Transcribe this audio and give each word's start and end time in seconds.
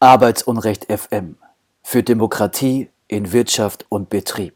Arbeitsunrecht 0.00 0.86
FM 0.96 1.38
für 1.82 2.04
Demokratie 2.04 2.88
in 3.08 3.32
Wirtschaft 3.32 3.84
und 3.88 4.08
Betrieb. 4.08 4.54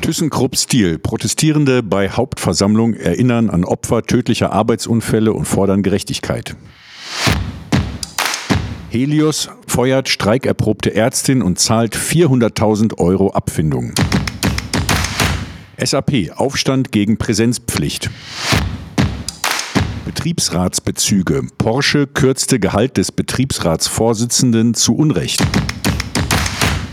ThyssenKrupp 0.00 0.56
Stil. 0.56 0.98
Protestierende 0.98 1.84
bei 1.84 2.10
Hauptversammlung 2.10 2.94
erinnern 2.94 3.50
an 3.50 3.64
Opfer 3.64 4.02
tödlicher 4.02 4.52
Arbeitsunfälle 4.52 5.32
und 5.32 5.44
fordern 5.44 5.84
Gerechtigkeit. 5.84 6.56
Helios 8.90 9.48
feuert 9.68 10.08
streikerprobte 10.08 10.92
Ärztin 10.92 11.40
und 11.40 11.60
zahlt 11.60 11.94
400.000 11.94 12.98
Euro 12.98 13.30
Abfindung. 13.30 13.92
SAP 15.80 16.32
Aufstand 16.34 16.90
gegen 16.90 17.16
Präsenzpflicht. 17.16 18.10
Betriebsratsbezüge. 20.08 21.42
Porsche 21.58 22.06
kürzte 22.06 22.58
Gehalt 22.58 22.96
des 22.96 23.12
Betriebsratsvorsitzenden 23.12 24.72
zu 24.72 24.96
Unrecht. 24.96 25.42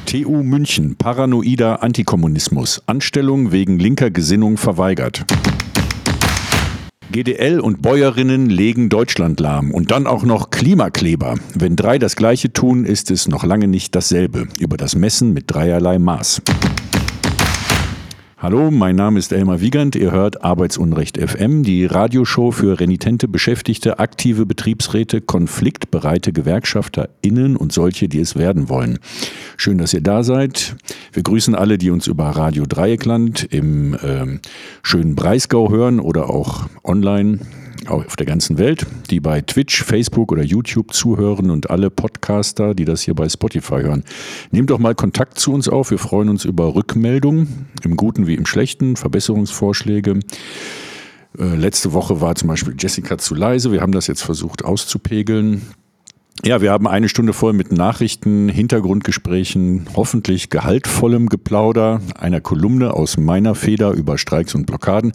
TU 0.05 0.43
München, 0.43 0.97
paranoider 0.97 1.81
Antikommunismus, 1.81 2.81
Anstellung 2.87 3.53
wegen 3.53 3.79
linker 3.79 4.11
Gesinnung 4.11 4.57
verweigert. 4.57 5.23
GDL 7.09 7.61
und 7.61 7.81
Bäuerinnen 7.81 8.49
legen 8.49 8.89
Deutschland 8.89 9.39
lahm 9.39 9.71
und 9.71 9.91
dann 9.91 10.07
auch 10.07 10.23
noch 10.23 10.49
Klimakleber. 10.49 11.35
Wenn 11.53 11.77
drei 11.77 11.97
das 11.97 12.17
gleiche 12.17 12.51
tun, 12.51 12.83
ist 12.83 13.11
es 13.11 13.29
noch 13.29 13.45
lange 13.45 13.69
nicht 13.69 13.95
dasselbe. 13.95 14.49
Über 14.59 14.75
das 14.75 14.93
Messen 14.93 15.31
mit 15.31 15.45
dreierlei 15.47 15.99
Maß. 15.99 16.41
Hallo, 18.37 18.69
mein 18.69 18.97
Name 18.97 19.17
ist 19.17 19.31
Elmar 19.31 19.61
Wiegand. 19.61 19.95
Ihr 19.95 20.11
hört 20.11 20.43
Arbeitsunrecht 20.43 21.17
FM, 21.17 21.63
die 21.63 21.85
Radioshow 21.85 22.51
für 22.51 22.81
renitente 22.81 23.29
Beschäftigte, 23.29 23.97
aktive 23.99 24.45
Betriebsräte, 24.45 25.21
konfliktbereite 25.21 26.33
GewerkschafterInnen 26.33 27.55
und 27.55 27.71
solche, 27.71 28.09
die 28.09 28.19
es 28.19 28.35
werden 28.35 28.67
wollen. 28.67 28.99
Schön, 29.55 29.77
dass 29.77 29.93
ihr 29.93 30.01
da 30.01 30.21
seid. 30.21 30.75
Wir 31.13 31.23
grüßen 31.23 31.55
alle, 31.55 31.77
die 31.77 31.89
uns 31.91 32.07
über 32.07 32.25
Radio 32.25 32.65
Dreieckland 32.65 33.41
im 33.51 33.97
ähm, 34.03 34.41
schönen 34.83 35.15
Breisgau 35.15 35.69
hören 35.69 36.01
oder 36.01 36.29
auch 36.29 36.67
online 36.83 37.39
auf 37.87 38.15
der 38.15 38.25
ganzen 38.25 38.57
Welt, 38.57 38.85
die 39.09 39.19
bei 39.19 39.41
Twitch, 39.41 39.83
Facebook 39.83 40.31
oder 40.31 40.43
YouTube 40.43 40.93
zuhören 40.93 41.49
und 41.49 41.69
alle 41.69 41.89
Podcaster, 41.89 42.73
die 42.73 42.85
das 42.85 43.01
hier 43.01 43.13
bei 43.13 43.29
Spotify 43.29 43.81
hören. 43.81 44.03
Nehmt 44.51 44.69
doch 44.69 44.79
mal 44.79 44.95
Kontakt 44.95 45.39
zu 45.39 45.53
uns 45.53 45.69
auf. 45.69 45.91
Wir 45.91 45.99
freuen 45.99 46.29
uns 46.29 46.45
über 46.45 46.75
Rückmeldungen, 46.75 47.67
im 47.83 47.95
Guten 47.95 48.27
wie 48.27 48.35
im 48.35 48.45
Schlechten, 48.45 48.95
Verbesserungsvorschläge. 48.95 50.19
Äh, 51.37 51.55
letzte 51.55 51.93
Woche 51.93 52.21
war 52.21 52.35
zum 52.35 52.47
Beispiel 52.47 52.75
Jessica 52.77 53.17
zu 53.17 53.35
leise. 53.35 53.71
Wir 53.71 53.81
haben 53.81 53.91
das 53.91 54.07
jetzt 54.07 54.23
versucht 54.23 54.63
auszupegeln. 54.63 55.61
Ja, 56.43 56.61
wir 56.61 56.71
haben 56.71 56.85
eine 56.85 57.09
Stunde 57.09 57.33
voll 57.33 57.53
mit 57.53 57.71
Nachrichten, 57.71 58.49
Hintergrundgesprächen, 58.49 59.87
hoffentlich 59.95 60.49
gehaltvollem 60.49 61.29
Geplauder, 61.29 62.01
einer 62.19 62.39
Kolumne 62.41 62.93
aus 62.93 63.17
meiner 63.17 63.55
Feder 63.55 63.93
über 63.93 64.17
Streiks 64.17 64.53
und 64.53 64.67
Blockaden 64.67 65.13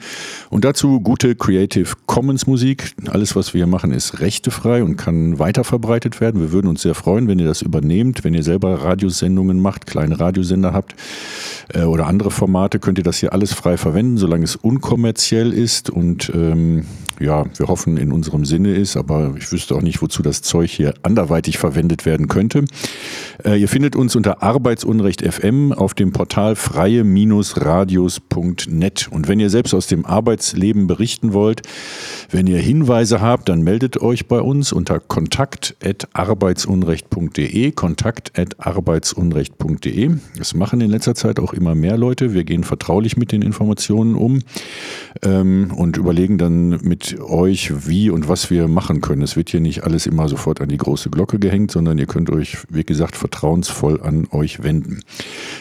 und 0.48 0.64
dazu 0.64 0.98
gute 0.98 1.36
Creative 1.36 1.92
Commons 2.06 2.46
Musik. 2.46 2.94
Alles, 3.10 3.36
was 3.36 3.54
wir 3.54 3.60
hier 3.60 3.66
machen, 3.68 3.92
ist 3.92 4.20
rechtefrei 4.20 4.82
und 4.82 4.96
kann 4.96 5.38
weiterverbreitet 5.38 6.20
werden. 6.20 6.40
Wir 6.40 6.52
würden 6.52 6.66
uns 6.66 6.82
sehr 6.82 6.94
freuen, 6.94 7.28
wenn 7.28 7.38
ihr 7.38 7.46
das 7.46 7.62
übernehmt, 7.62 8.24
wenn 8.24 8.34
ihr 8.34 8.42
selber 8.42 8.82
Radiosendungen 8.82 9.60
macht, 9.60 9.86
kleine 9.86 10.18
Radiosender 10.18 10.72
habt 10.72 10.96
äh, 11.74 11.82
oder 11.82 12.06
andere 12.06 12.30
Formate, 12.30 12.80
könnt 12.80 12.98
ihr 12.98 13.04
das 13.04 13.18
hier 13.18 13.34
alles 13.34 13.52
frei 13.52 13.76
verwenden, 13.76 14.16
solange 14.16 14.44
es 14.44 14.56
unkommerziell 14.56 15.52
ist 15.52 15.90
und 15.90 16.32
ähm, 16.34 16.86
ja, 17.20 17.44
wir 17.56 17.68
hoffen 17.68 17.98
in 17.98 18.12
unserem 18.12 18.46
Sinne 18.46 18.74
ist, 18.74 18.96
aber 18.96 19.34
ich 19.36 19.52
wüsste 19.52 19.74
auch 19.74 19.82
nicht, 19.82 20.00
wozu 20.00 20.22
das 20.22 20.40
Zeug 20.40 20.70
hier 20.70 20.94
anderweitig 21.10 21.58
verwendet 21.58 22.06
werden 22.06 22.28
könnte. 22.28 22.64
Äh, 23.44 23.60
ihr 23.60 23.66
findet 23.68 23.96
uns 23.96 24.14
unter 24.14 24.44
Arbeitsunrecht 24.44 25.22
FM 25.22 25.72
auf 25.72 25.94
dem 25.94 26.12
Portal 26.12 26.54
freie-radios.net. 26.54 29.08
Und 29.10 29.26
wenn 29.28 29.40
ihr 29.40 29.50
selbst 29.50 29.74
aus 29.74 29.88
dem 29.88 30.06
Arbeitsleben 30.06 30.86
berichten 30.86 31.32
wollt, 31.32 31.62
wenn 32.30 32.46
ihr 32.46 32.58
Hinweise 32.58 33.20
habt, 33.20 33.48
dann 33.48 33.62
meldet 33.62 34.00
euch 34.00 34.28
bei 34.28 34.40
uns 34.40 34.72
unter 34.72 35.00
kontakt.arbeitsunrecht.de, 35.00 37.72
kontakt.arbeitsunrecht.de. 37.72 40.10
Das 40.38 40.54
machen 40.54 40.80
in 40.80 40.90
letzter 40.90 41.16
Zeit 41.16 41.40
auch 41.40 41.52
immer 41.52 41.74
mehr 41.74 41.96
Leute. 41.96 42.34
Wir 42.34 42.44
gehen 42.44 42.62
vertraulich 42.62 43.16
mit 43.16 43.32
den 43.32 43.42
Informationen 43.42 44.14
um 44.14 44.38
ähm, 45.22 45.72
und 45.76 45.96
überlegen 45.96 46.38
dann 46.38 46.78
mit 46.82 47.18
euch, 47.20 47.88
wie 47.88 48.10
und 48.10 48.28
was 48.28 48.48
wir 48.50 48.68
machen 48.68 49.00
können. 49.00 49.22
Es 49.22 49.34
wird 49.34 49.50
hier 49.50 49.58
nicht 49.60 49.82
alles 49.82 50.06
immer 50.06 50.28
sofort 50.28 50.60
an 50.60 50.68
die 50.68 50.76
große 50.76 50.99
Glocke 51.08 51.38
gehängt, 51.38 51.70
sondern 51.70 51.96
ihr 51.98 52.06
könnt 52.06 52.30
euch, 52.30 52.58
wie 52.68 52.84
gesagt, 52.84 53.16
vertrauensvoll 53.16 54.02
an 54.02 54.26
euch 54.32 54.62
wenden. 54.62 55.00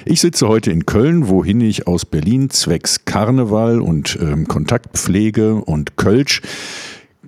Ich 0.05 0.19
sitze 0.19 0.47
heute 0.47 0.71
in 0.71 0.85
Köln, 0.85 1.29
wohin 1.29 1.61
ich 1.61 1.87
aus 1.87 2.05
Berlin 2.05 2.49
zwecks 2.49 3.05
Karneval 3.05 3.79
und 3.79 4.17
ähm, 4.19 4.47
Kontaktpflege 4.47 5.55
und 5.55 5.95
Kölsch 5.97 6.41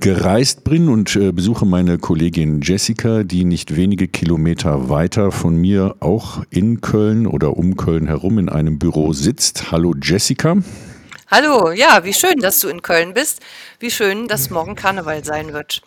gereist 0.01 0.63
bin 0.63 0.89
und 0.89 1.15
äh, 1.15 1.31
besuche 1.31 1.65
meine 1.65 1.99
Kollegin 1.99 2.61
Jessica, 2.61 3.23
die 3.23 3.45
nicht 3.45 3.75
wenige 3.75 4.07
Kilometer 4.07 4.89
weiter 4.89 5.31
von 5.31 5.55
mir 5.55 5.95
auch 5.99 6.43
in 6.49 6.81
Köln 6.81 7.27
oder 7.27 7.55
um 7.55 7.77
Köln 7.77 8.07
herum 8.07 8.39
in 8.39 8.49
einem 8.49 8.79
Büro 8.79 9.13
sitzt. 9.13 9.71
Hallo 9.71 9.93
Jessica. 10.01 10.57
Hallo, 11.27 11.71
ja, 11.71 12.03
wie 12.03 12.13
schön, 12.13 12.39
dass 12.39 12.59
du 12.59 12.67
in 12.67 12.81
Köln 12.81 13.13
bist. 13.13 13.39
Wie 13.79 13.91
schön, 13.91 14.27
dass 14.27 14.49
morgen 14.49 14.75
Karneval 14.75 15.23
sein 15.23 15.53
wird. 15.53 15.81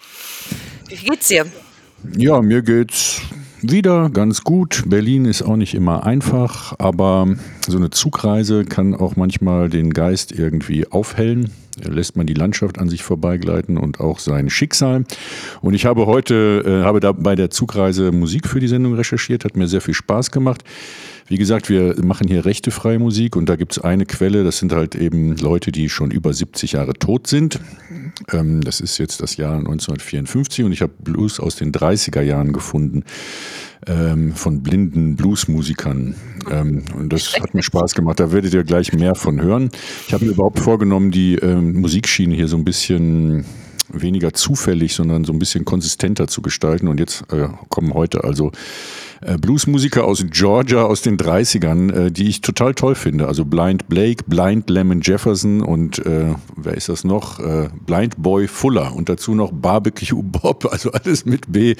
Wie 0.88 0.96
geht's 0.96 1.28
dir? 1.28 1.44
Ja, 2.16 2.42
mir 2.42 2.62
geht's 2.62 3.22
wieder 3.62 4.10
ganz 4.10 4.44
gut. 4.44 4.84
Berlin 4.86 5.24
ist 5.24 5.42
auch 5.42 5.56
nicht 5.56 5.74
immer 5.74 6.04
einfach, 6.04 6.74
aber 6.78 7.34
so 7.66 7.76
eine 7.76 7.90
Zugreise 7.90 8.64
kann 8.64 8.94
auch 8.94 9.16
manchmal 9.16 9.68
den 9.68 9.92
Geist 9.92 10.32
irgendwie 10.32 10.86
aufhellen 10.86 11.50
lässt 11.82 12.16
man 12.16 12.26
die 12.26 12.34
Landschaft 12.34 12.78
an 12.78 12.88
sich 12.88 13.02
vorbeigleiten 13.02 13.76
und 13.78 14.00
auch 14.00 14.18
sein 14.18 14.50
Schicksal. 14.50 15.04
Und 15.60 15.74
ich 15.74 15.86
habe 15.86 16.06
heute, 16.06 16.62
äh, 16.64 16.84
habe 16.84 17.00
da 17.00 17.12
bei 17.12 17.34
der 17.34 17.50
Zugreise 17.50 18.12
Musik 18.12 18.48
für 18.48 18.60
die 18.60 18.68
Sendung 18.68 18.94
recherchiert, 18.94 19.44
hat 19.44 19.56
mir 19.56 19.66
sehr 19.66 19.80
viel 19.80 19.94
Spaß 19.94 20.30
gemacht. 20.30 20.62
Wie 21.26 21.38
gesagt, 21.38 21.70
wir 21.70 21.94
machen 22.04 22.28
hier 22.28 22.44
rechtefreie 22.44 22.98
Musik 22.98 23.34
und 23.34 23.48
da 23.48 23.56
gibt 23.56 23.72
es 23.72 23.78
eine 23.78 24.04
Quelle, 24.04 24.44
das 24.44 24.58
sind 24.58 24.72
halt 24.72 24.94
eben 24.94 25.36
Leute, 25.36 25.72
die 25.72 25.88
schon 25.88 26.10
über 26.10 26.34
70 26.34 26.72
Jahre 26.72 26.92
tot 26.92 27.26
sind. 27.26 27.60
Ähm, 28.30 28.60
das 28.60 28.80
ist 28.80 28.98
jetzt 28.98 29.22
das 29.22 29.38
Jahr 29.38 29.56
1954 29.56 30.64
und 30.66 30.72
ich 30.72 30.82
habe 30.82 30.92
Blues 30.98 31.40
aus 31.40 31.56
den 31.56 31.72
30er 31.72 32.20
Jahren 32.20 32.52
gefunden 32.52 33.04
ähm, 33.86 34.32
von 34.32 34.62
blinden 34.62 35.16
Bluesmusikern. 35.16 36.14
Ähm, 36.50 36.84
und 36.94 37.12
das 37.12 37.40
hat 37.40 37.54
mir 37.54 37.62
Spaß 37.62 37.94
gemacht. 37.94 38.20
Da 38.20 38.30
werdet 38.30 38.52
ihr 38.52 38.64
gleich 38.64 38.92
mehr 38.92 39.14
von 39.14 39.40
hören. 39.40 39.70
Ich 40.06 40.12
habe 40.12 40.26
mir 40.26 40.32
überhaupt 40.32 40.58
vorgenommen, 40.58 41.10
die 41.10 41.36
ähm, 41.36 41.80
Musikschiene 41.80 42.34
hier 42.34 42.48
so 42.48 42.56
ein 42.56 42.64
bisschen 42.64 43.44
weniger 44.00 44.32
zufällig, 44.32 44.94
sondern 44.94 45.24
so 45.24 45.32
ein 45.32 45.38
bisschen 45.38 45.64
konsistenter 45.64 46.28
zu 46.28 46.42
gestalten. 46.42 46.88
Und 46.88 47.00
jetzt 47.00 47.24
äh, 47.32 47.48
kommen 47.68 47.94
heute 47.94 48.24
also 48.24 48.52
äh, 49.20 49.38
Bluesmusiker 49.38 50.04
aus 50.04 50.24
Georgia 50.30 50.82
aus 50.82 51.02
den 51.02 51.16
30ern, 51.16 51.92
äh, 51.92 52.10
die 52.10 52.28
ich 52.28 52.40
total 52.40 52.74
toll 52.74 52.94
finde. 52.94 53.26
Also 53.26 53.44
Blind 53.44 53.88
Blake, 53.88 54.24
Blind 54.26 54.68
Lemon 54.68 55.00
Jefferson 55.00 55.62
und 55.62 56.04
äh, 56.04 56.34
wer 56.56 56.74
ist 56.74 56.88
das 56.88 57.04
noch? 57.04 57.40
Äh, 57.40 57.68
Blind 57.86 58.22
Boy 58.22 58.48
Fuller 58.48 58.94
und 58.94 59.08
dazu 59.08 59.34
noch 59.34 59.52
Barbecue 59.52 60.22
Bob, 60.22 60.66
also 60.70 60.92
alles 60.92 61.24
mit 61.24 61.50
B. 61.50 61.74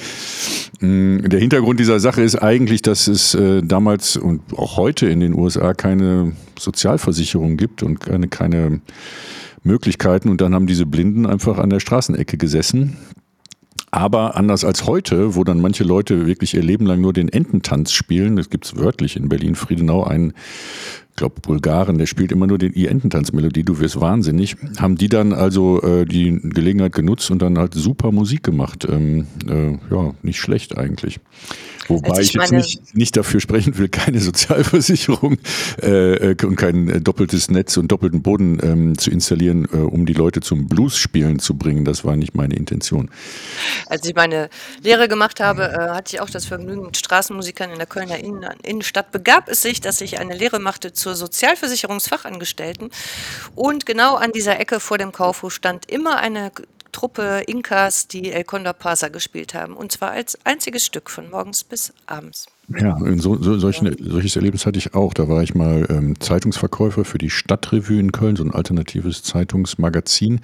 Mm, 0.79 1.29
der 1.29 1.39
Hintergrund 1.39 1.79
dieser 1.79 1.99
Sache 1.99 2.21
ist 2.21 2.35
eigentlich, 2.35 2.81
dass 2.81 3.07
es 3.07 3.35
äh, 3.35 3.61
damals 3.61 4.17
und 4.17 4.41
auch 4.57 4.77
heute 4.77 5.07
in 5.07 5.19
den 5.19 5.33
USA 5.35 5.73
keine 5.73 6.33
Sozialversicherung 6.57 7.57
gibt 7.57 7.83
und 7.83 7.99
keine, 7.99 8.27
keine 8.27 8.81
Möglichkeiten. 9.65 10.29
Und 10.29 10.41
dann 10.41 10.53
haben 10.53 10.67
diese 10.67 10.85
Blinden 10.85 11.25
einfach 11.25 11.57
an 11.57 11.69
der 11.69 11.79
Straßenecke 11.79 12.37
gesessen 12.37 12.97
aber 13.95 14.35
anders 14.35 14.65
als 14.65 14.87
heute, 14.87 15.35
wo 15.35 15.45
dann 15.45 15.61
manche 15.61 15.85
Leute 15.85 16.27
wirklich 16.27 16.53
ihr 16.53 16.61
Leben 16.61 16.85
lang 16.85 16.99
nur 16.99 17.13
den 17.13 17.29
Ententanz 17.29 17.93
spielen, 17.93 18.35
das 18.35 18.49
gibt 18.49 18.65
es 18.65 18.75
wörtlich 18.75 19.15
in 19.15 19.29
Berlin-Friedenau, 19.29 20.03
einen 20.03 20.33
ich 21.11 21.17
glaube, 21.17 21.39
Bulgaren, 21.39 21.97
der 21.97 22.07
spielt 22.07 22.33
immer 22.33 22.45
nur 22.45 22.57
die, 22.57 22.71
die 22.73 22.87
Ententanzmelodie, 22.87 23.63
du 23.63 23.79
wirst 23.79 24.01
wahnsinnig. 24.01 24.57
Haben 24.79 24.97
die 24.97 25.07
dann 25.07 25.31
also 25.31 25.81
äh, 25.81 26.03
die 26.03 26.41
Gelegenheit 26.43 26.91
genutzt 26.91 27.31
und 27.31 27.41
dann 27.41 27.57
halt 27.57 27.73
super 27.73 28.11
Musik 28.11 28.43
gemacht. 28.43 28.85
Ähm, 28.91 29.25
äh, 29.47 29.77
ja, 29.95 30.13
nicht 30.23 30.41
schlecht 30.41 30.77
eigentlich. 30.77 31.21
Wobei 31.87 32.09
also 32.09 32.21
ich, 32.21 32.29
ich 32.29 32.35
jetzt 32.35 32.51
nicht, 32.51 32.95
nicht 32.95 33.17
dafür 33.17 33.39
sprechen 33.39 33.77
will, 33.77 33.89
keine 33.89 34.19
Sozialversicherung 34.25 35.37
äh, 35.81 36.31
äh, 36.31 36.45
und 36.45 36.55
kein 36.55 36.89
äh, 36.89 37.01
doppeltes 37.01 37.49
Netz 37.49 37.77
und 37.77 37.91
doppelten 37.91 38.21
Boden 38.21 38.59
ähm, 38.63 38.97
zu 38.97 39.11
installieren, 39.11 39.67
äh, 39.71 39.77
um 39.77 40.05
die 40.05 40.13
Leute 40.13 40.41
zum 40.41 40.67
Blues-Spielen 40.67 41.39
zu 41.39 41.55
bringen. 41.55 41.85
Das 41.85 42.03
war 42.03 42.15
nicht 42.15 42.35
meine 42.35 42.55
Intention. 42.55 43.09
Als 43.87 44.07
ich 44.07 44.15
meine 44.15 44.49
Lehre 44.81 45.07
gemacht 45.07 45.39
habe, 45.39 45.63
äh, 45.63 45.89
hatte 45.95 46.15
ich 46.15 46.21
auch 46.21 46.29
das 46.29 46.45
Vergnügen 46.45 46.83
mit 46.85 46.97
Straßenmusikern 46.97 47.71
in 47.71 47.77
der 47.77 47.87
Kölner 47.87 48.17
Innen 48.17 48.45
Innenstadt. 48.63 49.11
Begab 49.11 49.49
es 49.49 49.61
sich, 49.61 49.81
dass 49.81 50.01
ich 50.01 50.19
eine 50.19 50.35
Lehre 50.35 50.59
machte 50.59 50.93
zur 50.93 51.15
Sozialversicherungsfachangestellten 51.15 52.89
und 53.55 53.85
genau 53.85 54.15
an 54.15 54.31
dieser 54.31 54.59
Ecke 54.59 54.79
vor 54.79 54.97
dem 54.97 55.11
Kaufhof 55.11 55.53
stand 55.53 55.89
immer 55.89 56.17
eine 56.17 56.51
Truppe 56.95 57.43
Inkas, 57.45 58.07
die 58.07 58.31
El 58.31 58.45
Condor 58.45 58.71
Pasa 58.71 59.09
gespielt 59.09 59.53
haben. 59.53 59.73
Und 59.73 59.91
zwar 59.91 60.11
als 60.11 60.37
einziges 60.45 60.85
Stück 60.85 61.09
von 61.09 61.29
morgens 61.29 61.65
bis 61.65 61.93
abends. 62.05 62.45
Ja, 62.69 62.97
so, 63.17 63.35
so, 63.35 63.59
solchen, 63.59 63.93
solches 63.99 64.37
Erlebnis 64.37 64.65
hatte 64.65 64.79
ich 64.79 64.95
auch. 64.95 65.13
Da 65.13 65.27
war 65.27 65.43
ich 65.43 65.53
mal 65.53 65.85
ähm, 65.89 66.17
Zeitungsverkäufer 66.21 67.03
für 67.03 67.17
die 67.17 67.29
Stadtrevue 67.29 67.99
in 67.99 68.13
Köln, 68.13 68.37
so 68.37 68.45
ein 68.45 68.51
alternatives 68.51 69.23
Zeitungsmagazin. 69.23 70.39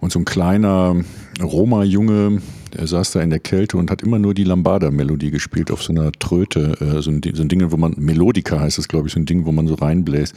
Und 0.00 0.10
so 0.10 0.18
ein 0.18 0.24
kleiner 0.24 0.96
Roma-Junge, 1.40 2.42
der 2.76 2.88
saß 2.88 3.12
da 3.12 3.20
in 3.20 3.30
der 3.30 3.38
Kälte 3.38 3.76
und 3.76 3.92
hat 3.92 4.02
immer 4.02 4.18
nur 4.18 4.34
die 4.34 4.44
Lambada-Melodie 4.44 5.30
gespielt 5.30 5.70
auf 5.70 5.80
so 5.80 5.92
einer 5.92 6.10
Tröte. 6.10 6.76
Äh, 6.80 7.02
so, 7.02 7.12
ein, 7.12 7.20
so 7.32 7.42
ein 7.42 7.48
Ding, 7.48 7.70
wo 7.70 7.76
man, 7.76 7.94
Melodica 7.96 8.58
heißt 8.58 8.80
es, 8.80 8.88
glaube 8.88 9.06
ich, 9.06 9.14
so 9.14 9.20
ein 9.20 9.26
Ding, 9.26 9.46
wo 9.46 9.52
man 9.52 9.68
so 9.68 9.74
reinbläst. 9.74 10.34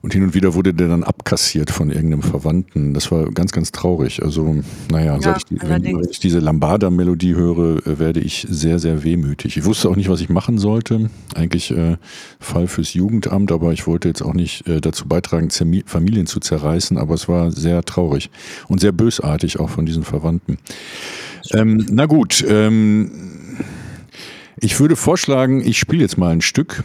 Und 0.00 0.12
hin 0.12 0.22
und 0.22 0.34
wieder 0.34 0.54
wurde 0.54 0.72
der 0.72 0.88
dann 0.88 1.02
abkassiert 1.02 1.70
von 1.70 1.90
irgendeinem 1.90 2.22
Verwandten. 2.22 2.94
Das 2.94 3.10
war 3.10 3.30
ganz, 3.32 3.50
ganz 3.52 3.72
traurig. 3.72 4.22
Also, 4.22 4.62
naja, 4.90 5.14
ja, 5.14 5.20
seit 5.20 5.38
ich, 5.50 5.60
wenn, 5.62 5.82
wenn 5.82 6.08
ich 6.08 6.20
diese 6.20 6.38
Lambada-Melodie 6.38 7.34
höre, 7.34 7.84
äh, 7.86 7.98
werde 7.98 8.20
ich 8.20 8.46
sehr, 8.48 8.78
sehr 8.78 9.02
wehmütig. 9.02 9.56
Ich 9.56 9.64
wusste 9.64 9.88
auch 9.88 9.96
nicht, 9.96 10.08
was 10.08 10.20
ich 10.20 10.28
machen 10.28 10.58
sollte. 10.58 11.10
Eigentlich 11.34 11.72
äh, 11.72 11.96
Fall 12.38 12.68
fürs 12.68 12.94
Jugendamt, 12.94 13.50
aber 13.50 13.72
ich 13.72 13.86
wollte 13.86 14.08
jetzt 14.08 14.22
auch 14.22 14.34
nicht 14.34 14.66
äh, 14.68 14.80
dazu 14.80 15.08
beitragen, 15.08 15.50
Zermi 15.50 15.82
Familien 15.84 16.26
zu 16.26 16.38
zerreißen. 16.38 16.96
Aber 16.96 17.14
es 17.14 17.28
war 17.28 17.50
sehr 17.50 17.82
traurig 17.82 18.30
und 18.68 18.80
sehr 18.80 18.92
bösartig 18.92 19.58
auch 19.58 19.70
von 19.70 19.84
diesen 19.84 20.04
Verwandten. 20.04 20.58
Ähm, 21.52 21.86
na 21.90 22.06
gut, 22.06 22.44
ähm, 22.48 23.10
ich 24.60 24.78
würde 24.78 24.96
vorschlagen, 24.96 25.60
ich 25.64 25.78
spiele 25.78 26.02
jetzt 26.02 26.18
mal 26.18 26.30
ein 26.30 26.40
Stück 26.40 26.82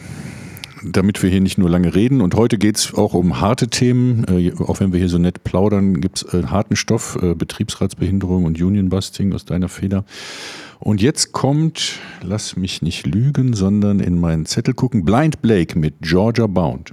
damit 0.84 1.22
wir 1.22 1.30
hier 1.30 1.40
nicht 1.40 1.58
nur 1.58 1.70
lange 1.70 1.94
reden. 1.94 2.20
Und 2.20 2.34
heute 2.34 2.58
geht 2.58 2.76
es 2.76 2.94
auch 2.94 3.14
um 3.14 3.40
harte 3.40 3.68
Themen. 3.68 4.24
Äh, 4.28 4.52
auch 4.58 4.80
wenn 4.80 4.92
wir 4.92 4.98
hier 4.98 5.08
so 5.08 5.18
nett 5.18 5.44
plaudern, 5.44 6.00
gibt 6.00 6.18
es 6.18 6.34
äh, 6.34 6.46
harten 6.46 6.76
Stoff, 6.76 7.18
äh, 7.22 7.34
Betriebsratsbehinderung 7.34 8.44
und 8.44 8.60
Unionbusting 8.60 9.32
aus 9.32 9.44
deiner 9.44 9.68
Feder. 9.68 10.04
Und 10.80 11.00
jetzt 11.00 11.32
kommt, 11.32 11.98
lass 12.22 12.56
mich 12.56 12.82
nicht 12.82 13.06
lügen, 13.06 13.54
sondern 13.54 14.00
in 14.00 14.20
meinen 14.20 14.44
Zettel 14.44 14.74
gucken, 14.74 15.04
Blind 15.04 15.40
Blake 15.40 15.78
mit 15.78 15.94
Georgia 16.02 16.46
Bound. 16.46 16.92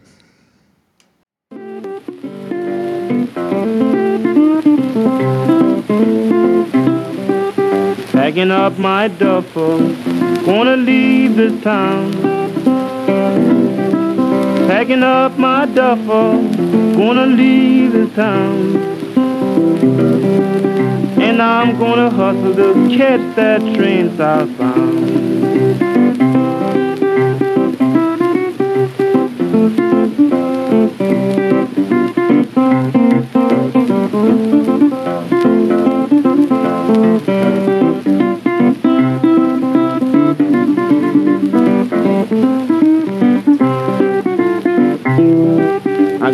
Packing 8.13 8.51
up 8.51 8.77
my 8.77 9.09
duffel, 9.19 9.95
gonna 10.45 10.75
leave 10.75 11.35
this 11.35 11.59
town. 11.61 12.11
Packing 14.71 15.03
up 15.03 15.37
my 15.37 15.65
duffel, 15.65 16.47
gonna 16.95 17.25
leave 17.25 17.91
this 17.91 18.15
town. 18.15 18.77
And 21.21 21.41
I'm 21.41 21.77
gonna 21.77 22.09
hustle 22.09 22.55
to 22.55 22.97
catch 22.97 23.35
that 23.35 23.59
train 23.75 24.15
southbound. 24.15 25.41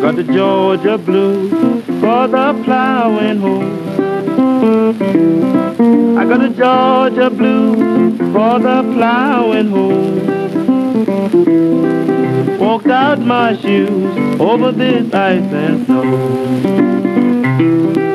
Got 0.07 0.15
the 0.15 0.23
Georgia 0.23 0.97
blues 0.97 1.51
for 1.99 2.27
the 2.29 2.61
plowing 2.63 3.39
hoe. 3.39 3.59
I 6.17 6.23
got 6.23 6.39
the 6.39 6.47
Georgia 6.47 7.29
blues 7.29 8.17
for 8.17 8.57
the 8.57 8.83
plowing 8.93 9.69
hoe. 9.69 10.15
Walked 12.57 12.87
out 12.87 13.19
my 13.19 13.53
shoes 13.57 14.39
over 14.39 14.71
this 14.71 15.13
ice 15.13 15.41
and 15.41 15.85
snow. 15.85 18.06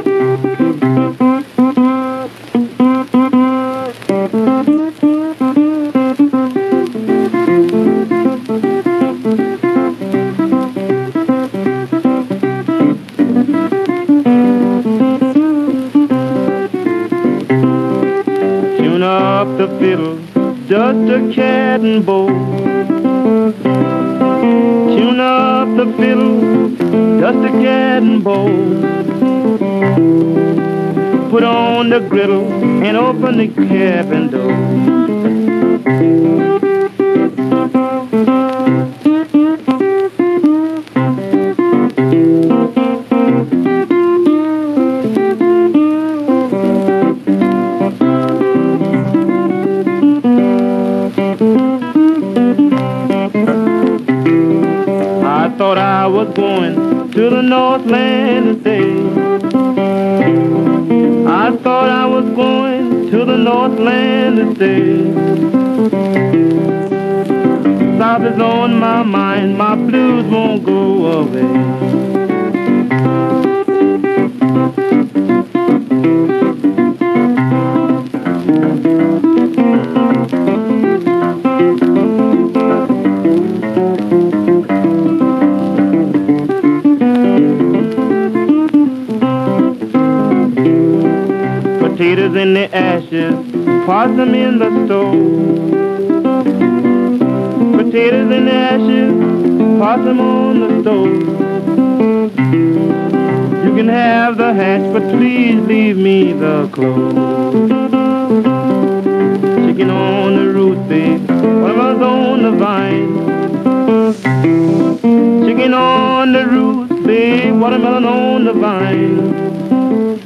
Watermelon 117.62 118.04
on 118.04 118.44
the 118.44 118.52
vine. 118.52 120.18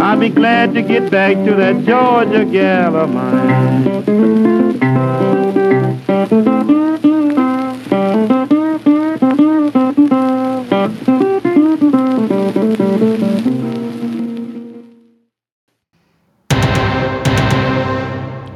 I'll 0.00 0.18
be 0.18 0.30
glad 0.30 0.74
to 0.74 0.82
get 0.82 1.12
back 1.12 1.36
to 1.46 1.54
that 1.54 1.84
Georgia 1.84 2.44
gal 2.44 2.96
of 2.96 3.14
mine. 3.14 3.84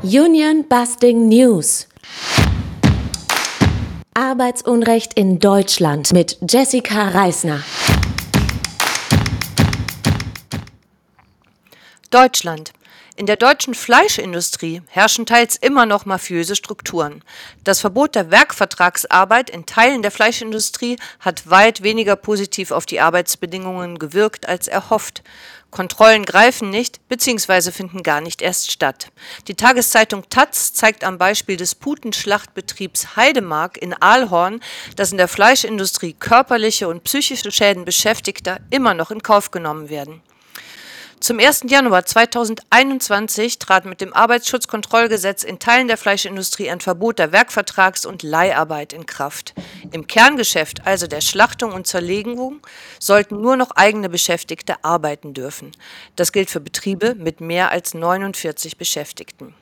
Union 0.02 0.62
Busting 0.62 1.28
News. 1.28 1.91
Arbeitsunrecht 4.32 5.12
in 5.12 5.40
Deutschland 5.40 6.14
mit 6.14 6.38
Jessica 6.48 7.08
Reisner. 7.08 7.62
Deutschland. 12.10 12.72
In 13.22 13.26
der 13.26 13.36
deutschen 13.36 13.74
Fleischindustrie 13.74 14.82
herrschen 14.88 15.26
teils 15.26 15.54
immer 15.54 15.86
noch 15.86 16.06
mafiöse 16.06 16.56
Strukturen. 16.56 17.22
Das 17.62 17.78
Verbot 17.78 18.16
der 18.16 18.32
Werkvertragsarbeit 18.32 19.48
in 19.48 19.64
Teilen 19.64 20.02
der 20.02 20.10
Fleischindustrie 20.10 20.96
hat 21.20 21.48
weit 21.48 21.84
weniger 21.84 22.16
positiv 22.16 22.72
auf 22.72 22.84
die 22.84 22.98
Arbeitsbedingungen 22.98 24.00
gewirkt 24.00 24.48
als 24.48 24.66
erhofft. 24.66 25.22
Kontrollen 25.70 26.24
greifen 26.24 26.70
nicht 26.70 27.08
bzw. 27.08 27.70
finden 27.70 28.02
gar 28.02 28.20
nicht 28.20 28.42
erst 28.42 28.72
statt. 28.72 29.12
Die 29.46 29.54
Tageszeitung 29.54 30.28
Taz 30.28 30.72
zeigt 30.72 31.04
am 31.04 31.16
Beispiel 31.16 31.56
des 31.56 31.76
Putenschlachtbetriebs 31.76 33.14
Heidemark 33.14 33.78
in 33.78 33.94
Aalhorn, 33.94 34.58
dass 34.96 35.12
in 35.12 35.18
der 35.18 35.28
Fleischindustrie 35.28 36.14
körperliche 36.14 36.88
und 36.88 37.04
psychische 37.04 37.52
Schäden 37.52 37.84
Beschäftigter 37.84 38.58
immer 38.70 38.94
noch 38.94 39.12
in 39.12 39.22
Kauf 39.22 39.52
genommen 39.52 39.90
werden. 39.90 40.22
Zum 41.22 41.38
1. 41.38 41.66
Januar 41.68 42.04
2021 42.04 43.60
trat 43.60 43.84
mit 43.84 44.00
dem 44.00 44.12
Arbeitsschutzkontrollgesetz 44.12 45.44
in 45.44 45.60
Teilen 45.60 45.86
der 45.86 45.96
Fleischindustrie 45.96 46.68
ein 46.68 46.80
Verbot 46.80 47.20
der 47.20 47.30
Werkvertrags- 47.30 48.04
und 48.04 48.24
Leiharbeit 48.24 48.92
in 48.92 49.06
Kraft. 49.06 49.54
Im 49.92 50.08
Kerngeschäft, 50.08 50.84
also 50.84 51.06
der 51.06 51.20
Schlachtung 51.20 51.70
und 51.74 51.86
Zerlegung, 51.86 52.58
sollten 52.98 53.40
nur 53.40 53.56
noch 53.56 53.70
eigene 53.70 54.08
Beschäftigte 54.08 54.82
arbeiten 54.82 55.32
dürfen. 55.32 55.70
Das 56.16 56.32
gilt 56.32 56.50
für 56.50 56.58
Betriebe 56.58 57.14
mit 57.14 57.40
mehr 57.40 57.70
als 57.70 57.94
49 57.94 58.76
Beschäftigten. 58.76 59.54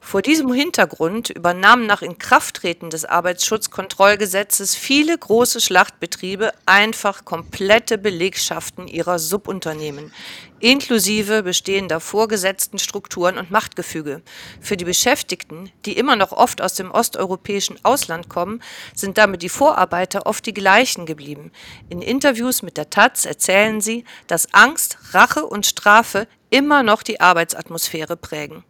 Vor 0.00 0.22
diesem 0.22 0.52
Hintergrund 0.52 1.30
übernahmen 1.30 1.86
nach 1.86 2.02
Inkrafttreten 2.02 2.90
des 2.90 3.04
Arbeitsschutzkontrollgesetzes 3.04 4.74
viele 4.74 5.16
große 5.16 5.60
Schlachtbetriebe 5.60 6.52
einfach 6.66 7.24
komplette 7.24 7.96
Belegschaften 7.96 8.88
ihrer 8.88 9.18
Subunternehmen, 9.18 10.12
inklusive 10.58 11.42
bestehender 11.42 12.00
vorgesetzten 12.00 12.78
Strukturen 12.78 13.38
und 13.38 13.50
Machtgefüge. 13.50 14.22
Für 14.60 14.76
die 14.76 14.84
Beschäftigten, 14.84 15.70
die 15.86 15.96
immer 15.96 16.16
noch 16.16 16.32
oft 16.32 16.60
aus 16.60 16.74
dem 16.74 16.90
osteuropäischen 16.90 17.78
Ausland 17.84 18.28
kommen, 18.28 18.62
sind 18.94 19.16
damit 19.16 19.42
die 19.42 19.48
Vorarbeiter 19.48 20.26
oft 20.26 20.44
die 20.44 20.54
gleichen 20.54 21.06
geblieben. 21.06 21.52
In 21.88 22.02
Interviews 22.02 22.62
mit 22.62 22.76
der 22.76 22.90
Taz 22.90 23.24
erzählen 23.24 23.80
sie, 23.80 24.04
dass 24.26 24.52
Angst, 24.54 24.98
Rache 25.12 25.46
und 25.46 25.66
Strafe 25.66 26.26
immer 26.50 26.82
noch 26.82 27.02
die 27.02 27.20
Arbeitsatmosphäre 27.20 28.16
prägen. 28.16 28.64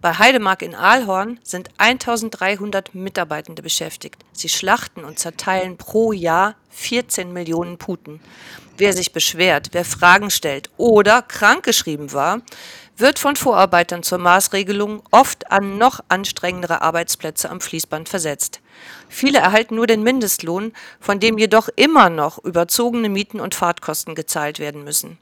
Bei 0.00 0.14
Heidemark 0.14 0.62
in 0.62 0.74
Aalhorn 0.74 1.38
sind 1.42 1.68
1300 1.76 2.94
Mitarbeitende 2.94 3.60
beschäftigt. 3.60 4.24
Sie 4.32 4.48
schlachten 4.48 5.04
und 5.04 5.18
zerteilen 5.18 5.76
pro 5.76 6.12
Jahr 6.12 6.54
14 6.70 7.30
Millionen 7.34 7.76
Puten. 7.76 8.20
Wer 8.78 8.94
sich 8.94 9.12
beschwert, 9.12 9.68
wer 9.72 9.84
Fragen 9.84 10.30
stellt 10.30 10.70
oder 10.78 11.20
krankgeschrieben 11.20 12.14
war, 12.14 12.40
wird 13.00 13.18
von 13.18 13.36
Vorarbeitern 13.36 14.02
zur 14.02 14.18
Maßregelung 14.18 15.02
oft 15.10 15.50
an 15.50 15.78
noch 15.78 16.00
anstrengendere 16.08 16.82
Arbeitsplätze 16.82 17.50
am 17.50 17.60
Fließband 17.60 18.08
versetzt. 18.08 18.60
Viele 19.08 19.38
erhalten 19.38 19.74
nur 19.74 19.86
den 19.86 20.02
Mindestlohn, 20.02 20.72
von 21.00 21.20
dem 21.20 21.38
jedoch 21.38 21.68
immer 21.76 22.10
noch 22.10 22.38
überzogene 22.42 23.08
Mieten 23.08 23.40
und 23.40 23.54
Fahrtkosten 23.54 24.14
gezahlt 24.14 24.58
werden 24.58 24.84
müssen. 24.84 25.18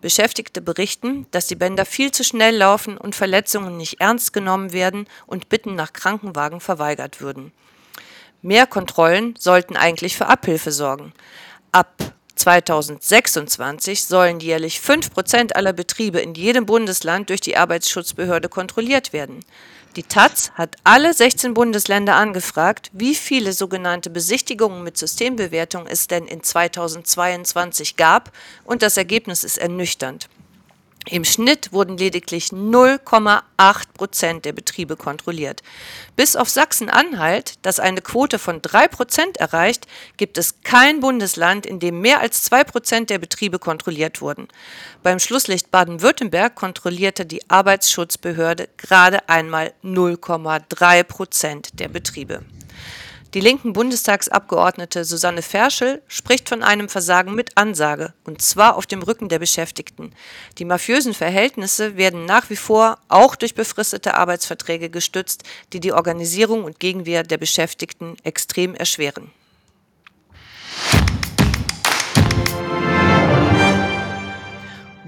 Beschäftigte 0.00 0.60
berichten, 0.60 1.26
dass 1.30 1.46
die 1.46 1.56
Bänder 1.56 1.84
viel 1.84 2.10
zu 2.10 2.24
schnell 2.24 2.56
laufen 2.56 2.96
und 2.98 3.14
Verletzungen 3.14 3.76
nicht 3.76 4.00
ernst 4.00 4.32
genommen 4.32 4.72
werden 4.72 5.06
und 5.26 5.48
Bitten 5.48 5.74
nach 5.74 5.92
Krankenwagen 5.92 6.60
verweigert 6.60 7.20
würden. 7.20 7.52
Mehr 8.42 8.66
Kontrollen 8.66 9.34
sollten 9.36 9.76
eigentlich 9.76 10.16
für 10.16 10.26
Abhilfe 10.26 10.70
sorgen. 10.70 11.12
Ab 11.72 12.14
2026 12.38 14.04
sollen 14.04 14.40
jährlich 14.40 14.80
5 14.80 15.12
Prozent 15.12 15.56
aller 15.56 15.72
Betriebe 15.72 16.20
in 16.20 16.34
jedem 16.34 16.66
Bundesland 16.66 17.30
durch 17.30 17.40
die 17.40 17.56
Arbeitsschutzbehörde 17.56 18.48
kontrolliert 18.48 19.12
werden. 19.12 19.44
Die 19.96 20.02
Taz 20.04 20.52
hat 20.54 20.76
alle 20.84 21.12
16 21.12 21.54
Bundesländer 21.54 22.14
angefragt, 22.14 22.90
wie 22.92 23.14
viele 23.14 23.52
sogenannte 23.52 24.10
Besichtigungen 24.10 24.84
mit 24.84 24.96
Systembewertung 24.96 25.86
es 25.86 26.06
denn 26.06 26.26
in 26.26 26.42
2022 26.42 27.96
gab, 27.96 28.30
und 28.64 28.82
das 28.82 28.96
Ergebnis 28.96 29.44
ist 29.44 29.58
ernüchternd. 29.58 30.28
Im 31.10 31.24
Schnitt 31.24 31.72
wurden 31.72 31.96
lediglich 31.96 32.48
0,8 32.48 33.42
Prozent 33.94 34.44
der 34.44 34.52
Betriebe 34.52 34.94
kontrolliert. 34.96 35.62
Bis 36.16 36.36
auf 36.36 36.50
Sachsen-Anhalt, 36.50 37.54
das 37.62 37.80
eine 37.80 38.02
Quote 38.02 38.38
von 38.38 38.60
3 38.60 38.88
Prozent 38.88 39.38
erreicht, 39.38 39.86
gibt 40.18 40.36
es 40.36 40.60
kein 40.62 41.00
Bundesland, 41.00 41.64
in 41.64 41.80
dem 41.80 42.02
mehr 42.02 42.20
als 42.20 42.42
2 42.42 42.64
Prozent 42.64 43.10
der 43.10 43.18
Betriebe 43.18 43.58
kontrolliert 43.58 44.20
wurden. 44.20 44.48
Beim 45.02 45.18
Schlusslicht 45.18 45.70
Baden-Württemberg 45.70 46.54
kontrollierte 46.54 47.24
die 47.24 47.48
Arbeitsschutzbehörde 47.48 48.68
gerade 48.76 49.26
einmal 49.30 49.72
0,3 49.82 51.04
Prozent 51.04 51.80
der 51.80 51.88
Betriebe. 51.88 52.42
Die 53.34 53.40
linken 53.40 53.74
Bundestagsabgeordnete 53.74 55.04
Susanne 55.04 55.42
Ferschel 55.42 56.00
spricht 56.08 56.48
von 56.48 56.62
einem 56.62 56.88
Versagen 56.88 57.34
mit 57.34 57.58
Ansage, 57.58 58.14
und 58.24 58.40
zwar 58.40 58.74
auf 58.74 58.86
dem 58.86 59.02
Rücken 59.02 59.28
der 59.28 59.38
Beschäftigten. 59.38 60.14
Die 60.56 60.64
mafiösen 60.64 61.12
Verhältnisse 61.12 61.98
werden 61.98 62.24
nach 62.24 62.48
wie 62.48 62.56
vor 62.56 62.96
auch 63.08 63.36
durch 63.36 63.54
befristete 63.54 64.14
Arbeitsverträge 64.14 64.88
gestützt, 64.88 65.42
die 65.74 65.80
die 65.80 65.92
Organisierung 65.92 66.64
und 66.64 66.80
Gegenwehr 66.80 67.22
der 67.22 67.36
Beschäftigten 67.36 68.16
extrem 68.24 68.74
erschweren. 68.74 69.30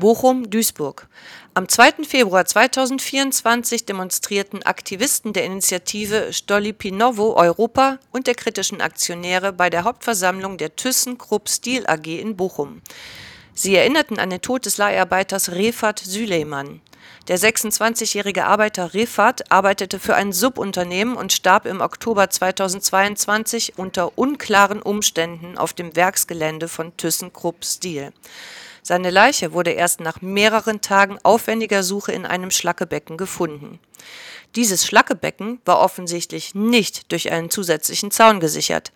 Bochum-Duisburg. 0.00 1.06
Am 1.54 1.68
2. 1.68 2.04
Februar 2.08 2.44
2024 2.44 3.84
demonstrierten 3.84 4.64
Aktivisten 4.64 5.32
der 5.32 5.44
Initiative 5.44 6.32
Stolipinovo 6.32 7.36
Europa 7.36 7.98
und 8.10 8.26
der 8.26 8.34
kritischen 8.34 8.80
Aktionäre 8.80 9.52
bei 9.52 9.70
der 9.70 9.84
Hauptversammlung 9.84 10.56
der 10.56 10.74
ThyssenKrupp 10.74 11.48
Steel 11.48 11.86
AG 11.86 12.06
in 12.06 12.34
Bochum. 12.36 12.82
Sie 13.54 13.76
erinnerten 13.76 14.18
an 14.18 14.30
den 14.30 14.40
Tod 14.40 14.66
des 14.66 14.78
Leiharbeiters 14.78 15.52
Refat 15.52 16.00
Süleyman. 16.00 16.80
Der 17.28 17.38
26-jährige 17.38 18.46
Arbeiter 18.46 18.94
Refat 18.94 19.52
arbeitete 19.52 19.98
für 19.98 20.14
ein 20.14 20.32
Subunternehmen 20.32 21.14
und 21.14 21.32
starb 21.32 21.66
im 21.66 21.80
Oktober 21.80 22.30
2022 22.30 23.74
unter 23.76 24.16
unklaren 24.16 24.80
Umständen 24.80 25.58
auf 25.58 25.74
dem 25.74 25.94
Werksgelände 25.94 26.68
von 26.68 26.96
ThyssenKrupp 26.96 27.64
Steel. 27.64 28.12
Seine 28.82 29.10
Leiche 29.10 29.52
wurde 29.52 29.70
erst 29.70 30.00
nach 30.00 30.20
mehreren 30.20 30.80
Tagen 30.80 31.18
aufwendiger 31.22 31.82
Suche 31.82 32.12
in 32.12 32.26
einem 32.26 32.50
Schlackebecken 32.50 33.16
gefunden. 33.16 33.78
Dieses 34.56 34.84
Schlackebecken 34.84 35.60
war 35.64 35.80
offensichtlich 35.80 36.56
nicht 36.56 37.12
durch 37.12 37.30
einen 37.30 37.50
zusätzlichen 37.50 38.10
Zaun 38.10 38.40
gesichert. 38.40 38.90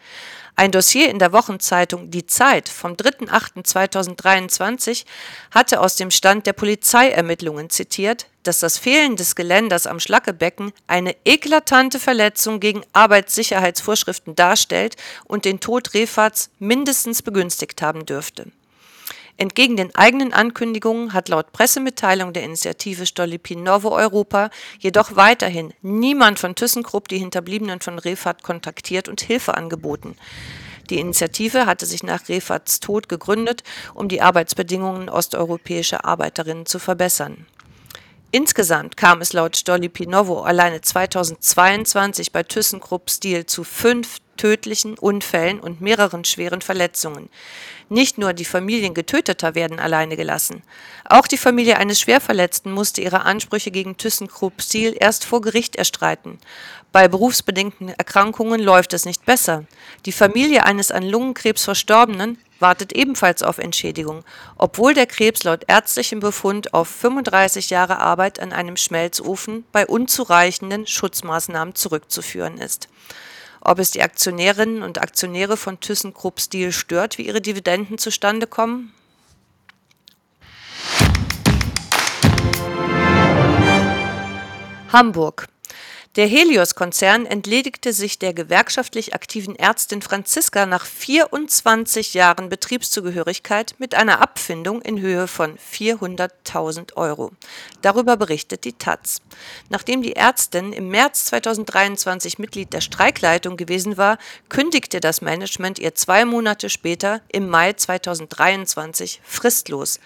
Ein 0.56 0.72
Dossier 0.72 1.10
in 1.10 1.18
der 1.18 1.32
Wochenzeitung 1.32 2.10
Die 2.10 2.26
Zeit 2.26 2.68
vom 2.68 2.92
3.8.2023 2.94 5.04
hatte 5.50 5.80
aus 5.80 5.96
dem 5.96 6.12
Stand 6.12 6.46
der 6.46 6.52
Polizeiermittlungen 6.52 7.70
zitiert, 7.70 8.28
dass 8.44 8.60
das 8.60 8.78
Fehlen 8.78 9.16
des 9.16 9.34
Geländers 9.34 9.88
am 9.88 10.00
Schlackebecken 10.00 10.72
eine 10.86 11.16
eklatante 11.24 11.98
Verletzung 11.98 12.60
gegen 12.60 12.84
Arbeitssicherheitsvorschriften 12.92 14.36
darstellt 14.36 14.96
und 15.24 15.44
den 15.44 15.58
Tod 15.60 15.92
Refats 15.94 16.50
mindestens 16.58 17.22
begünstigt 17.22 17.80
haben 17.82 18.06
dürfte. 18.06 18.46
Entgegen 19.36 19.76
den 19.76 19.94
eigenen 19.94 20.32
Ankündigungen 20.32 21.12
hat 21.12 21.28
laut 21.28 21.52
Pressemitteilung 21.52 22.32
der 22.32 22.44
Initiative 22.44 23.04
Stolypin-Novo 23.04 23.90
Europa 23.90 24.50
jedoch 24.78 25.16
weiterhin 25.16 25.74
niemand 25.82 26.38
von 26.38 26.54
ThyssenKrupp 26.54 27.08
die 27.08 27.18
Hinterbliebenen 27.18 27.80
von 27.80 27.98
Refat 27.98 28.44
kontaktiert 28.44 29.08
und 29.08 29.20
Hilfe 29.20 29.56
angeboten. 29.56 30.16
Die 30.90 31.00
Initiative 31.00 31.66
hatte 31.66 31.86
sich 31.86 32.02
nach 32.02 32.28
Refats 32.28 32.78
Tod 32.78 33.08
gegründet, 33.08 33.64
um 33.94 34.08
die 34.08 34.20
Arbeitsbedingungen 34.20 35.08
osteuropäischer 35.08 36.04
Arbeiterinnen 36.04 36.66
zu 36.66 36.78
verbessern. 36.78 37.46
Insgesamt 38.34 38.96
kam 38.96 39.20
es 39.20 39.32
laut 39.32 39.56
Stolly 39.56 39.88
Pinovo 39.88 40.42
alleine 40.42 40.80
2022 40.80 42.32
bei 42.32 42.42
ThyssenKrupp 42.42 43.08
Steel 43.08 43.46
zu 43.46 43.62
fünf 43.62 44.18
tödlichen 44.36 44.98
Unfällen 44.98 45.60
und 45.60 45.80
mehreren 45.80 46.24
schweren 46.24 46.60
Verletzungen. 46.60 47.28
Nicht 47.88 48.18
nur 48.18 48.32
die 48.32 48.44
Familien 48.44 48.92
Getöteter 48.92 49.54
werden 49.54 49.78
alleine 49.78 50.16
gelassen. 50.16 50.64
Auch 51.08 51.28
die 51.28 51.36
Familie 51.36 51.76
eines 51.76 52.00
Schwerverletzten 52.00 52.72
musste 52.72 53.02
ihre 53.02 53.20
Ansprüche 53.20 53.70
gegen 53.70 53.98
ThyssenKrupp 53.98 54.60
Steel 54.60 54.96
erst 54.98 55.24
vor 55.24 55.40
Gericht 55.40 55.76
erstreiten. 55.76 56.40
Bei 56.90 57.06
berufsbedingten 57.06 57.90
Erkrankungen 57.90 58.60
läuft 58.60 58.94
es 58.94 59.04
nicht 59.04 59.24
besser. 59.24 59.64
Die 60.06 60.12
Familie 60.12 60.66
eines 60.66 60.90
an 60.90 61.04
Lungenkrebs 61.04 61.62
Verstorbenen 61.62 62.38
wartet 62.64 62.94
ebenfalls 62.94 63.42
auf 63.42 63.58
Entschädigung, 63.58 64.24
obwohl 64.56 64.94
der 64.94 65.04
Krebs 65.04 65.44
laut 65.44 65.64
ärztlichem 65.66 66.20
Befund 66.20 66.72
auf 66.72 66.88
35 66.88 67.68
Jahre 67.68 67.98
Arbeit 67.98 68.40
an 68.40 68.54
einem 68.54 68.78
Schmelzofen 68.78 69.66
bei 69.70 69.86
unzureichenden 69.86 70.86
Schutzmaßnahmen 70.86 71.74
zurückzuführen 71.74 72.56
ist 72.56 72.88
ob 73.66 73.78
es 73.78 73.90
die 73.90 74.02
Aktionärinnen 74.02 74.82
und 74.82 75.00
Aktionäre 75.00 75.56
von 75.56 75.80
ThyssenKrupp 75.80 76.38
Steel 76.38 76.70
stört, 76.70 77.16
wie 77.16 77.26
ihre 77.26 77.40
Dividenden 77.40 77.96
zustande 77.96 78.46
kommen? 78.46 78.92
Hamburg. 84.92 85.48
Der 86.16 86.28
Helios-Konzern 86.28 87.26
entledigte 87.26 87.92
sich 87.92 88.20
der 88.20 88.32
gewerkschaftlich 88.32 89.16
aktiven 89.16 89.56
Ärztin 89.56 90.00
Franziska 90.00 90.64
nach 90.64 90.86
24 90.86 92.14
Jahren 92.14 92.48
Betriebszugehörigkeit 92.48 93.74
mit 93.78 93.96
einer 93.96 94.20
Abfindung 94.20 94.80
in 94.80 95.00
Höhe 95.00 95.26
von 95.26 95.58
400.000 95.58 96.94
Euro. 96.94 97.32
Darüber 97.82 98.16
berichtet 98.16 98.64
die 98.64 98.74
Taz. 98.74 99.22
Nachdem 99.70 100.02
die 100.02 100.14
Ärztin 100.14 100.72
im 100.72 100.88
März 100.88 101.24
2023 101.24 102.38
Mitglied 102.38 102.72
der 102.72 102.80
Streikleitung 102.80 103.56
gewesen 103.56 103.96
war, 103.96 104.18
kündigte 104.48 105.00
das 105.00 105.20
Management 105.20 105.80
ihr 105.80 105.96
zwei 105.96 106.24
Monate 106.24 106.70
später 106.70 107.22
im 107.26 107.48
Mai 107.48 107.72
2023 107.72 109.20
fristlos. 109.24 109.98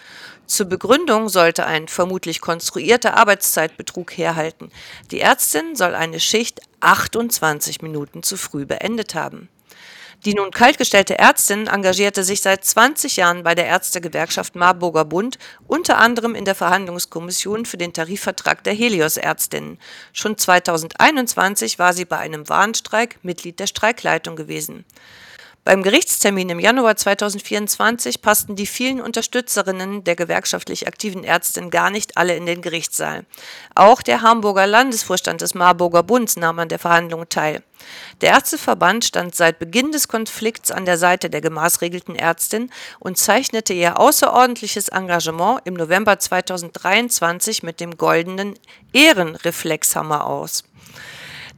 Zur 0.49 0.65
Begründung 0.67 1.29
sollte 1.29 1.67
ein 1.67 1.89
vermutlich 1.89 2.41
konstruierter 2.41 3.19
Arbeitszeitbetrug 3.19 4.17
herhalten. 4.17 4.73
Die 5.11 5.21
Ärztin 5.21 5.77
soll 5.77 5.95
eine 5.95 6.21
Schicht 6.21 6.63
28 6.81 7.83
Minuten 7.83 8.23
zu 8.23 8.39
früh 8.39 8.65
beendet 8.65 9.15
haben. 9.15 9.51
Die 10.25 10.35
nun 10.35 10.51
kaltgestellte 10.51 11.19
Ärztin 11.19 11.67
engagierte 11.67 12.25
sich 12.25 12.41
seit 12.41 12.65
20 12.65 13.17
Jahren 13.17 13.43
bei 13.43 13.55
der 13.55 13.67
Ärztegewerkschaft 13.67 14.57
Marburger 14.57 15.05
Bund, 15.05 15.39
unter 15.67 15.99
anderem 15.99 16.35
in 16.35 16.47
der 16.47 16.55
Verhandlungskommission 16.55 17.67
für 17.67 17.77
den 17.77 17.93
Tarifvertrag 17.93 18.65
der 18.65 18.73
Helios-Ärztinnen. 18.73 19.79
Schon 20.15 20.39
2021 20.39 21.79
war 21.79 21.93
sie 21.93 22.07
bei 22.07 22.17
einem 22.17 22.49
Warnstreik 22.49 23.19
Mitglied 23.23 23.61
der 23.61 23.67
Streikleitung 23.67 24.35
gewesen. 24.35 24.87
Beim 25.69 25.83
Gerichtstermin 25.83 26.49
im 26.49 26.61
Januar 26.61 26.97
2024 26.97 28.23
passten 28.23 28.57
die 28.57 28.65
vielen 28.65 29.03
Unterstützerinnen 29.03 30.03
der 30.03 30.17
gewerkschaftlich 30.17 30.89
aktiven 30.89 31.25
Ärztin 31.25 31.69
gar 31.69 31.91
nicht 31.91 32.17
alle 32.17 32.35
in 32.37 32.47
den 32.47 32.63
Gerichtssaal. 32.63 33.27
Auch 33.75 34.01
der 34.01 34.23
Hamburger 34.23 34.67
Landesvorstand 34.67 35.43
des 35.43 35.53
Marburger 35.53 36.03
Bunds 36.03 36.37
nahm 36.39 36.59
an 36.59 36.71
der 36.71 36.79
Verhandlung 36.79 37.29
teil. 37.29 37.63
Der 38.23 38.31
Ärzteverband 38.31 39.05
stand 39.05 39.35
seit 39.35 39.59
Beginn 39.59 39.93
des 39.93 40.09
Konflikts 40.09 40.71
an 40.71 40.87
der 40.87 40.97
Seite 40.97 41.29
der 41.29 41.43
gemaßregelten 41.43 42.17
Ärztin 42.17 42.71
und 42.99 43.19
zeichnete 43.19 43.75
ihr 43.75 44.01
außerordentliches 44.01 44.89
Engagement 44.89 45.61
im 45.67 45.75
November 45.75 46.19
2023 46.19 47.63
mit 47.63 47.81
dem 47.81 47.99
goldenen 47.99 48.55
Ehrenreflexhammer 48.95 50.27
aus. 50.27 50.65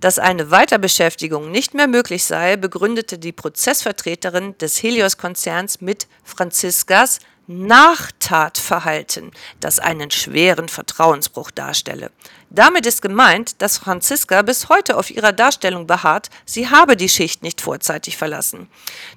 Dass 0.00 0.18
eine 0.18 0.50
Weiterbeschäftigung 0.50 1.50
nicht 1.50 1.74
mehr 1.74 1.86
möglich 1.86 2.24
sei, 2.24 2.56
begründete 2.56 3.18
die 3.18 3.32
Prozessvertreterin 3.32 4.56
des 4.56 4.82
Helios-Konzerns 4.82 5.82
mit 5.82 6.08
Franziskas 6.24 7.18
Nachtatverhalten, 7.46 9.32
das 9.58 9.78
einen 9.78 10.10
schweren 10.10 10.68
Vertrauensbruch 10.68 11.50
darstelle. 11.50 12.12
Damit 12.52 12.84
ist 12.84 13.00
gemeint, 13.00 13.62
dass 13.62 13.78
Franziska 13.78 14.42
bis 14.42 14.68
heute 14.68 14.96
auf 14.96 15.12
ihrer 15.12 15.30
Darstellung 15.30 15.86
beharrt, 15.86 16.30
sie 16.44 16.68
habe 16.68 16.96
die 16.96 17.08
Schicht 17.08 17.44
nicht 17.44 17.60
vorzeitig 17.60 18.16
verlassen. 18.16 18.68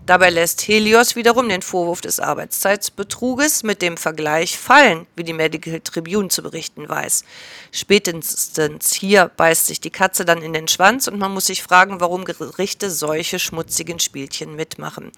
Dabei 0.06 0.30
lässt 0.30 0.68
Helios 0.68 1.16
wiederum 1.16 1.50
den 1.50 1.64
Vorwurf 1.64 2.02
des 2.02 2.20
Arbeitszeitbetruges 2.20 3.64
mit 3.64 3.82
dem 3.82 3.98
Vergleich 3.98 4.60
fallen, 4.60 5.08
wie 5.16 5.24
die 5.24 5.34
Medical 5.34 5.80
Tribune 5.80 6.28
zu 6.28 6.44
berichten 6.44 6.88
weiß. 6.88 7.26
Spätestens 7.72 8.94
hier 8.94 9.32
beißt 9.36 9.66
sich 9.66 9.82
die 9.82 9.90
Katze 9.90 10.26
dann 10.26 10.44
in 10.44 10.54
den 10.54 10.68
Schwanz 10.68 11.08
und 11.08 11.18
man 11.18 11.34
muss 11.34 11.48
sich 11.48 11.64
fragen, 11.64 12.02
warum 12.02 12.26
Gerichte 12.26 12.92
solche 12.92 13.40
schmutzigen 13.40 13.98
Spielchen 13.98 14.56
mitmachen. 14.56 15.12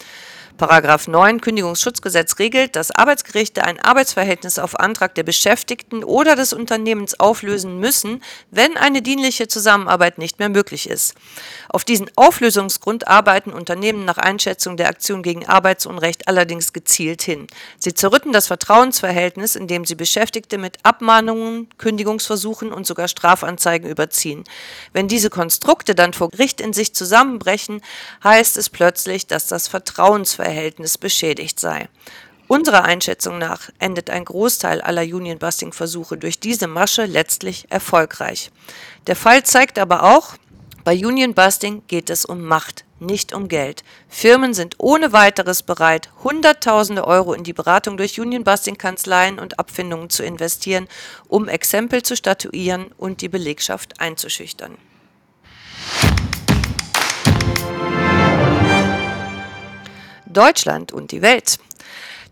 Paragraph 0.57 1.09
9 1.09 1.41
Kündigungsschutzgesetz 1.41 2.39
regelt, 2.39 2.77
dass 2.77 2.91
Arbeitsgerichte 2.91 3.65
ein 3.65 3.77
Arbeitsverhältnis 3.77 4.57
auf 4.57 4.79
Antrag 4.79 5.13
der 5.15 5.23
Beschäftigten 5.23 6.01
oder 6.01 6.37
des 6.37 6.53
Unternehmens 6.53 7.19
auflösen 7.19 7.77
müssen, 7.77 8.04
wenn 8.51 8.77
eine 8.77 9.01
dienliche 9.01 9.47
Zusammenarbeit 9.47 10.17
nicht 10.17 10.39
mehr 10.39 10.49
möglich 10.49 10.89
ist. 10.89 11.15
Auf 11.69 11.83
diesen 11.83 12.09
Auflösungsgrund 12.15 13.07
arbeiten 13.07 13.51
Unternehmen 13.51 14.05
nach 14.05 14.17
Einschätzung 14.17 14.77
der 14.77 14.89
Aktion 14.89 15.23
gegen 15.23 15.45
Arbeitsunrecht 15.45 16.27
allerdings 16.27 16.73
gezielt 16.73 17.21
hin. 17.21 17.47
Sie 17.77 17.93
zerrütten 17.93 18.31
das 18.31 18.47
Vertrauensverhältnis, 18.47 19.55
indem 19.55 19.85
sie 19.85 19.95
Beschäftigte 19.95 20.57
mit 20.57 20.77
Abmahnungen, 20.83 21.67
Kündigungsversuchen 21.77 22.71
und 22.71 22.87
sogar 22.87 23.07
Strafanzeigen 23.07 23.89
überziehen. 23.89 24.43
Wenn 24.93 25.07
diese 25.07 25.29
Konstrukte 25.29 25.95
dann 25.95 26.13
vor 26.13 26.29
Gericht 26.29 26.61
in 26.61 26.73
sich 26.73 26.93
zusammenbrechen, 26.93 27.81
heißt 28.23 28.57
es 28.57 28.69
plötzlich, 28.69 29.27
dass 29.27 29.47
das 29.47 29.67
Vertrauensverhältnis 29.67 30.55
Verhältnis 30.55 30.97
beschädigt 30.97 31.59
sei. 31.59 31.89
Unserer 32.47 32.83
Einschätzung 32.83 33.39
nach 33.39 33.71
endet 33.79 34.11
ein 34.11 34.23
Großteil 34.23 34.81
aller 34.81 35.01
Union-Busting-Versuche 35.01 36.17
durch 36.17 36.39
diese 36.39 36.67
Masche 36.67 37.05
letztlich 37.05 37.65
erfolgreich. 37.71 38.51
Der 39.07 39.15
Fall 39.15 39.43
zeigt 39.43 39.79
aber 39.79 40.03
auch, 40.03 40.35
bei 40.83 40.93
Union-Busting 40.93 41.81
geht 41.87 42.11
es 42.11 42.23
um 42.23 42.43
Macht, 42.43 42.85
nicht 42.99 43.33
um 43.33 43.47
Geld. 43.47 43.83
Firmen 44.07 44.53
sind 44.53 44.75
ohne 44.77 45.11
weiteres 45.11 45.63
bereit, 45.63 46.11
Hunderttausende 46.23 47.07
Euro 47.07 47.33
in 47.33 47.43
die 47.43 47.53
Beratung 47.53 47.97
durch 47.97 48.19
Union-Busting-Kanzleien 48.19 49.39
und 49.39 49.57
Abfindungen 49.57 50.11
zu 50.11 50.21
investieren, 50.21 50.87
um 51.27 51.47
Exempel 51.47 52.03
zu 52.03 52.15
statuieren 52.15 52.91
und 52.97 53.21
die 53.21 53.29
Belegschaft 53.29 53.99
einzuschüchtern. 53.99 54.77
Deutschland 60.27 60.91
und 60.91 61.11
die 61.11 61.23
Welt. 61.23 61.57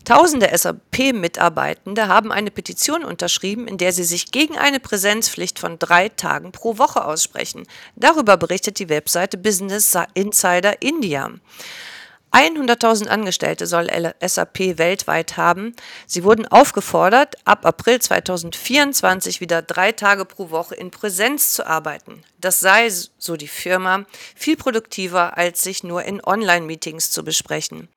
Tausende 0.04 0.50
SAP-Mitarbeitende 0.54 2.08
haben 2.08 2.30
eine 2.30 2.50
Petition 2.50 3.04
unterschrieben, 3.04 3.66
in 3.66 3.78
der 3.78 3.90
sie 3.90 4.04
sich 4.04 4.30
gegen 4.30 4.58
eine 4.58 4.78
Präsenzpflicht 4.78 5.58
von 5.58 5.78
drei 5.78 6.10
Tagen 6.10 6.52
pro 6.52 6.76
Woche 6.76 7.06
aussprechen. 7.06 7.66
Darüber 7.96 8.36
berichtet 8.36 8.78
die 8.78 8.90
Webseite 8.90 9.38
Business 9.38 9.96
Insider 10.12 10.82
India. 10.82 11.30
100.000 12.32 13.06
Angestellte 13.06 13.66
soll 13.66 13.88
SAP 14.20 14.76
weltweit 14.76 15.36
haben. 15.36 15.74
Sie 16.06 16.24
wurden 16.24 16.48
aufgefordert, 16.48 17.36
ab 17.44 17.64
April 17.64 18.00
2024 18.00 19.40
wieder 19.40 19.62
drei 19.62 19.92
Tage 19.92 20.24
pro 20.24 20.50
Woche 20.50 20.74
in 20.74 20.90
Präsenz 20.90 21.54
zu 21.54 21.64
arbeiten. 21.64 22.24
Das 22.40 22.60
sei, 22.60 22.90
so 23.18 23.36
die 23.36 23.48
Firma, 23.48 24.04
viel 24.34 24.56
produktiver, 24.56 25.38
als 25.38 25.62
sich 25.62 25.84
nur 25.84 26.02
in 26.02 26.22
Online-Meetings 26.22 27.12
zu 27.12 27.24
besprechen. 27.24 27.88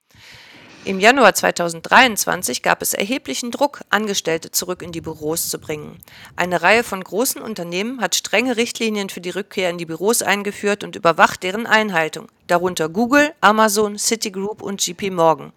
Im 0.88 1.02
Januar 1.02 1.34
2023 1.34 2.64
gab 2.64 2.82
es 2.82 2.94
erheblichen 2.94 3.52
Druck, 3.52 3.82
Angestellte 3.90 4.52
zurück 4.52 4.82
in 4.82 4.94
die 4.94 5.02
Büros 5.02 5.50
zu 5.50 5.60
bringen. 5.60 5.98
Eine 6.38 6.62
Reihe 6.62 6.82
von 6.82 7.04
großen 7.04 7.42
Unternehmen 7.42 8.00
hat 8.00 8.16
strenge 8.16 8.56
Richtlinien 8.56 9.10
für 9.10 9.20
die 9.20 9.32
Rückkehr 9.32 9.70
in 9.70 9.78
die 9.78 9.86
Büros 9.86 10.22
eingeführt 10.22 10.86
und 10.86 10.96
überwacht 10.96 11.44
deren 11.44 11.68
Einhaltung, 11.68 12.30
darunter 12.48 12.88
Google, 12.88 13.34
Amazon, 13.42 13.98
Citigroup 13.98 14.62
und 14.62 14.88
JP 14.88 15.12
Morgan. 15.12 15.52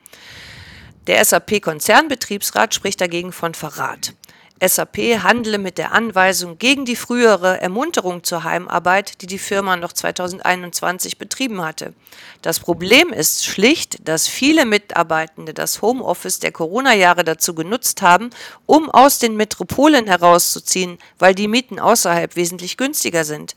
Der 1.07 1.25
SAP-Konzernbetriebsrat 1.25 2.75
spricht 2.75 3.01
dagegen 3.01 3.31
von 3.31 3.55
Verrat. 3.55 4.14
SAP 4.62 5.23
handle 5.23 5.57
mit 5.57 5.79
der 5.79 5.92
Anweisung 5.92 6.59
gegen 6.59 6.85
die 6.85 6.96
frühere 6.96 7.62
Ermunterung 7.62 8.25
zur 8.25 8.44
Heimarbeit, 8.44 9.23
die 9.23 9.27
die 9.27 9.38
Firma 9.38 9.77
noch 9.77 9.94
2021 9.94 11.16
betrieben 11.16 11.62
hatte. 11.62 11.94
Das 12.42 12.61
Problem 12.61 13.11
ist 13.11 13.46
schlicht, 13.46 14.07
dass 14.07 14.29
viele 14.29 14.66
Mitarbeitende 14.66 15.55
das 15.55 15.81
Homeoffice 15.81 16.40
der 16.40 16.53
Corona-Jahre 16.53 17.25
dazu 17.25 17.55
genutzt 17.55 18.03
haben, 18.03 18.29
um 18.66 18.90
aus 18.90 19.18
den 19.18 19.35
Metropolen 19.35 20.07
herauszuziehen, 20.07 20.99
weil 21.18 21.35
die 21.35 21.49
Mieten 21.49 21.79
außerhalb 21.79 22.37
wesentlich 22.37 22.77
günstiger 22.77 23.25
sind. 23.25 23.57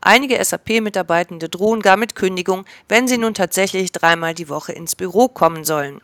Einige 0.00 0.42
SAP-Mitarbeitende 0.42 1.48
drohen 1.48 1.80
gar 1.80 1.96
mit 1.96 2.16
Kündigung, 2.16 2.64
wenn 2.88 3.06
sie 3.06 3.18
nun 3.18 3.34
tatsächlich 3.34 3.92
dreimal 3.92 4.34
die 4.34 4.48
Woche 4.48 4.72
ins 4.72 4.96
Büro 4.96 5.28
kommen 5.28 5.64
sollen. 5.64 6.00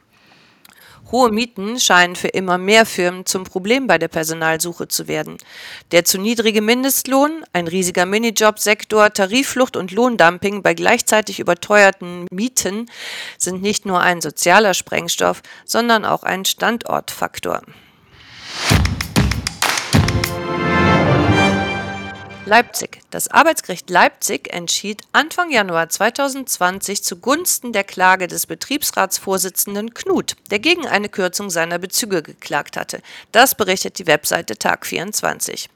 Hohe 1.12 1.30
Mieten 1.30 1.78
scheinen 1.78 2.16
für 2.16 2.28
immer 2.28 2.58
mehr 2.58 2.84
Firmen 2.84 3.26
zum 3.26 3.44
Problem 3.44 3.86
bei 3.86 3.96
der 3.96 4.08
Personalsuche 4.08 4.88
zu 4.88 5.06
werden. 5.06 5.38
Der 5.92 6.04
zu 6.04 6.18
niedrige 6.18 6.62
Mindestlohn, 6.62 7.44
ein 7.52 7.68
riesiger 7.68 8.06
Minijobsektor, 8.06 9.12
Tarifflucht 9.12 9.76
und 9.76 9.92
Lohndumping 9.92 10.62
bei 10.62 10.74
gleichzeitig 10.74 11.38
überteuerten 11.38 12.26
Mieten 12.32 12.90
sind 13.38 13.62
nicht 13.62 13.86
nur 13.86 14.00
ein 14.00 14.20
sozialer 14.20 14.74
Sprengstoff, 14.74 15.42
sondern 15.64 16.04
auch 16.04 16.24
ein 16.24 16.44
Standortfaktor. 16.44 17.62
Leipzig. 22.46 23.00
Das 23.10 23.26
Arbeitsgericht 23.26 23.90
Leipzig 23.90 24.54
entschied 24.54 25.02
Anfang 25.10 25.50
Januar 25.50 25.88
2020 25.88 27.02
zugunsten 27.02 27.72
der 27.72 27.82
Klage 27.82 28.28
des 28.28 28.46
Betriebsratsvorsitzenden 28.46 29.94
Knut, 29.94 30.36
der 30.52 30.60
gegen 30.60 30.86
eine 30.86 31.08
Kürzung 31.08 31.50
seiner 31.50 31.80
Bezüge 31.80 32.22
geklagt 32.22 32.76
hatte. 32.76 33.02
Das 33.32 33.56
berichtet 33.56 33.98
die 33.98 34.06
Webseite 34.06 34.56
Tag 34.56 34.86
24. 34.86 35.68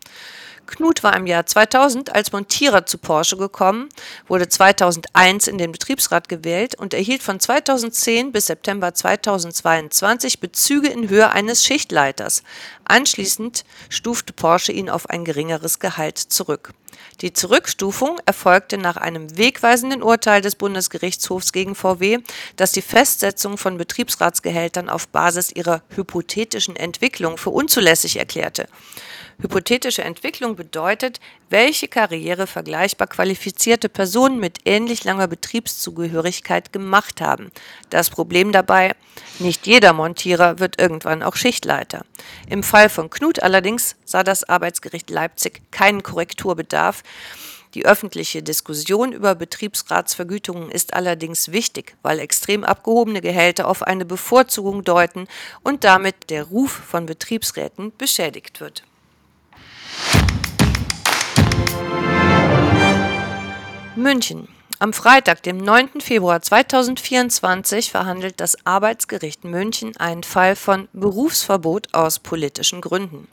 Knut 0.71 1.03
war 1.03 1.17
im 1.17 1.27
Jahr 1.27 1.45
2000 1.45 2.15
als 2.15 2.33
Montierer 2.33 2.87
zu 2.87 2.97
Porsche 2.97 3.37
gekommen, 3.37 3.89
wurde 4.29 4.49
2001 4.49 5.49
in 5.49 5.59
den 5.59 5.73
Betriebsrat 5.73 6.29
gewählt 6.29 6.77
und 6.77 6.95
erhielt 6.95 7.23
von 7.23 7.41
2010 7.41 8.33
bis 8.33 8.47
September 8.47 8.95
2022 8.95 10.41
Bezüge 10.41 10.89
in 10.89 11.09
Höhe 11.09 11.31
eines 11.31 11.65
Schichtleiters. 11.65 12.45
Anschließend 12.85 13.65
stufte 13.89 14.33
Porsche 14.33 14.73
ihn 14.73 14.89
auf 14.89 15.11
ein 15.11 15.25
geringeres 15.25 15.81
Gehalt 15.81 16.19
zurück. 16.19 16.73
Die 17.21 17.33
Zurückstufung 17.33 18.19
erfolgte 18.25 18.79
nach 18.79 18.97
einem 18.97 19.37
wegweisenden 19.37 20.03
Urteil 20.03 20.41
des 20.41 20.57
Bundesgerichtshofs 20.57 21.53
gegen 21.53 21.75
VW, 21.75 22.19
das 22.57 22.73
die 22.73 22.83
Festsetzung 22.83 23.59
von 23.59 23.77
Betriebsratsgehältern 23.77 24.89
auf 24.89 25.09
Basis 25.09 25.51
ihrer 25.53 25.83
hypothetischen 25.95 26.77
Entwicklung 26.77 27.37
für 27.37 27.51
unzulässig 27.51 28.17
erklärte. 28.17 28.69
Hypothetische 29.43 30.05
Entwicklung 30.05 30.55
bedeutet, 30.55 31.19
welche 31.49 31.89
Karriere 31.89 32.47
vergleichbar 32.47 33.07
qualifizierte 33.07 33.89
Personen 33.89 34.39
mit 34.39 34.59
ähnlich 34.67 35.05
langer 35.05 35.29
Betriebszugehörigkeit 35.29 36.75
gemacht 36.75 37.23
haben. 37.23 37.51
Das 37.89 38.11
Problem 38.11 38.53
dabei, 38.53 38.95
nicht 39.39 39.67
jeder 39.67 39.95
Montierer 39.95 40.59
wird 40.59 40.79
irgendwann 40.79 41.23
auch 41.23 41.37
Schichtleiter. 41.37 42.05
Im 42.49 42.63
Fall 42.63 42.91
von 42.91 43.09
Knut 43.09 43.43
allerdings 43.43 43.97
sah 44.05 44.25
das 44.25 44.45
Arbeitsgericht 44.45 45.09
Leipzig 45.09 45.63
keinen 45.71 46.03
Korrekturbedarf. 46.03 47.03
Die 47.73 47.87
öffentliche 47.87 48.43
Diskussion 48.43 49.13
über 49.13 49.35
Betriebsratsvergütungen 49.35 50.71
ist 50.71 50.93
allerdings 50.93 51.51
wichtig, 51.51 51.97
weil 52.03 52.19
extrem 52.19 52.63
abgehobene 52.63 53.23
Gehälter 53.23 53.69
auf 53.69 53.85
eine 53.85 54.05
Bevorzugung 54.05 54.85
deuten 54.85 55.29
und 55.63 55.85
damit 55.85 56.29
der 56.29 56.45
Ruf 56.45 56.73
von 56.73 57.07
Betriebsräten 57.07 57.93
beschädigt 57.97 58.61
wird. 58.61 58.83
München. 63.97 64.47
Am 64.79 64.93
Freitag, 64.93 65.43
dem 65.43 65.59
9. 65.59 66.01
Februar 66.01 66.41
2024, 66.41 67.91
verhandelt 67.91 68.39
das 68.39 68.57
Arbeitsgericht 68.65 69.45
München 69.45 69.97
einen 69.97 70.23
Fall 70.23 70.55
von 70.55 70.89
Berufsverbot 70.93 71.93
aus 71.93 72.21
politischen 72.21 72.81
Gründen. 72.81 73.27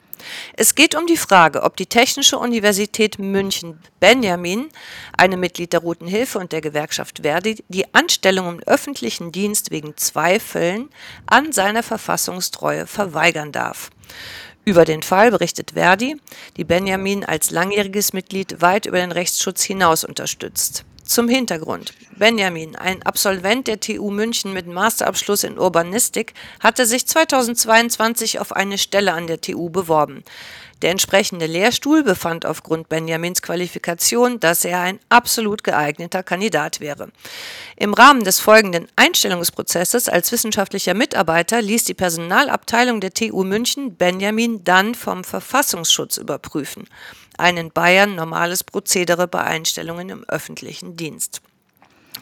Es 0.56 0.74
geht 0.74 0.96
um 0.96 1.06
die 1.06 1.16
Frage, 1.16 1.62
ob 1.62 1.76
die 1.76 1.86
Technische 1.86 2.38
Universität 2.38 3.20
München 3.20 3.78
Benjamin, 4.00 4.68
eine 5.16 5.36
Mitglied 5.36 5.72
der 5.72 5.80
Roten 5.80 6.08
Hilfe 6.08 6.40
und 6.40 6.50
der 6.50 6.60
Gewerkschaft 6.60 7.20
Verdi, 7.22 7.62
die 7.68 7.94
Anstellung 7.94 8.48
im 8.48 8.62
öffentlichen 8.66 9.30
Dienst 9.30 9.70
wegen 9.70 9.96
Zweifeln 9.96 10.90
an 11.26 11.52
seiner 11.52 11.84
Verfassungstreue 11.84 12.88
verweigern 12.88 13.52
darf. 13.52 13.90
Über 14.68 14.84
den 14.84 15.02
Fall 15.02 15.30
berichtet 15.30 15.70
Verdi, 15.70 16.16
die 16.58 16.64
Benjamin 16.64 17.24
als 17.24 17.50
langjähriges 17.50 18.12
Mitglied 18.12 18.60
weit 18.60 18.84
über 18.84 18.98
den 18.98 19.12
Rechtsschutz 19.12 19.62
hinaus 19.62 20.04
unterstützt. 20.04 20.84
Zum 21.04 21.26
Hintergrund. 21.26 21.94
Benjamin, 22.18 22.76
ein 22.76 23.02
Absolvent 23.02 23.66
der 23.66 23.80
TU 23.80 24.10
München 24.10 24.52
mit 24.52 24.66
Masterabschluss 24.66 25.44
in 25.44 25.58
Urbanistik, 25.58 26.34
hatte 26.60 26.84
sich 26.84 27.06
2022 27.06 28.40
auf 28.40 28.52
eine 28.52 28.76
Stelle 28.76 29.14
an 29.14 29.26
der 29.26 29.40
TU 29.40 29.70
beworben. 29.70 30.22
Der 30.82 30.92
entsprechende 30.92 31.46
Lehrstuhl 31.46 32.04
befand 32.04 32.46
aufgrund 32.46 32.88
Benjamins 32.88 33.42
Qualifikation, 33.42 34.38
dass 34.38 34.64
er 34.64 34.80
ein 34.80 35.00
absolut 35.08 35.64
geeigneter 35.64 36.22
Kandidat 36.22 36.78
wäre. 36.78 37.10
Im 37.76 37.94
Rahmen 37.94 38.22
des 38.22 38.38
folgenden 38.38 38.86
Einstellungsprozesses 38.94 40.08
als 40.08 40.30
wissenschaftlicher 40.30 40.94
Mitarbeiter 40.94 41.60
ließ 41.60 41.84
die 41.84 41.94
Personalabteilung 41.94 43.00
der 43.00 43.12
TU 43.12 43.42
München 43.42 43.96
Benjamin 43.96 44.62
dann 44.62 44.94
vom 44.94 45.24
Verfassungsschutz 45.24 46.16
überprüfen. 46.16 46.88
Ein 47.36 47.56
in 47.56 47.72
Bayern 47.72 48.14
normales 48.14 48.62
Prozedere 48.62 49.26
bei 49.26 49.42
Einstellungen 49.42 50.10
im 50.10 50.24
öffentlichen 50.24 50.96
Dienst. 50.96 51.40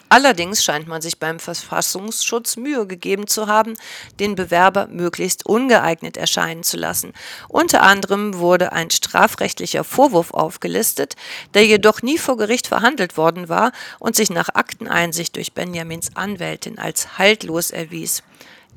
Allerdings 0.09 0.63
scheint 0.63 0.87
man 0.87 1.03
sich 1.03 1.19
beim 1.19 1.41
Verfassungsschutz 1.41 2.57
Mühe 2.57 2.87
gegeben 2.87 3.27
zu 3.27 3.49
haben, 3.49 3.75
den 4.21 4.37
Bewerber 4.37 4.87
möglichst 4.87 5.47
ungeeignet 5.47 6.17
erscheinen 6.17 6.63
zu 6.63 6.77
lassen. 6.77 7.13
Unter 7.49 7.83
anderem 7.83 8.39
wurde 8.39 8.73
ein 8.73 8.91
strafrechtlicher 8.91 9.83
Vorwurf 9.83 10.33
aufgelistet, 10.33 11.17
der 11.55 11.67
jedoch 11.67 12.03
nie 12.03 12.19
vor 12.19 12.37
Gericht 12.37 12.69
verhandelt 12.69 13.17
worden 13.17 13.49
war 13.49 13.73
und 13.99 14.15
sich 14.15 14.31
nach 14.31 14.51
Akteneinsicht 14.51 15.35
durch 15.35 15.55
Benjamins 15.55 16.11
Anwältin 16.15 16.79
als 16.79 17.19
haltlos 17.19 17.73
erwies. 17.73 18.23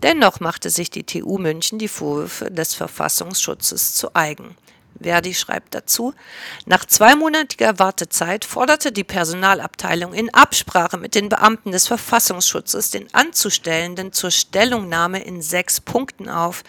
Dennoch 0.01 0.39
machte 0.39 0.69
sich 0.69 0.89
die 0.89 1.03
TU 1.03 1.37
München 1.37 1.77
die 1.77 1.89
Vorwürfe 1.89 2.49
des 2.49 2.73
Verfassungsschutzes 2.73 3.93
zu 3.93 4.15
eigen. 4.15 4.55
Verdi 5.01 5.33
schreibt 5.33 5.73
dazu, 5.73 6.13
nach 6.65 6.85
zweimonatiger 6.85 7.79
Wartezeit 7.79 8.45
forderte 8.45 8.91
die 8.91 9.03
Personalabteilung 9.03 10.13
in 10.13 10.33
Absprache 10.33 10.97
mit 10.97 11.15
den 11.15 11.29
Beamten 11.29 11.71
des 11.71 11.87
Verfassungsschutzes 11.87 12.91
den 12.91 13.13
Anzustellenden 13.13 14.11
zur 14.11 14.31
Stellungnahme 14.31 15.23
in 15.23 15.41
sechs 15.41 15.79
Punkten 15.79 16.29
auf. 16.29 16.63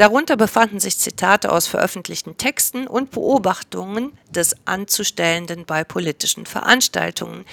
Darunter 0.00 0.38
befanden 0.38 0.80
sich 0.80 0.96
Zitate 0.96 1.52
aus 1.52 1.66
veröffentlichten 1.66 2.38
Texten 2.38 2.86
und 2.86 3.10
Beobachtungen 3.10 4.16
des 4.30 4.56
Anzustellenden 4.64 5.66
bei 5.66 5.84
politischen 5.84 6.46
Veranstaltungen. 6.46 7.44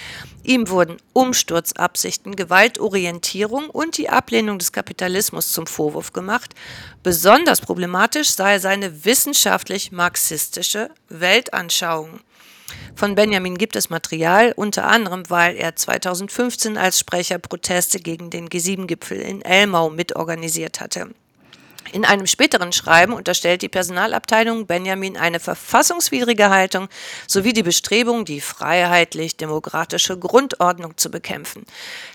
Ihm 0.43 0.69
wurden 0.69 0.95
Umsturzabsichten, 1.11 2.37
Gewaltorientierung 2.37 3.69
und 3.69 3.97
die 3.97 4.07
Ablehnung 4.07 4.59
des 4.59 4.71
Kapitalismus 4.71 5.51
zum 5.51 5.67
Vorwurf 5.67 6.13
gemacht. 6.13 6.55
Besonders 7.03 7.59
problematisch 7.59 8.29
sei 8.29 8.59
seine 8.59 9.03
wissenschaftlich-marxistische 9.03 10.89
Weltanschauung. 11.09 12.21
Von 12.95 13.15
Benjamin 13.15 13.57
gibt 13.57 13.75
es 13.75 13.89
Material, 13.89 14.53
unter 14.55 14.87
anderem, 14.87 15.29
weil 15.29 15.57
er 15.57 15.75
2015 15.75 16.77
als 16.77 16.97
Sprecher 16.97 17.39
Proteste 17.39 17.99
gegen 17.99 18.29
den 18.29 18.47
G7-Gipfel 18.47 19.19
in 19.19 19.41
Elmau 19.41 19.89
mitorganisiert 19.89 20.79
hatte. 20.79 21.09
In 21.93 22.05
einem 22.05 22.27
späteren 22.27 22.73
Schreiben 22.73 23.13
unterstellt 23.13 23.61
die 23.61 23.69
Personalabteilung 23.69 24.65
Benjamin 24.67 25.17
eine 25.17 25.39
verfassungswidrige 25.39 26.49
Haltung 26.49 26.89
sowie 27.27 27.53
die 27.53 27.63
Bestrebung, 27.63 28.25
die 28.25 28.41
freiheitlich-demokratische 28.41 30.17
Grundordnung 30.17 30.97
zu 30.97 31.09
bekämpfen. 31.09 31.65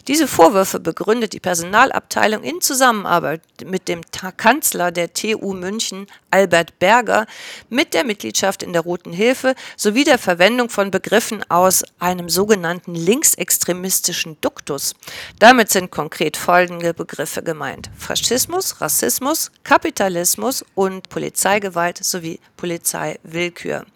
Diese 0.08 0.28
Vorwürfe 0.28 0.80
begründet 0.80 1.32
die 1.32 1.40
Personalabteilung 1.40 2.42
in 2.42 2.60
Zusammenarbeit 2.60 3.42
mit 3.64 3.88
dem 3.88 4.02
Kanzler 4.36 4.90
der 4.90 5.12
TU 5.12 5.54
München, 5.54 6.06
Albert 6.30 6.78
Berger, 6.78 7.26
mit 7.68 7.94
der 7.94 8.04
Mitgliedschaft 8.04 8.62
in 8.62 8.72
der 8.72 8.82
Roten 8.82 9.12
Hilfe 9.12 9.54
sowie 9.76 10.04
der 10.04 10.18
Verwendung 10.18 10.68
von 10.68 10.90
Begriffen 10.90 11.44
aus 11.50 11.84
einem 11.98 12.28
sogenannten 12.28 12.94
linksextremistischen 12.94 14.38
Duktus. 14.40 14.94
Damit 15.38 15.70
sind 15.70 15.90
konkret 15.90 16.36
folgende 16.36 16.94
Begriffe 16.94 17.42
gemeint. 17.42 17.90
Faschismus, 17.96 18.80
Rassismus, 18.80 19.50
Kapitalismus 19.64 20.64
und 20.74 21.08
Polizeigewalt 21.08 22.02
sowie 22.02 22.40
Polizeiwillkür. 22.56 23.86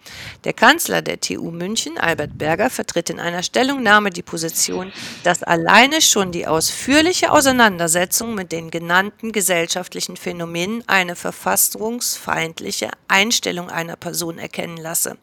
Der 0.45 0.53
Kanzler 0.53 1.03
der 1.03 1.21
TU 1.21 1.51
München, 1.51 1.99
Albert 1.99 2.39
Berger, 2.39 2.71
vertritt 2.71 3.11
in 3.11 3.21
einer 3.21 3.43
Stellungnahme 3.43 4.11
die 4.11 4.23
Position, 4.23 4.93
dass 5.25 5.43
alleine 5.43 6.01
schon 6.01 6.33
die 6.33 6.47
ausführliche 6.47 7.33
Auseinandersetzung 7.33 8.35
mit 8.35 8.53
den 8.53 8.71
genannten 8.71 9.33
gesellschaftlichen 9.33 10.17
Phänomenen 10.17 10.85
eine 10.87 11.17
verfassungsfeindliche 11.17 12.91
Einstellung 13.09 13.71
einer 13.71 13.97
Person 13.97 14.39
erkennen 14.39 14.77
lasse. 14.77 15.17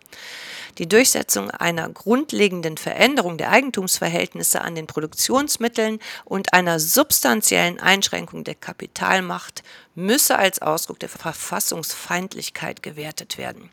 Die 0.80 0.90
Durchsetzung 0.90 1.52
einer 1.52 1.88
grundlegenden 1.88 2.78
Veränderung 2.78 3.38
der 3.38 3.52
Eigentumsverhältnisse 3.52 4.62
an 4.62 4.74
den 4.74 4.88
Produktionsmitteln 4.88 6.00
und 6.26 6.54
einer 6.54 6.80
substanziellen 6.80 7.80
Einschränkung 7.80 8.44
der 8.44 8.56
Kapitalmacht 8.56 9.62
müsse 9.94 10.36
als 10.38 10.62
Ausdruck 10.64 11.00
der 11.00 11.10
Verfassungsfeindlichkeit 11.10 12.82
gewertet 12.82 13.38
werden. 13.38 13.70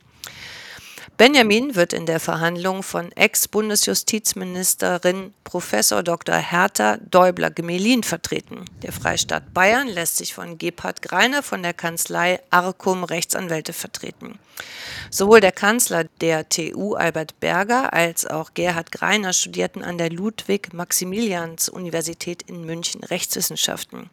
Benjamin 1.16 1.74
wird 1.74 1.92
in 1.92 2.06
der 2.06 2.20
Verhandlung 2.20 2.82
von 2.82 3.12
Ex-Bundesjustizministerin 3.12 5.34
Prof. 5.44 5.70
Dr. 6.04 6.36
Hertha 6.36 6.96
Däubler-Gemelin 6.98 8.02
vertreten. 8.02 8.64
Der 8.82 8.92
Freistaat 8.92 9.54
Bayern 9.54 9.88
lässt 9.88 10.16
sich 10.16 10.34
von 10.34 10.58
Gebhard 10.58 11.02
Greiner 11.02 11.42
von 11.42 11.62
der 11.62 11.74
Kanzlei 11.74 12.40
Arcum 12.50 13.04
Rechtsanwälte 13.04 13.72
vertreten. 13.72 14.38
Sowohl 15.10 15.40
der 15.40 15.52
Kanzler 15.52 16.04
der 16.20 16.48
TU 16.48 16.94
Albert 16.94 17.38
Berger 17.40 17.92
als 17.92 18.26
auch 18.26 18.54
Gerhard 18.54 18.90
Greiner 18.92 19.32
studierten 19.32 19.82
an 19.84 19.98
der 19.98 20.10
Ludwig-Maximilians-Universität 20.10 22.42
in 22.42 22.64
München 22.64 23.02
Rechtswissenschaften. 23.04 24.10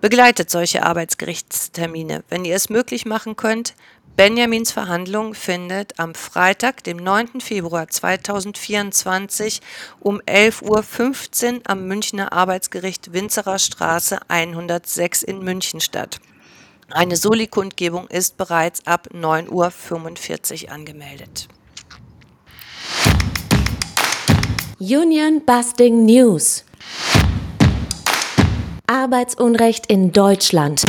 Begleitet 0.00 0.50
solche 0.50 0.82
Arbeitsgerichtstermine, 0.82 2.24
wenn 2.28 2.44
ihr 2.44 2.56
es 2.56 2.68
möglich 2.68 3.06
machen 3.06 3.36
könnt, 3.36 3.74
Benjamins 4.14 4.72
Verhandlung 4.72 5.32
findet 5.32 5.98
am 5.98 6.14
Freitag, 6.14 6.84
dem 6.84 6.98
9. 6.98 7.40
Februar 7.40 7.88
2024 7.88 9.62
um 10.00 10.20
11.15 10.20 11.54
Uhr 11.54 11.60
am 11.64 11.86
Münchner 11.88 12.30
Arbeitsgericht 12.30 13.14
Winzerer 13.14 13.58
Straße 13.58 14.18
106 14.28 15.22
in 15.22 15.42
München 15.42 15.80
statt. 15.80 16.20
Eine 16.90 17.16
Soli-Kundgebung 17.16 18.06
ist 18.08 18.36
bereits 18.36 18.86
ab 18.86 19.08
9.45 19.14 20.66
Uhr 20.66 20.72
angemeldet. 20.72 21.48
Union 24.78 25.42
Busting 25.46 26.04
News. 26.04 26.64
Arbeitsunrecht 28.86 29.86
in 29.86 30.12
Deutschland. 30.12 30.84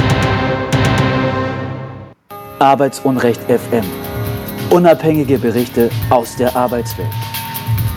Arbeitsunrecht 2.63 3.41
FM. 3.41 3.84
Unabhängige 4.69 5.38
Berichte 5.38 5.89
aus 6.10 6.38
der 6.38 6.56
Arbeitswelt. 6.56 7.10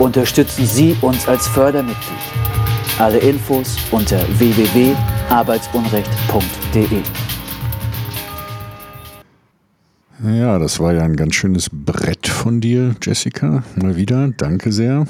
Unterstützen 0.01 0.67
Sie 0.67 0.97
uns 1.03 1.29
als 1.29 1.47
Fördermitglied. 1.47 2.19
Alle 2.99 3.19
Infos 3.19 3.77
unter 3.93 4.19
www.arbeitsunrecht.de. 4.39 7.03
Ja, 10.37 10.59
das 10.59 10.81
war 10.81 10.95
ja 10.95 11.03
ein 11.03 11.15
ganz 11.15 11.37
schönes 11.37 11.71
Brett 11.71 12.27
von 12.27 12.61
dir, 12.61 12.97
Jessica. 13.01 13.63
Mal 13.77 13.95
wieder. 13.95 14.33
Danke 14.37 14.73
sehr. 14.73 15.07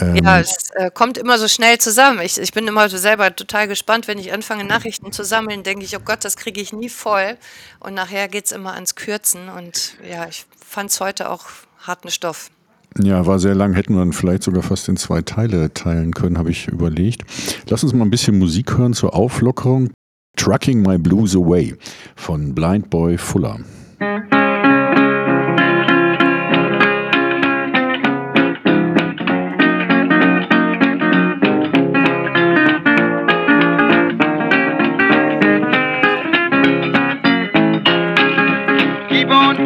Ähm, 0.00 0.16
ja, 0.16 0.40
es 0.40 0.70
äh, 0.74 0.90
kommt 0.92 1.18
immer 1.18 1.38
so 1.38 1.48
schnell 1.48 1.78
zusammen. 1.78 2.20
Ich, 2.22 2.38
ich 2.38 2.52
bin 2.52 2.66
immer 2.68 2.88
selber 2.88 3.34
total 3.34 3.66
gespannt, 3.66 4.06
wenn 4.06 4.18
ich 4.18 4.32
anfange, 4.32 4.64
Nachrichten 4.64 5.10
zu 5.12 5.24
sammeln, 5.24 5.62
denke 5.64 5.84
ich, 5.84 5.96
oh 5.96 6.00
Gott, 6.04 6.24
das 6.24 6.36
kriege 6.36 6.60
ich 6.60 6.72
nie 6.72 6.88
voll. 6.88 7.36
Und 7.80 7.94
nachher 7.94 8.28
geht 8.28 8.46
es 8.46 8.52
immer 8.52 8.74
ans 8.74 8.94
Kürzen. 8.94 9.48
Und 9.48 9.94
ja, 10.08 10.28
ich 10.28 10.46
fand 10.64 10.90
es 10.90 11.00
heute 11.00 11.30
auch 11.30 11.46
harten 11.80 12.10
Stoff. 12.10 12.50
Ja, 12.96 13.26
war 13.26 13.38
sehr 13.38 13.54
lang, 13.54 13.74
hätten 13.74 13.94
wir 13.94 14.12
vielleicht 14.12 14.42
sogar 14.42 14.62
fast 14.62 14.88
in 14.88 14.96
zwei 14.96 15.22
Teile 15.22 15.72
teilen 15.74 16.12
können, 16.14 16.38
habe 16.38 16.50
ich 16.50 16.68
überlegt. 16.68 17.22
Lass 17.68 17.84
uns 17.84 17.92
mal 17.92 18.04
ein 18.04 18.10
bisschen 18.10 18.38
Musik 18.38 18.76
hören 18.76 18.94
zur 18.94 19.14
Auflockerung. 19.14 19.90
Trucking 20.36 20.82
My 20.82 20.98
Blues 20.98 21.34
Away 21.34 21.76
von 22.14 22.54
Blind 22.54 22.90
Boy 22.90 23.18
Fuller. 23.18 23.58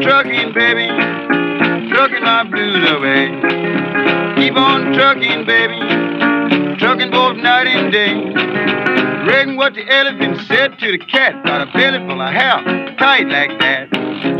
Trucking, 0.01 0.55
baby, 0.55 0.89
trucking 1.93 2.23
my 2.23 2.45
blues 2.49 2.91
away. 2.91 3.29
Keep 4.37 4.57
on 4.57 4.95
trucking, 4.95 5.45
baby, 5.45 5.79
trucking 6.79 7.11
both 7.11 7.37
night 7.37 7.67
and 7.67 7.93
day. 7.93 8.15
Reckon 9.27 9.57
what 9.57 9.75
the 9.75 9.87
elephant 9.87 10.41
said 10.49 10.79
to 10.79 10.93
the 10.93 10.99
cat, 10.99 11.45
got 11.45 11.61
a 11.61 11.71
belly 11.73 11.99
full 12.09 12.23
of 12.23 12.33
hair, 12.33 12.97
tight 12.97 13.27
like 13.29 13.59
that. 13.61 13.91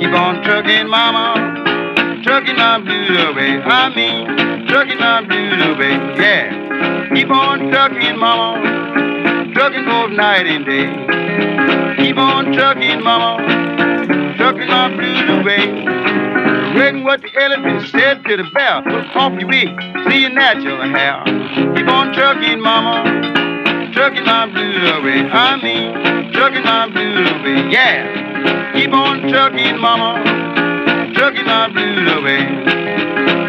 Keep 0.01 0.15
on 0.15 0.43
trucking, 0.43 0.89
mama, 0.89 2.23
trucking 2.25 2.57
my 2.57 2.79
blues 2.79 3.11
away. 3.11 3.61
I 3.61 3.95
mean, 3.95 4.69
trucking 4.69 4.99
my 4.99 5.23
blues 5.27 5.63
away, 5.63 5.95
yeah. 6.17 7.11
Keep 7.15 7.31
on 7.31 7.71
trucking, 7.71 8.19
mama, 8.19 9.53
trucking 9.53 9.85
both 9.85 10.13
night 10.13 10.47
and 10.47 10.65
day. 10.65 12.03
Keep 12.03 12.17
on 12.17 12.53
trucking, 12.55 13.03
mama 13.03 13.72
trucking 14.53 14.69
my 14.69 14.89
blues 14.95 15.41
away. 15.41 15.67
Reckon 16.79 17.05
what 17.05 17.23
the 17.23 17.31
elephant 17.41 17.89
said 17.89 18.25
to 18.25 18.37
the 18.37 18.45
bear. 18.53 18.83
Off 19.17 19.39
your 19.39 19.49
wig, 19.49 19.69
see 20.09 20.21
your 20.21 20.31
natural 20.31 20.83
hair. 20.83 21.23
Keep 21.75 21.89
on 21.89 22.13
trucking, 22.13 22.61
mama. 22.61 23.93
Trucking 23.93 24.25
my 24.25 24.47
blues 24.47 24.91
away. 24.91 25.29
I 25.31 25.57
mean, 25.63 26.33
trucking 26.33 26.65
my 26.65 26.91
blues 26.91 27.31
away. 27.31 27.71
Yeah. 27.71 28.73
Keep 28.75 28.93
on 28.93 29.29
trucking, 29.29 29.79
mama. 29.79 30.23
Trucking 31.15 31.47
my 31.47 31.69
blues 31.73 32.13
away. 32.13 32.45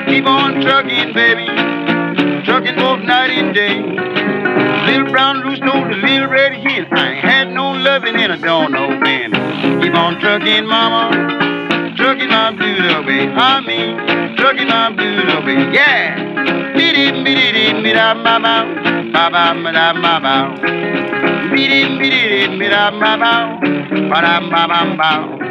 Keep 0.07 0.25
on 0.25 0.61
trucking, 0.61 1.13
baby. 1.13 1.45
Trucking 2.45 2.75
both 2.75 3.01
night 3.01 3.31
and 3.31 3.53
day 3.53 4.32
little 4.85 5.11
brown 5.11 5.41
rooster 5.41 5.65
know 5.65 5.79
little 5.89 6.27
red 6.27 6.53
hen. 6.53 6.87
I 6.91 7.13
ain't 7.13 7.25
had 7.25 7.51
no 7.51 7.71
loving 7.71 8.15
and 8.15 8.33
I 8.33 8.37
don't 8.37 8.71
know 8.71 8.87
when. 8.87 9.31
Keep 9.81 9.95
on 9.95 10.19
trucking, 10.19 10.65
mama, 10.65 11.95
trucking 11.95 12.29
my 12.29 12.51
blues 12.51 12.91
away, 12.93 13.29
I 13.29 13.61
mean, 13.61 14.35
trucking 14.37 14.67
my 14.67 14.91
blues 14.91 15.23
away, 15.33 15.73
Yeah, 15.73 16.73
biddy 16.73 17.11
biddy 17.23 17.81
biddy 17.81 18.13
mama, 18.15 18.65
mama 19.11 19.53
mama 19.53 19.93
mama, 19.93 20.59
biddy 21.51 21.97
biddy 21.97 22.57
biddy 22.57 22.91
mama, 22.99 23.59
mama 24.09 24.41
mama 24.41 24.95
mama. 24.95 25.43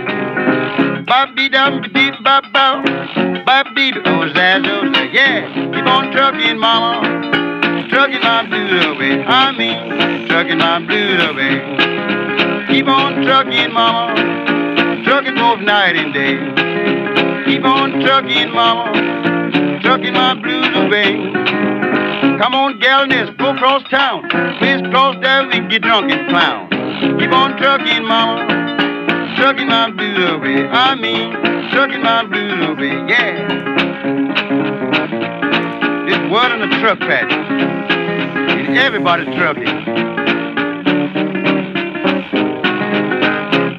Bobby 1.07 1.49
dum 1.49 1.83
dee 1.83 2.11
bop 2.23 2.45
bop, 2.53 2.85
Bobby 3.45 3.93
oh 4.07 4.29
zazzle, 4.35 5.13
yeah. 5.13 5.53
Keep 5.73 5.87
on 5.87 6.13
trucking, 6.13 6.59
mama. 6.59 7.42
Trucking 7.93 8.23
my 8.23 8.47
blues 8.47 8.87
away. 8.87 9.23
I 9.23 9.53
mean, 9.53 10.27
trucking 10.27 10.57
my 10.57 10.79
blues 10.79 11.23
away. 11.29 11.61
Keep 12.69 12.89
on 12.89 13.23
trucking, 13.23 13.71
mama. 13.71 15.05
Trucking 15.05 15.35
both 15.35 15.61
night 15.61 15.95
and 15.97 16.15
day. 16.15 16.39
Keep 17.45 17.67
on 17.67 18.01
trucking, 18.01 18.51
mama. 18.51 19.79
Trucking 19.83 20.15
my 20.15 20.33
blues 20.33 20.75
away. 20.75 21.21
Come 22.41 22.55
on, 22.55 22.79
gal, 22.81 23.07
let's 23.07 23.29
go 23.37 23.53
cross 23.59 23.83
town. 23.91 24.27
Let's 24.63 24.89
cross 24.89 25.17
there, 25.21 25.47
we 25.47 25.61
get 25.69 25.83
drunk 25.83 26.11
and 26.11 26.31
clown. 26.31 26.71
Keep 27.21 27.33
on 27.33 27.59
trucking, 27.59 28.07
mama. 28.09 29.37
Trucking 29.37 29.69
my 29.69 29.91
blues 29.91 30.31
away. 30.31 30.67
I 30.67 30.95
mean, 30.95 31.33
trucking 31.71 32.03
my 32.03 32.25
blues 32.25 32.71
away, 32.71 32.95
yeah. 33.13 33.49
This 36.09 36.31
word 36.33 36.53
in 36.53 36.71
the 36.71 36.79
truck 36.81 36.99
patch. 37.01 37.72
Everybody's 38.75 39.35
trucking. 39.37 39.85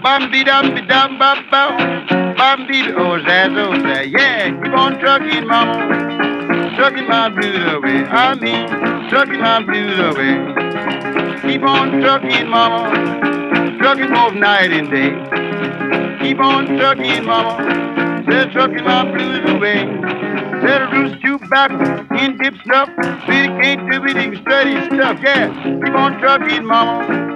Bam 0.03 0.31
be 0.31 0.43
dum 0.43 0.75
be 0.75 0.81
dum 0.81 1.17
bam 1.17 1.49
bam. 1.49 2.35
Bam 2.37 2.67
be 2.67 2.81
oh 2.93 3.17
zaz 3.25 3.57
oh 3.57 3.73
zaz. 3.81 4.11
Yeah, 4.11 4.49
keep 4.49 4.73
on 4.73 4.99
trucking, 4.99 5.47
mama. 5.47 6.75
Trucking 6.75 7.07
my 7.07 7.29
blues 7.29 7.73
away. 7.73 8.03
I 8.05 8.35
mean, 8.35 9.09
trucking 9.09 9.39
my 9.39 9.63
blues 9.63 9.97
away. 9.97 10.35
Keep 11.41 11.63
on 11.63 12.01
trucking, 12.01 12.47
mama. 12.47 13.77
Trucking 13.79 14.13
both 14.13 14.33
night 14.35 14.71
and 14.71 14.91
day. 14.91 16.23
Keep 16.23 16.39
on 16.39 16.67
trucking, 16.77 17.25
mama. 17.25 18.23
Said 18.29 18.51
trucking 18.51 18.83
my 18.83 19.11
blues 19.11 19.49
away. 19.49 19.79
Said 20.61 20.81
a 20.83 20.89
roost 20.91 21.21
too 21.21 21.39
back 21.49 21.71
in 22.23 22.37
dip 22.37 22.55
stuff. 22.65 22.89
Really 23.27 23.47
can't 23.61 23.91
do 23.91 24.03
it 24.05 24.41
steady 24.41 24.75
stuff. 24.87 25.19
Yeah, 25.21 25.47
keep 25.83 25.93
on 25.93 26.19
trucking, 26.19 26.65
mama 26.65 27.33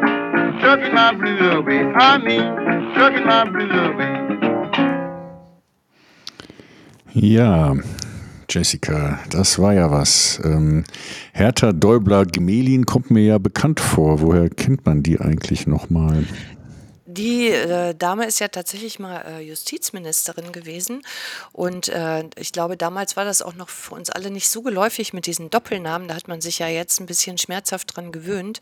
trucking 0.59 0.93
my 0.93 1.13
blues 1.13 1.41
away. 1.53 1.85
I 1.93 2.17
mean, 2.17 2.43
trucking 2.93 3.25
my 3.25 3.43
blues 3.45 3.71
away. 3.71 4.13
Ja, 7.13 7.75
Jessica, 8.49 9.19
das 9.29 9.59
war 9.59 9.73
ja 9.73 9.91
was. 9.91 10.39
Ähm, 10.43 10.83
Hertha 11.33 11.73
Däubler 11.73 12.25
Gemelin 12.25 12.85
kommt 12.85 13.11
mir 13.11 13.23
ja 13.23 13.37
bekannt 13.37 13.79
vor. 13.79 14.21
Woher 14.21 14.49
kennt 14.49 14.85
man 14.85 15.03
die 15.03 15.19
eigentlich 15.19 15.67
nochmal? 15.67 16.25
Die 17.17 17.49
äh, 17.49 17.95
Dame 17.95 18.25
ist 18.25 18.39
ja 18.39 18.47
tatsächlich 18.47 18.99
mal 18.99 19.21
äh, 19.25 19.41
Justizministerin 19.41 20.51
gewesen 20.51 21.01
und 21.51 21.89
äh, 21.89 22.25
ich 22.35 22.51
glaube, 22.51 22.77
damals 22.77 23.17
war 23.17 23.25
das 23.25 23.41
auch 23.41 23.55
noch 23.55 23.69
für 23.69 23.95
uns 23.95 24.11
alle 24.11 24.29
nicht 24.29 24.49
so 24.49 24.61
geläufig 24.61 25.13
mit 25.13 25.25
diesen 25.25 25.49
Doppelnamen. 25.49 26.07
Da 26.07 26.15
hat 26.15 26.27
man 26.27 26.41
sich 26.41 26.59
ja 26.59 26.67
jetzt 26.67 26.99
ein 26.99 27.07
bisschen 27.07 27.39
schmerzhaft 27.39 27.95
dran 27.95 28.11
gewöhnt. 28.11 28.59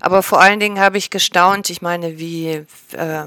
Aber 0.00 0.24
vor 0.24 0.40
allen 0.40 0.58
Dingen 0.58 0.80
habe 0.80 0.98
ich 0.98 1.10
gestaunt, 1.10 1.70
ich 1.70 1.80
meine, 1.80 2.18
wie 2.18 2.64
äh, 2.92 3.26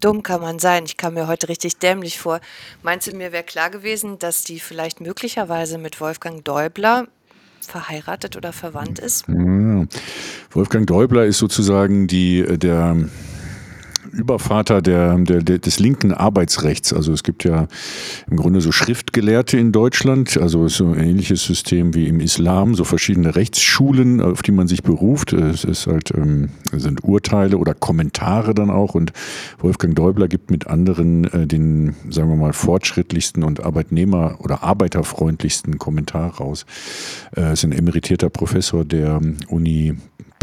dumm 0.00 0.22
kann 0.22 0.42
man 0.42 0.58
sein? 0.58 0.84
Ich 0.84 0.98
kam 0.98 1.14
mir 1.14 1.26
heute 1.26 1.48
richtig 1.48 1.78
dämlich 1.78 2.18
vor. 2.18 2.40
Meinst 2.82 3.06
du, 3.06 3.16
mir 3.16 3.32
wäre 3.32 3.44
klar 3.44 3.70
gewesen, 3.70 4.18
dass 4.18 4.44
die 4.44 4.60
vielleicht 4.60 5.00
möglicherweise 5.00 5.78
mit 5.78 6.00
Wolfgang 6.00 6.44
Däubler 6.44 7.06
verheiratet 7.60 8.36
oder 8.36 8.52
verwandt 8.52 8.98
ist? 8.98 9.24
Ja. 9.28 9.86
Wolfgang 10.50 10.86
Däubler 10.86 11.24
ist 11.24 11.38
sozusagen 11.38 12.08
die, 12.08 12.44
der 12.58 13.08
Übervater 14.12 14.82
der, 14.82 15.16
der, 15.18 15.42
der, 15.42 15.58
des 15.58 15.78
linken 15.78 16.12
Arbeitsrechts. 16.12 16.92
Also 16.92 17.12
es 17.12 17.22
gibt 17.22 17.44
ja 17.44 17.66
im 18.30 18.36
Grunde 18.36 18.60
so 18.60 18.70
Schriftgelehrte 18.70 19.58
in 19.58 19.72
Deutschland, 19.72 20.36
also 20.36 20.68
so 20.68 20.92
ein 20.92 21.00
ähnliches 21.00 21.44
System 21.44 21.94
wie 21.94 22.06
im 22.08 22.20
Islam, 22.20 22.74
so 22.74 22.84
verschiedene 22.84 23.34
Rechtsschulen, 23.34 24.20
auf 24.20 24.42
die 24.42 24.52
man 24.52 24.68
sich 24.68 24.82
beruft. 24.82 25.32
Es 25.32 25.64
ist 25.64 25.86
halt, 25.86 26.12
ähm, 26.14 26.50
sind 26.72 27.04
Urteile 27.04 27.56
oder 27.56 27.74
Kommentare 27.74 28.54
dann 28.54 28.70
auch 28.70 28.94
und 28.94 29.12
Wolfgang 29.58 29.94
Däubler 29.96 30.28
gibt 30.28 30.50
mit 30.50 30.66
anderen 30.66 31.24
äh, 31.24 31.46
den, 31.46 31.94
sagen 32.10 32.28
wir 32.28 32.36
mal, 32.36 32.52
fortschrittlichsten 32.52 33.42
und 33.42 33.64
Arbeitnehmer- 33.64 34.36
oder 34.40 34.62
arbeiterfreundlichsten 34.62 35.78
Kommentar 35.78 36.36
raus. 36.36 36.66
Äh, 37.36 37.54
ist 37.54 37.64
ein 37.64 37.72
emeritierter 37.72 38.28
Professor 38.30 38.84
der 38.84 39.20
Uni 39.48 39.94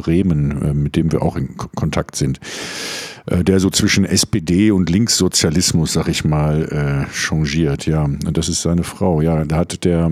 Bremen, 0.02 0.62
äh, 0.62 0.74
mit 0.74 0.96
dem 0.96 1.12
wir 1.12 1.22
auch 1.22 1.36
in 1.36 1.58
Kontakt 1.58 2.16
sind, 2.16 2.40
äh, 3.26 3.44
der 3.44 3.60
so 3.60 3.70
zwischen 3.70 4.06
SPD 4.06 4.72
und 4.72 4.90
Linkssozialismus, 4.90 5.94
sag 5.94 6.08
ich 6.08 6.24
mal, 6.24 7.06
äh, 7.10 7.14
changiert. 7.14 7.86
Ja, 7.86 8.08
das 8.32 8.50
ist 8.50 8.62
seine 8.62 8.84
Frau. 8.84 9.22
Ja, 9.22 9.44
da 9.46 9.58
hat 9.58 9.84
der 9.84 10.12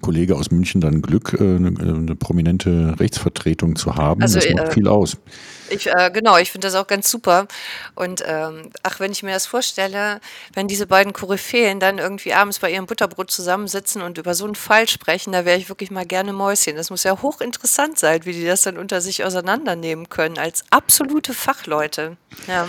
Kollege 0.00 0.36
aus 0.36 0.50
München 0.50 0.80
dann 0.80 1.02
Glück, 1.02 1.36
äh, 1.38 1.56
eine, 1.56 2.16
prominente 2.16 2.98
Rechtsvertretung 2.98 3.76
zu 3.76 3.94
haben. 3.94 4.22
Also, 4.22 4.40
das 4.40 4.52
macht 4.52 4.72
viel 4.74 4.88
aus. 4.88 5.16
Ich, 5.70 5.86
äh, 5.86 6.10
genau, 6.12 6.36
ich 6.36 6.52
finde 6.52 6.66
das 6.68 6.74
auch 6.74 6.86
ganz 6.86 7.10
super. 7.10 7.46
Und 7.94 8.22
ähm, 8.26 8.70
ach, 8.82 9.00
wenn 9.00 9.12
ich 9.12 9.22
mir 9.22 9.32
das 9.32 9.46
vorstelle, 9.46 10.20
wenn 10.54 10.68
diese 10.68 10.86
beiden 10.86 11.12
Koryphäen 11.12 11.80
dann 11.80 11.98
irgendwie 11.98 12.34
abends 12.34 12.58
bei 12.58 12.70
ihrem 12.70 12.86
Butterbrot 12.86 13.30
zusammensitzen 13.30 14.02
und 14.02 14.18
über 14.18 14.34
so 14.34 14.44
einen 14.44 14.54
Fall 14.54 14.88
sprechen, 14.88 15.32
da 15.32 15.44
wäre 15.44 15.58
ich 15.58 15.68
wirklich 15.68 15.90
mal 15.90 16.06
gerne 16.06 16.32
Mäuschen. 16.32 16.76
Das 16.76 16.90
muss 16.90 17.04
ja 17.04 17.20
hochinteressant 17.20 17.98
sein, 17.98 18.24
wie 18.24 18.32
die 18.32 18.46
das 18.46 18.62
dann 18.62 18.78
unter 18.78 19.00
sich 19.00 19.24
auseinandernehmen 19.24 20.08
können, 20.08 20.38
als 20.38 20.64
absolute 20.70 21.34
Fachleute. 21.34 22.16
Ja. 22.46 22.68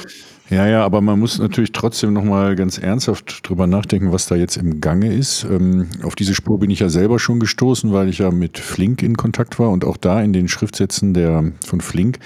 Ja, 0.50 0.66
ja, 0.66 0.86
aber 0.86 1.02
man 1.02 1.20
muss 1.20 1.40
natürlich 1.40 1.74
trotzdem 1.74 2.14
nochmal 2.14 2.56
ganz 2.56 2.78
ernsthaft 2.78 3.48
drüber 3.48 3.68
nachdenken, 3.68 4.14
was 4.14 4.28
da 4.28 4.36
jetzt 4.36 4.56
im 4.56 4.80
Gange 4.80 5.14
ist. 5.14 5.44
Ähm, 5.44 5.88
auf 6.04 6.16
diese 6.16 6.34
Spur 6.34 6.58
bin 6.60 6.70
ich 6.70 6.80
ja 6.80 6.88
selber 6.88 7.20
schon 7.20 7.42
gestoßen, 7.42 7.92
weil 7.92 8.08
ich 8.08 8.20
ja 8.20 8.32
mit 8.32 8.58
Flink 8.58 9.04
in 9.04 9.18
Kontakt 9.18 9.60
war 9.60 9.72
und 9.72 9.84
auch 9.84 9.98
da 9.98 10.22
in 10.22 10.32
den 10.32 10.48
Schriftsätzen 10.48 11.14
der, 11.14 11.52
von 11.66 11.82
Flink 11.82 12.20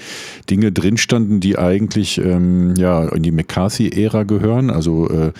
Dinge 0.48 0.70
drin 0.70 0.98
standen, 0.98 1.40
die 1.40 1.58
eigentlich 1.58 2.18
ähm, 2.18 2.74
ja, 2.76 3.08
in 3.08 3.24
die 3.24 3.32
McCarthy-Ära 3.32 4.22
gehören. 4.22 4.70
Also 4.70 5.10
äh, 5.10 5.32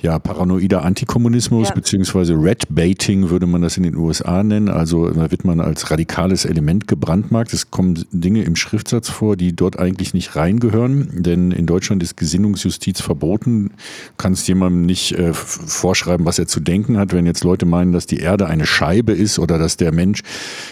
ja, 0.00 0.18
paranoider 0.20 0.84
Antikommunismus 0.84 1.70
ja. 1.70 1.74
beziehungsweise 1.74 2.34
Red 2.34 2.66
Baiting 2.70 3.30
würde 3.30 3.46
man 3.46 3.62
das 3.62 3.76
in 3.76 3.82
den 3.82 3.96
USA 3.96 4.44
nennen. 4.44 4.68
Also 4.68 5.10
da 5.10 5.32
wird 5.32 5.44
man 5.44 5.60
als 5.60 5.90
radikales 5.90 6.44
Element 6.44 6.86
gebrandmarkt. 6.86 7.52
Es 7.52 7.72
kommen 7.72 8.04
Dinge 8.12 8.44
im 8.44 8.54
Schriftsatz 8.54 9.08
vor, 9.08 9.36
die 9.36 9.56
dort 9.56 9.76
eigentlich 9.78 10.14
nicht 10.14 10.36
reingehören, 10.36 11.22
denn 11.22 11.50
in 11.50 11.66
Deutschland 11.66 12.04
ist 12.04 12.16
Gesinnungsjustiz 12.16 13.00
verboten. 13.00 13.70
Du 13.70 13.72
kannst 14.18 14.46
jemandem 14.46 14.86
nicht 14.86 15.12
äh, 15.12 15.34
vorschreiben, 15.34 16.26
was 16.26 16.38
er 16.38 16.46
zu 16.46 16.60
denken 16.60 16.96
hat. 16.96 17.12
Wenn 17.12 17.26
jetzt 17.26 17.42
Leute 17.42 17.66
meinen, 17.66 17.92
dass 17.92 18.06
die 18.06 18.18
Erde 18.18 18.46
eine 18.46 18.66
Scheibe 18.66 19.12
ist 19.12 19.40
oder 19.40 19.58
dass 19.58 19.76
der 19.76 19.92
Mensch 19.92 20.22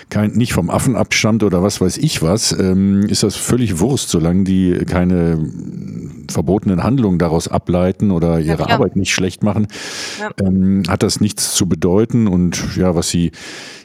kein, 0.08 0.32
nicht 0.32 0.52
vom 0.52 0.70
Affen 0.70 0.94
abstammt 0.94 1.42
oder 1.42 1.64
was 1.64 1.80
weiß 1.80 1.98
ich 1.98 2.22
was, 2.22 2.56
ähm, 2.56 3.06
ist 3.08 3.24
das 3.24 3.34
völlig 3.34 3.80
Wurst, 3.80 4.08
solange 4.10 4.44
die 4.44 4.72
keine 4.86 5.50
verbotenen 6.30 6.84
Handlungen 6.84 7.18
daraus 7.18 7.48
ableiten 7.48 8.12
oder 8.12 8.38
ihre 8.38 8.62
ja, 8.62 8.68
Arbeit 8.68 8.94
nicht 8.94 9.15
schlecht 9.16 9.42
machen, 9.42 9.66
ja. 10.20 10.30
ähm, 10.40 10.84
hat 10.88 11.02
das 11.02 11.20
nichts 11.20 11.54
zu 11.54 11.66
bedeuten. 11.68 12.28
Und 12.28 12.76
ja, 12.76 12.94
was 12.94 13.08
Sie 13.08 13.32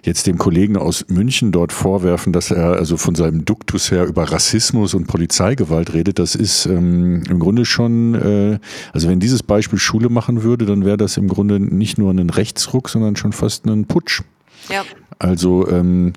jetzt 0.04 0.28
dem 0.28 0.38
Kollegen 0.38 0.78
aus 0.78 1.06
München 1.08 1.52
dort 1.52 1.72
vorwerfen, 1.72 2.34
dass 2.34 2.52
er 2.52 2.74
also 2.74 2.98
von 2.98 3.16
seinem 3.16 3.46
Duktus 3.46 3.90
her 3.90 4.06
über 4.06 4.24
Rassismus 4.24 4.94
und 4.94 5.08
Polizeigewalt 5.08 5.94
redet, 5.94 6.20
das 6.20 6.36
ist 6.36 6.68
ähm, 6.68 7.24
im 7.30 7.40
Grunde 7.40 7.66
schon, 7.66 8.14
äh, 8.16 8.60
also 8.94 9.08
wenn 9.10 9.20
dieses 9.20 9.42
Beispiel 9.42 9.80
Schule 9.80 10.10
machen 10.10 10.44
würde, 10.44 10.66
dann 10.66 10.86
wäre 10.86 10.98
das 10.98 11.18
im 11.18 11.28
Grunde 11.28 11.60
nicht 11.60 11.98
nur 11.98 12.12
ein 12.12 12.30
Rechtsruck, 12.30 12.90
sondern 12.90 13.16
schon 13.16 13.34
fast 13.34 13.66
ein 13.66 13.86
Putsch. 13.86 14.22
Ja. 14.70 14.84
Also 15.20 15.68
ähm, 15.70 16.14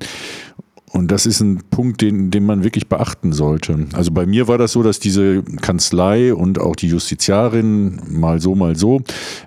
und 0.95 1.11
das 1.11 1.27
ist 1.27 1.41
ein 1.41 1.61
Punkt, 1.71 2.03
den, 2.03 2.31
den 2.31 2.47
man 2.47 2.63
wirklich 2.63 2.87
beachten 2.89 3.33
sollte. 3.33 3.87
Also 3.95 4.13
bei 4.13 4.27
mir 4.27 4.47
war 4.47 4.59
das 4.59 4.71
so, 4.71 4.85
dass 4.85 5.01
diese 5.01 5.43
Kanzlei 5.43 6.33
und 6.33 6.61
auch 6.61 6.77
die 6.77 6.87
Justiziarin, 6.87 8.01
mal 8.09 8.41
so, 8.41 8.55
mal 8.55 8.77
so, 8.77 9.03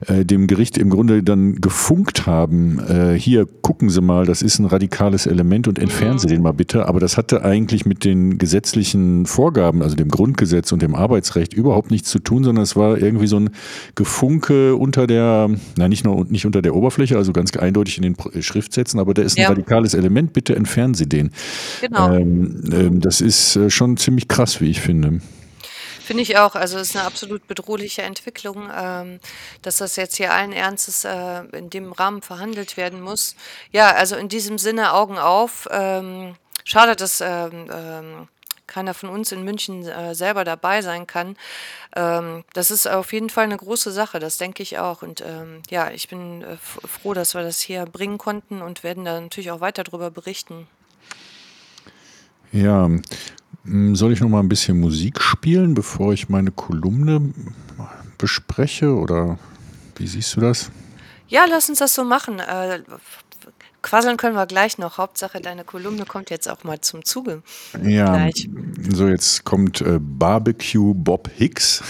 äh, 0.07 0.25
dem 0.25 0.47
Gericht 0.47 0.77
im 0.77 0.89
Grunde 0.89 1.23
dann 1.23 1.55
gefunkt 1.55 2.25
haben, 2.25 2.79
äh, 2.79 3.17
hier 3.17 3.45
gucken 3.61 3.89
Sie 3.89 4.01
mal, 4.01 4.25
das 4.25 4.41
ist 4.41 4.59
ein 4.59 4.65
radikales 4.65 5.25
Element 5.25 5.69
und 5.69 5.79
entfernen 5.79 6.19
Sie 6.19 6.27
den 6.27 6.41
mal 6.41 6.51
bitte. 6.51 6.85
Aber 6.85 6.99
das 6.99 7.15
hatte 7.15 7.45
eigentlich 7.45 7.85
mit 7.85 8.03
den 8.03 8.37
gesetzlichen 8.37 9.25
Vorgaben, 9.25 9.81
also 9.81 9.95
dem 9.95 10.09
Grundgesetz 10.09 10.73
und 10.73 10.81
dem 10.81 10.95
Arbeitsrecht 10.95 11.53
überhaupt 11.53 11.91
nichts 11.91 12.09
zu 12.09 12.19
tun, 12.19 12.43
sondern 12.43 12.63
es 12.63 12.75
war 12.75 12.97
irgendwie 12.97 13.27
so 13.27 13.39
ein 13.39 13.51
Gefunke 13.95 14.75
unter 14.75 15.07
der, 15.07 15.49
na 15.77 15.87
nicht 15.87 16.03
nur 16.03 16.25
nicht 16.25 16.45
unter 16.45 16.61
der 16.61 16.75
Oberfläche, 16.75 17.15
also 17.15 17.31
ganz 17.31 17.55
eindeutig 17.55 17.97
in 17.97 18.03
den 18.03 18.41
Schriftsätzen, 18.41 18.99
aber 18.99 19.13
da 19.13 19.21
ist 19.21 19.37
ein 19.37 19.43
ja. 19.43 19.49
radikales 19.49 19.93
Element, 19.93 20.33
bitte 20.33 20.53
entfernen 20.53 20.93
Sie 20.93 21.07
den. 21.07 21.31
Genau. 21.81 22.11
Ähm, 22.13 22.63
ähm, 22.71 23.01
das 23.01 23.21
ist 23.21 23.55
äh, 23.55 23.69
schon 23.69 23.97
ziemlich 23.97 24.27
krass, 24.27 24.61
wie 24.61 24.69
ich 24.69 24.81
finde. 24.81 25.21
Finde 26.07 26.23
ich 26.23 26.37
auch. 26.37 26.55
Also 26.55 26.77
es 26.77 26.91
ist 26.91 26.95
eine 26.95 27.05
absolut 27.05 27.47
bedrohliche 27.47 28.01
Entwicklung, 28.01 28.69
ähm, 28.73 29.19
dass 29.61 29.79
das 29.79 29.97
jetzt 29.97 30.15
hier 30.15 30.33
allen 30.33 30.53
Ernstes 30.53 31.03
äh, 31.03 31.43
in 31.51 31.69
dem 31.69 31.91
Rahmen 31.91 32.21
verhandelt 32.21 32.77
werden 32.77 33.01
muss. 33.01 33.35
Ja, 33.73 33.91
also 33.91 34.15
in 34.15 34.29
diesem 34.29 34.57
Sinne 34.57 34.93
Augen 34.93 35.17
auf. 35.17 35.67
Ähm, 35.69 36.35
schade, 36.63 36.95
dass 36.95 37.19
ähm, 37.19 37.69
ähm 37.69 38.27
keiner 38.67 38.93
von 38.93 39.07
uns 39.09 39.31
in 39.31 39.43
München 39.43 39.87
äh, 39.87 40.13
selber 40.13 40.43
dabei 40.43 40.81
sein 40.81 41.07
kann. 41.07 41.37
Ähm, 41.95 42.43
das 42.53 42.69
ist 42.69 42.85
auf 42.85 43.13
jeden 43.13 43.29
Fall 43.29 43.45
eine 43.45 43.55
große 43.55 43.91
Sache, 43.91 44.19
das 44.19 44.37
denke 44.37 44.61
ich 44.61 44.77
auch. 44.77 45.01
Und 45.01 45.23
ja, 45.69 45.89
ich 45.91 46.09
bin 46.09 46.43
äh, 46.43 46.57
froh, 46.57 47.13
dass 47.13 47.33
wir 47.33 47.43
das 47.43 47.61
hier 47.61 47.85
bringen 47.85 48.17
konnten 48.17 48.61
und 48.61 48.83
werden 48.83 49.05
da 49.05 49.19
natürlich 49.19 49.51
auch 49.51 49.61
weiter 49.61 49.85
darüber 49.85 50.11
berichten. 50.11 50.67
Ja, 52.51 52.89
soll 53.93 54.13
ich 54.13 54.21
noch 54.21 54.29
mal 54.29 54.39
ein 54.39 54.49
bisschen 54.49 54.79
Musik 54.79 55.21
spielen, 55.21 55.73
bevor 55.73 56.13
ich 56.13 56.29
meine 56.29 56.51
Kolumne 56.51 57.33
bespreche 58.17 58.95
oder 58.95 59.37
wie 59.95 60.07
siehst 60.07 60.35
du 60.35 60.41
das? 60.41 60.71
Ja, 61.27 61.45
lass 61.45 61.67
uns 61.69 61.79
das 61.79 61.93
so 61.93 62.03
machen. 62.03 62.39
Äh, 62.39 62.79
Quasseln 63.87 64.17
können 64.17 64.35
wir 64.35 64.45
gleich 64.47 64.77
noch. 64.77 64.97
Hauptsache, 64.97 65.39
deine 65.39 65.63
Kolumne 65.63 66.03
kommt 66.03 66.29
jetzt 66.29 66.49
auch 66.49 66.65
mal 66.65 66.81
zum 66.81 67.05
Zuge. 67.05 67.41
Ja, 67.85 68.17
gleich. 68.17 68.49
so 68.93 69.07
jetzt 69.07 69.45
kommt 69.45 69.79
äh, 69.79 69.97
Barbecue 70.01 70.93
Bob 70.93 71.29
Hicks. 71.33 71.81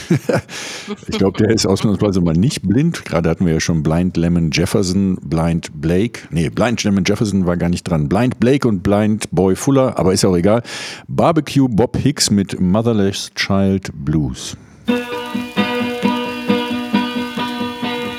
ich 1.08 1.18
glaube, 1.18 1.40
der 1.40 1.50
ist 1.50 1.66
ausnahmsweise 1.66 2.22
mal 2.22 2.36
nicht 2.36 2.62
blind. 2.62 3.04
Gerade 3.04 3.32
hatten 3.32 3.48
wir 3.48 3.54
ja 3.54 3.60
schon 3.60 3.82
Blind 3.82 4.16
Lemon 4.16 4.52
Jefferson, 4.52 5.16
Blind 5.24 5.72
Blake. 5.82 6.28
Nee, 6.30 6.52
Blind 6.52 6.84
Lemon 6.84 7.04
Jefferson 7.04 7.48
war 7.48 7.58
gar 7.58 7.70
nicht 7.70 7.84
dran. 7.86 8.08
Blind 8.08 8.40
Blake 8.40 8.68
und 8.68 8.84
Blind 8.84 9.32
Boy 9.32 9.56
Fuller, 9.56 9.98
aber 9.98 10.14
ist 10.14 10.24
auch 10.24 10.38
egal. 10.38 10.62
Barbecue 11.08 11.68
Bob 11.68 11.98
Hicks 11.98 12.30
mit 12.30 12.60
Motherless 12.60 13.32
Child 13.34 13.90
Blues. 14.06 14.56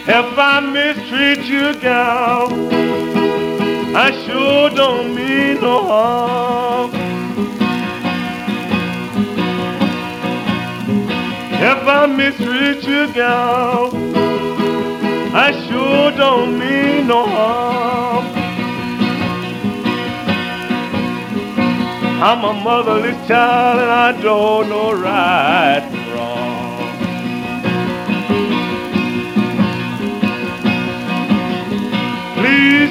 If 0.08 0.36
I 0.36 0.60
mistreat 0.72 1.44
you, 1.44 1.78
girl 1.80 2.97
I 3.94 4.10
sure 4.26 4.70
don't 4.70 5.14
mean 5.14 5.60
no 5.60 5.86
harm. 5.86 6.90
If 11.60 11.88
I 11.88 12.06
mistreat 12.06 12.84
you, 12.84 13.12
gal, 13.12 13.90
I 15.34 15.50
sure 15.66 16.10
don't 16.12 16.58
mean 16.58 17.08
no 17.08 17.26
harm. 17.26 18.26
I'm 22.20 22.44
a 22.44 22.52
motherless 22.52 23.28
child 23.28 23.80
and 23.80 23.90
I 23.90 24.20
don't 24.20 24.68
know 24.68 24.92
right 24.92 25.97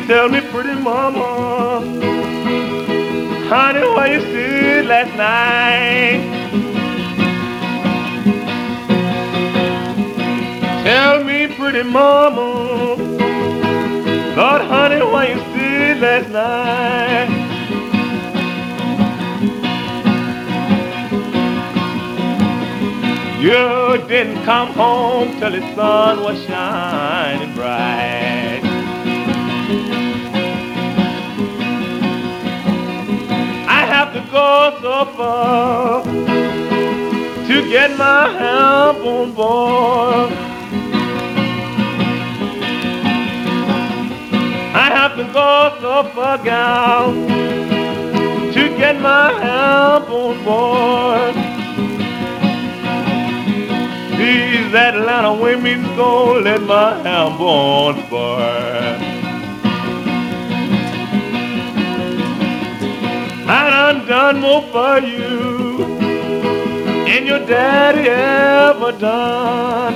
tell 0.08 0.30
me, 0.30 0.40
pretty 0.40 0.74
mama, 0.74 1.82
honey, 3.50 3.82
where 3.82 4.14
you 4.14 4.22
stood 4.22 4.86
last 4.86 5.14
night. 5.18 6.22
Tell 10.86 11.24
me, 11.26 11.48
pretty 11.58 11.84
mama, 11.84 12.96
Lord, 14.38 14.62
honey, 14.62 15.02
where 15.12 15.30
you 15.30 15.40
stood 15.52 16.00
last 16.00 16.30
night. 16.30 17.44
You 23.42 24.08
didn't 24.08 24.44
come 24.46 24.70
home 24.70 25.38
till 25.38 25.52
the 25.52 25.62
sun 25.76 26.24
was 26.24 26.42
shining 26.46 27.54
bright. 27.56 28.17
Go 34.38 34.78
so 34.82 34.98
far 35.18 36.04
to 37.48 37.56
get 37.74 37.90
my 37.98 38.22
help 38.44 38.98
on 39.14 39.28
board. 39.40 40.32
I 44.84 44.88
have 44.98 45.14
to 45.20 45.26
go 45.40 45.52
so 45.84 45.96
far, 46.14 46.38
gal, 46.50 47.14
to 48.56 48.64
get 48.82 48.96
my 49.02 49.26
help 49.48 50.06
on 50.24 50.36
board. 50.48 51.36
These 54.20 54.72
Atlanta 54.88 55.34
women 55.46 55.82
don't 55.96 56.44
let 56.44 56.62
my 56.62 56.90
help 57.08 57.40
on 57.40 57.94
board. 58.12 58.97
And 63.50 64.06
done 64.06 64.08
done 64.08 64.42
more 64.42 64.62
for 64.74 65.00
you 65.00 65.78
than 67.06 67.26
your 67.26 67.40
daddy 67.46 68.10
ever 68.10 68.92
done. 68.92 69.94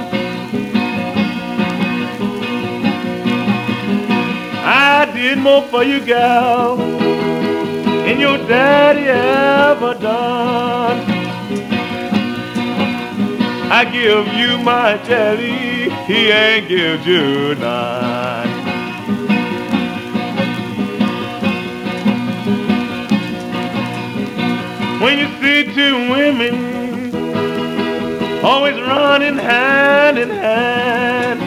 I 4.64 5.12
did 5.14 5.38
more 5.39 5.64
for 5.64 5.84
you, 5.84 5.99
gal, 5.99 6.78
than 6.78 8.22
your 8.22 8.38
daddy 8.38 9.08
ever 9.10 9.95
done. 9.95 10.99
I 13.70 13.84
give 13.84 14.28
you 14.34 14.58
my 14.60 14.97
jelly, 15.04 15.89
he 16.06 16.30
ain't 16.32 16.70
give 16.70 17.06
you 17.06 17.56
none. 17.56 18.11
When 25.02 25.18
you 25.18 25.28
see 25.41 25.64
two 25.74 25.95
women 26.12 27.16
always 28.43 28.80
running 28.82 29.36
hand 29.36 30.20
in 30.20 30.30
hand. 30.30 31.41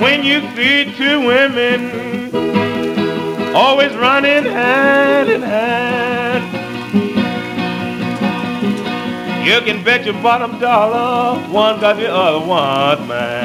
When 0.00 0.24
you 0.24 0.40
see 0.56 0.94
two 0.96 1.26
women 1.26 2.34
always 3.54 3.94
running 3.94 4.44
hand 4.44 5.28
in 5.28 5.42
hand. 5.42 6.44
You 9.46 9.60
can 9.60 9.84
bet 9.84 10.06
your 10.06 10.14
bottom 10.22 10.58
dollar 10.58 11.38
one 11.48 11.78
got 11.80 11.96
the 11.96 12.10
other 12.10 12.46
one, 12.46 13.06
man. 13.06 13.39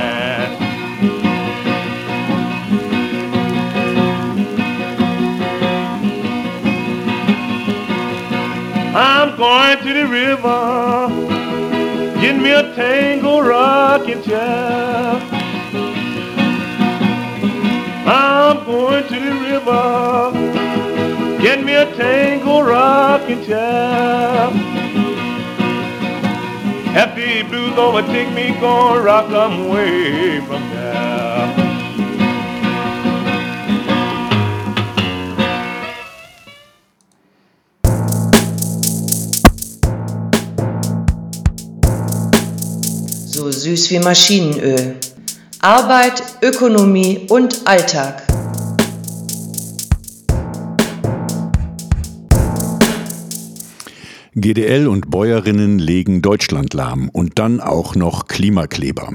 Going 9.37 9.77
to 9.79 9.93
the 9.93 10.07
river, 10.07 11.09
get 12.21 12.35
me 12.37 12.51
a 12.51 12.73
tango 12.75 13.41
rocking 13.41 14.21
chair. 14.23 15.21
I'm 18.07 18.65
going 18.65 19.03
to 19.07 19.19
the 19.19 19.33
river, 19.47 20.31
get 21.41 21.63
me 21.63 21.73
a 21.73 21.85
tango 21.95 22.61
rocking 22.61 23.43
chair. 23.45 24.51
The 27.15 27.43
blues 27.43 27.77
overtake 27.77 28.31
me, 28.33 28.51
gonna 28.59 29.01
rock 29.01 29.31
'em 29.31 29.69
way 29.69 30.41
from 30.41 30.69
there. 30.71 31.14
Süß 43.65 43.89
wie 43.89 43.97
Maschinenöl. 43.97 44.95
Arbeit, 45.59 46.21
Ökonomie 46.43 47.25
und 47.29 47.61
Alltag. 47.65 48.21
GDL 54.35 54.87
und 54.87 55.09
Bäuerinnen 55.09 55.79
legen 55.79 56.21
Deutschland 56.21 56.75
lahm 56.75 57.09
und 57.09 57.39
dann 57.39 57.59
auch 57.59 57.95
noch 57.95 58.27
Klimakleber. 58.27 59.13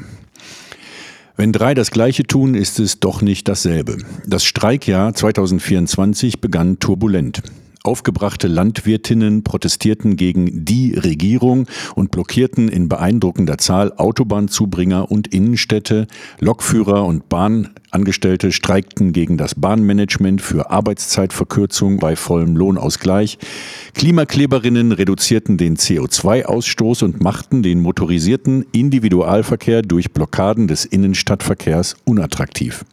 Wenn 1.37 1.53
drei 1.53 1.75
das 1.75 1.93
Gleiche 1.93 2.25
tun, 2.25 2.57
ist 2.57 2.81
es 2.81 2.99
doch 2.99 3.23
nicht 3.23 3.47
dasselbe. 3.47 3.99
Das 4.27 4.45
Streikjahr 4.45 5.15
2024 5.15 6.41
begann 6.41 6.81
turbulent. 6.81 7.41
Aufgebrachte 7.83 8.47
Landwirtinnen 8.47 9.43
protestierten 9.43 10.17
gegen 10.17 10.67
die 10.67 10.93
Regierung 10.93 11.67
und 11.95 12.11
blockierten 12.11 12.69
in 12.69 12.91
beeindruckender 12.91 13.57
Zahl 13.57 13.95
Autobahnzubringer 13.97 15.11
und 15.11 15.29
Innenstädte. 15.29 16.07
Lokführer 16.41 17.07
und 17.07 17.31
Bahnangestellte 17.31 18.53
streikten 18.53 19.15
gegen 19.15 19.39
das 19.39 19.55
Bahnmanagement 19.55 20.43
für 20.43 20.71
Arbeitszeitverkürzung 20.71 21.99
bei 21.99 22.17
vollem 22.17 22.55
Lohnausgleich. 22.55 23.39
Klimakleberinnen 23.95 24.93
reduzierten 24.93 25.57
den 25.57 25.79
CO2-Ausstoß 25.79 27.03
und 27.03 27.23
machten 27.23 27.63
den 27.63 27.81
motorisierten 27.81 28.67
Individualverkehr 28.73 29.81
durch 29.81 30.13
Blockaden 30.13 30.69
des 30.69 30.85
Innenstadtverkehrs 30.85 31.97
unattraktiv. 32.05 32.85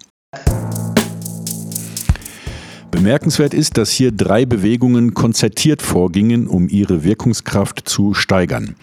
Bemerkenswert 2.91 3.53
ist, 3.53 3.77
dass 3.77 3.91
hier 3.91 4.11
drei 4.11 4.45
Bewegungen 4.45 5.13
konzertiert 5.13 5.81
vorgingen, 5.81 6.47
um 6.47 6.69
ihre 6.69 7.03
Wirkungskraft 7.03 7.87
zu 7.87 8.13
steigern. 8.13 8.75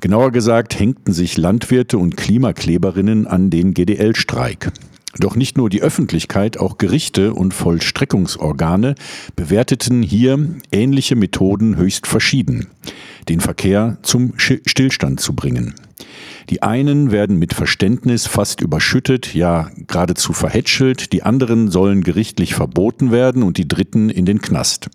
Genauer 0.00 0.32
gesagt 0.32 0.78
hängten 0.78 1.12
sich 1.12 1.36
Landwirte 1.36 1.98
und 1.98 2.16
Klimakleberinnen 2.16 3.26
an 3.26 3.50
den 3.50 3.72
GDL-Streik. 3.72 4.72
Doch 5.18 5.36
nicht 5.36 5.56
nur 5.56 5.70
die 5.70 5.82
Öffentlichkeit, 5.82 6.58
auch 6.58 6.78
Gerichte 6.78 7.34
und 7.34 7.54
Vollstreckungsorgane 7.54 8.96
bewerteten 9.36 10.02
hier 10.02 10.38
ähnliche 10.72 11.14
Methoden 11.14 11.76
höchst 11.76 12.08
verschieden, 12.08 12.66
den 13.28 13.40
Verkehr 13.40 13.98
zum 14.02 14.34
Stillstand 14.36 15.20
zu 15.20 15.34
bringen. 15.34 15.74
Die 16.50 16.62
einen 16.62 17.10
werden 17.10 17.38
mit 17.38 17.54
Verständnis 17.54 18.26
fast 18.26 18.60
überschüttet, 18.60 19.34
ja 19.34 19.70
geradezu 19.86 20.32
verhätschelt, 20.32 21.12
die 21.12 21.22
anderen 21.22 21.70
sollen 21.70 22.02
gerichtlich 22.02 22.54
verboten 22.54 23.10
werden 23.10 23.42
und 23.42 23.56
die 23.56 23.68
dritten 23.68 24.10
in 24.10 24.26
den 24.26 24.40
Knast. 24.40 24.90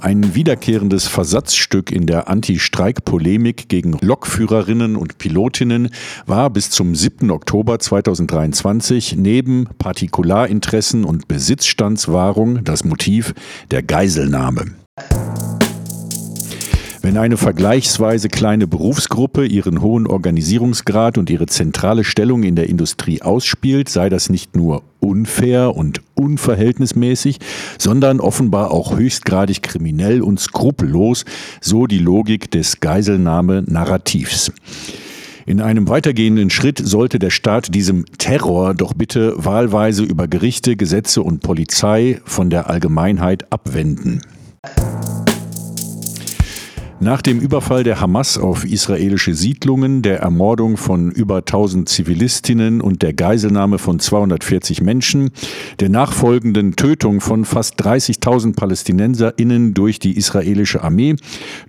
Ein 0.00 0.34
wiederkehrendes 0.34 1.08
Versatzstück 1.08 1.90
in 1.90 2.06
der 2.06 2.28
Anti-Streik-Polemik 2.28 3.68
gegen 3.68 3.98
Lokführerinnen 4.00 4.94
und 4.94 5.18
Pilotinnen 5.18 5.88
war 6.26 6.50
bis 6.50 6.70
zum 6.70 6.94
7. 6.94 7.30
Oktober 7.30 7.78
2023 7.78 9.16
neben 9.16 9.66
Partikularinteressen 9.78 11.04
und 11.04 11.26
Besitzstandswahrung 11.26 12.62
das 12.62 12.84
Motiv 12.84 13.34
der 13.70 13.82
Geiselnahme. 13.82 14.66
Wenn 17.06 17.18
eine 17.18 17.36
vergleichsweise 17.36 18.28
kleine 18.28 18.66
Berufsgruppe 18.66 19.46
ihren 19.46 19.80
hohen 19.80 20.08
Organisierungsgrad 20.08 21.18
und 21.18 21.30
ihre 21.30 21.46
zentrale 21.46 22.02
Stellung 22.02 22.42
in 22.42 22.56
der 22.56 22.68
Industrie 22.68 23.22
ausspielt, 23.22 23.88
sei 23.88 24.08
das 24.08 24.28
nicht 24.28 24.56
nur 24.56 24.82
unfair 24.98 25.76
und 25.76 26.00
unverhältnismäßig, 26.16 27.38
sondern 27.78 28.18
offenbar 28.18 28.72
auch 28.72 28.98
höchstgradig 28.98 29.62
kriminell 29.62 30.20
und 30.20 30.40
skrupellos, 30.40 31.24
so 31.60 31.86
die 31.86 32.00
Logik 32.00 32.50
des 32.50 32.80
Geiselnahme-Narrativs. 32.80 34.50
In 35.46 35.60
einem 35.60 35.88
weitergehenden 35.88 36.50
Schritt 36.50 36.80
sollte 36.84 37.20
der 37.20 37.30
Staat 37.30 37.72
diesem 37.72 38.04
Terror 38.18 38.74
doch 38.74 38.94
bitte 38.94 39.32
wahlweise 39.36 40.02
über 40.02 40.26
Gerichte, 40.26 40.74
Gesetze 40.74 41.22
und 41.22 41.38
Polizei 41.38 42.20
von 42.24 42.50
der 42.50 42.68
Allgemeinheit 42.68 43.52
abwenden. 43.52 44.22
Nach 46.98 47.20
dem 47.20 47.40
Überfall 47.40 47.84
der 47.84 48.00
Hamas 48.00 48.38
auf 48.38 48.64
israelische 48.64 49.34
Siedlungen, 49.34 50.00
der 50.00 50.20
Ermordung 50.20 50.78
von 50.78 51.10
über 51.10 51.36
1000 51.36 51.86
Zivilistinnen 51.86 52.80
und 52.80 53.02
der 53.02 53.12
Geiselnahme 53.12 53.76
von 53.78 54.00
240 54.00 54.80
Menschen, 54.80 55.30
der 55.78 55.90
nachfolgenden 55.90 56.74
Tötung 56.74 57.20
von 57.20 57.44
fast 57.44 57.78
30.000 57.82 58.56
Palästinenserinnen 58.56 59.74
durch 59.74 59.98
die 59.98 60.16
israelische 60.16 60.82
Armee, 60.82 61.16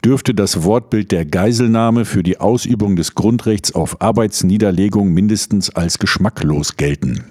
dürfte 0.03 0.33
das 0.33 0.63
Wortbild 0.63 1.11
der 1.11 1.25
Geiselnahme 1.25 2.05
für 2.05 2.23
die 2.23 2.39
Ausübung 2.39 2.95
des 2.95 3.13
Grundrechts 3.13 3.75
auf 3.75 4.01
Arbeitsniederlegung 4.01 5.13
mindestens 5.13 5.69
als 5.69 5.99
geschmacklos 5.99 6.77
gelten. 6.77 7.25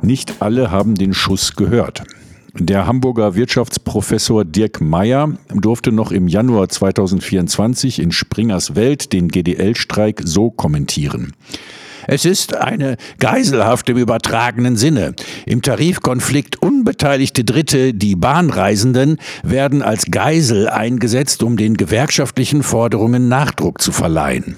Nicht 0.00 0.40
alle 0.40 0.70
haben 0.70 0.94
den 0.94 1.12
Schuss 1.12 1.56
gehört. 1.56 2.04
Der 2.58 2.86
Hamburger 2.86 3.34
Wirtschaftsprofessor 3.34 4.46
Dirk 4.46 4.80
Meyer 4.80 5.36
durfte 5.54 5.92
noch 5.92 6.10
im 6.10 6.26
Januar 6.26 6.70
2024 6.70 7.98
in 7.98 8.12
Springers 8.12 8.74
Welt 8.74 9.12
den 9.12 9.28
GDL-Streik 9.28 10.22
so 10.24 10.50
kommentieren. 10.50 11.34
Es 12.06 12.24
ist 12.24 12.56
eine 12.56 12.96
Geiselhaft 13.18 13.90
im 13.90 13.98
übertragenen 13.98 14.76
Sinne. 14.76 15.14
Im 15.44 15.60
Tarifkonflikt 15.60 16.62
unbeteiligte 16.62 17.44
Dritte, 17.44 17.92
die 17.92 18.16
Bahnreisenden, 18.16 19.18
werden 19.42 19.82
als 19.82 20.06
Geisel 20.10 20.68
eingesetzt, 20.68 21.42
um 21.42 21.58
den 21.58 21.76
gewerkschaftlichen 21.76 22.62
Forderungen 22.62 23.28
Nachdruck 23.28 23.82
zu 23.82 23.92
verleihen. 23.92 24.56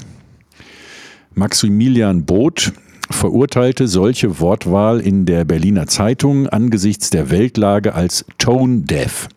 Maximilian 1.34 2.24
Both, 2.24 2.72
verurteilte 3.10 3.88
solche 3.88 4.40
Wortwahl 4.40 5.00
in 5.00 5.24
der 5.26 5.44
Berliner 5.44 5.86
Zeitung 5.86 6.46
angesichts 6.48 7.10
der 7.10 7.30
Weltlage 7.30 7.94
als 7.94 8.24
Tone 8.38 8.80
Deaf. 8.82 9.28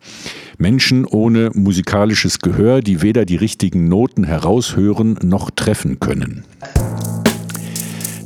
Menschen 0.58 1.04
ohne 1.04 1.50
musikalisches 1.54 2.38
Gehör, 2.38 2.82
die 2.82 3.02
weder 3.02 3.24
die 3.24 3.36
richtigen 3.36 3.88
Noten 3.88 4.24
heraushören 4.24 5.18
noch 5.22 5.50
treffen 5.50 5.98
können. 5.98 6.44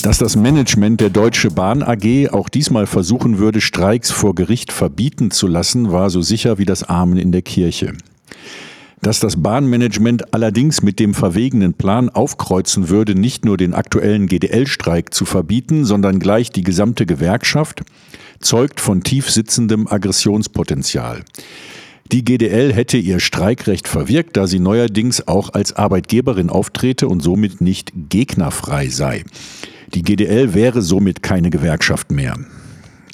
Dass 0.03 0.19
das 0.19 0.37
Management 0.37 1.01
der 1.01 1.11
Deutsche 1.11 1.51
Bahn 1.51 1.83
AG 1.83 2.29
auch 2.31 2.49
diesmal 2.49 2.87
versuchen 2.87 3.39
würde, 3.39 3.61
Streiks 3.61 4.11
vor 4.11 4.35
Gericht 4.35 4.71
verbieten 4.71 5.31
zu 5.31 5.47
lassen, 5.47 5.91
war 5.91 6.11
so 6.11 6.23
sicher 6.23 6.59
wie 6.59 6.65
das 6.65 6.85
Amen 6.85 7.19
in 7.19 7.33
der 7.33 7.43
Kirche. 7.43 7.95
Dass 9.03 9.21
das 9.21 9.43
Bahnmanagement 9.43 10.35
allerdings 10.35 10.83
mit 10.83 10.99
dem 10.99 11.15
verwegenen 11.15 11.75
Plan 11.75 12.09
aufkreuzen 12.09 12.89
würde, 12.89 13.15
nicht 13.15 13.45
nur 13.45 13.57
den 13.57 13.75
aktuellen 13.75 14.27
GDL-Streik 14.27 15.13
zu 15.13 15.25
verbieten, 15.25 15.85
sondern 15.85 16.19
gleich 16.19 16.51
die 16.51 16.63
gesamte 16.63 17.07
Gewerkschaft, 17.07 17.83
zeugt 18.41 18.81
von 18.81 19.03
tief 19.03 19.31
sitzendem 19.31 19.87
Aggressionspotenzial. 19.87 21.25
Die 22.13 22.25
GDL 22.25 22.73
hätte 22.73 22.99
ihr 22.99 23.19
Streikrecht 23.19 23.89
verwirkt, 23.89 24.37
da 24.37 24.47
sie 24.47 24.61
neuerdings 24.61 25.27
auch 25.27 25.53
als 25.55 25.75
Arbeitgeberin 25.75 26.51
auftrete 26.51 27.09
und 27.09 27.21
somit 27.21 27.61
nicht 27.61 27.93
gegnerfrei 28.09 28.89
sei. 28.89 29.25
Die 29.95 30.03
GDL 30.03 30.55
wäre 30.55 30.83
somit 30.83 31.23
keine 31.23 31.51
Gewerkschaft 31.51 32.13
mehr. 32.13 32.37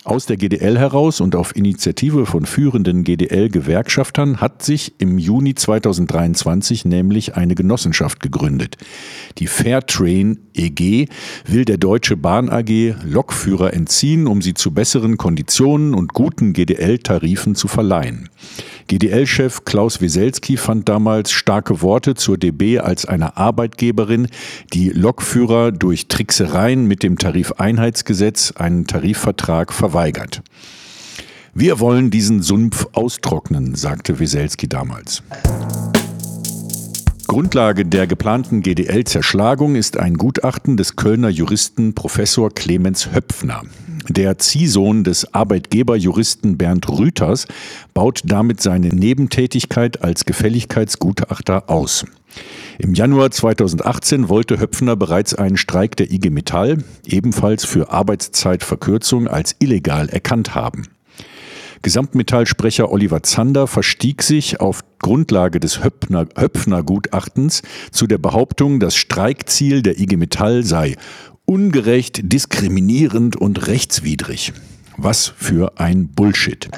Aus 0.05 0.27
der 0.27 0.37
GDL 0.37 0.79
heraus 0.79 1.21
und 1.21 1.37
auf 1.37 1.55
Initiative 1.55 2.27
von 2.27 2.45
führenden 2.45 3.05
GDL-Gewerkschaftern 3.05 4.41
hat 4.41 4.61
sich 4.65 4.95
im 4.99 5.17
Juni 5.17 5.55
2023 5.55 6.85
nämlich 6.85 7.37
eine 7.37 7.55
Genossenschaft 7.55 8.19
gegründet. 8.19 8.79
Die 9.39 9.47
Fairtrain 9.47 10.41
EG 10.55 11.07
will 11.47 11.65
der 11.65 11.77
Deutsche 11.79 12.17
Bahn 12.17 12.49
AG 12.49 12.97
Lokführer 13.05 13.75
entziehen, 13.75 14.27
um 14.27 14.43
sie 14.43 14.55
zu 14.55 14.73
besseren 14.73 15.19
Konditionen 15.19 15.95
und 15.95 16.15
guten 16.15 16.53
GDL-Tarifen 16.53 17.55
zu 17.55 17.69
verleihen. 17.69 18.29
GDL-Chef 18.89 19.65
Klaus 19.65 20.01
Wieselski 20.01 20.57
fand 20.57 20.89
damals 20.89 21.33
starke 21.33 21.83
Worte 21.83 22.15
zur 22.15 22.39
DB 22.39 22.79
als 22.79 23.07
einer 23.07 23.37
Arbeitgeberin, 23.37 24.29
die 24.73 24.91
Lokführer 24.91 25.73
durch 25.73 26.09
Tricksereien 26.09 26.87
mit 26.87 27.03
dem 27.03 27.19
Tarifeinheitsgesetz 27.19 28.53
einen 28.53 28.87
Tarifvertrag 28.87 29.73
verweigert. 29.73 30.43
Wir 31.55 31.81
wollen 31.81 32.11
diesen 32.11 32.43
Sumpf 32.43 32.87
austrocknen, 32.93 33.75
sagte 33.75 34.19
Wieselski 34.19 34.69
damals. 34.69 35.23
Grundlage 37.27 37.87
der 37.87 38.07
geplanten 38.07 38.63
GDL-Zerschlagung 38.63 39.75
ist 39.75 39.99
ein 39.99 40.15
Gutachten 40.15 40.77
des 40.77 40.97
Kölner 40.97 41.29
Juristen 41.31 41.95
Professor 41.95 42.51
Clemens 42.51 43.11
Höpfner. 43.13 43.63
Der 44.09 44.39
Ziehsohn 44.39 45.05
des 45.05 45.33
Arbeitgeberjuristen 45.33 46.59
Bernd 46.59 46.89
Rüters 46.89 47.47
baut 47.95 48.23
damit 48.25 48.61
seine 48.61 48.89
Nebentätigkeit 48.89 50.03
als 50.03 50.25
Gefälligkeitsgutachter 50.25 51.71
aus. 51.71 52.05
Im 52.79 52.95
Januar 52.95 53.31
2018 53.31 54.29
wollte 54.29 54.59
Höpfner 54.59 54.97
bereits 54.97 55.35
einen 55.35 55.57
Streik 55.57 55.97
der 55.97 56.11
IG 56.11 56.31
Metall, 56.31 56.79
ebenfalls 57.07 57.65
für 57.65 57.91
Arbeitszeitverkürzung, 57.91 59.29
als 59.29 59.55
illegal 59.61 60.09
erkannt 60.09 60.55
haben. 60.55 60.89
Gesamtmetallsprecher 61.83 62.91
Oliver 62.91 63.23
Zander 63.23 63.67
verstieg 63.67 64.23
sich 64.23 64.61
auf 64.61 64.81
Grundlage 65.01 65.61
des 65.61 65.85
Höpfner, 65.85 66.27
Höpfner-Gutachtens 66.37 67.63
zu 67.91 68.07
der 68.07 68.19
Behauptung, 68.19 68.81
das 68.81 68.95
Streikziel 68.95 69.83
der 69.83 69.99
IG 69.99 70.17
Metall 70.17 70.65
sei 70.65 70.97
ungerecht, 71.53 72.33
diskriminierend 72.33 73.37
und 73.37 73.67
rechtswidrig. 73.67 74.55
Was 74.97 75.35
für 75.37 75.79
ein 75.79 76.09
Bullshit. 76.09 76.71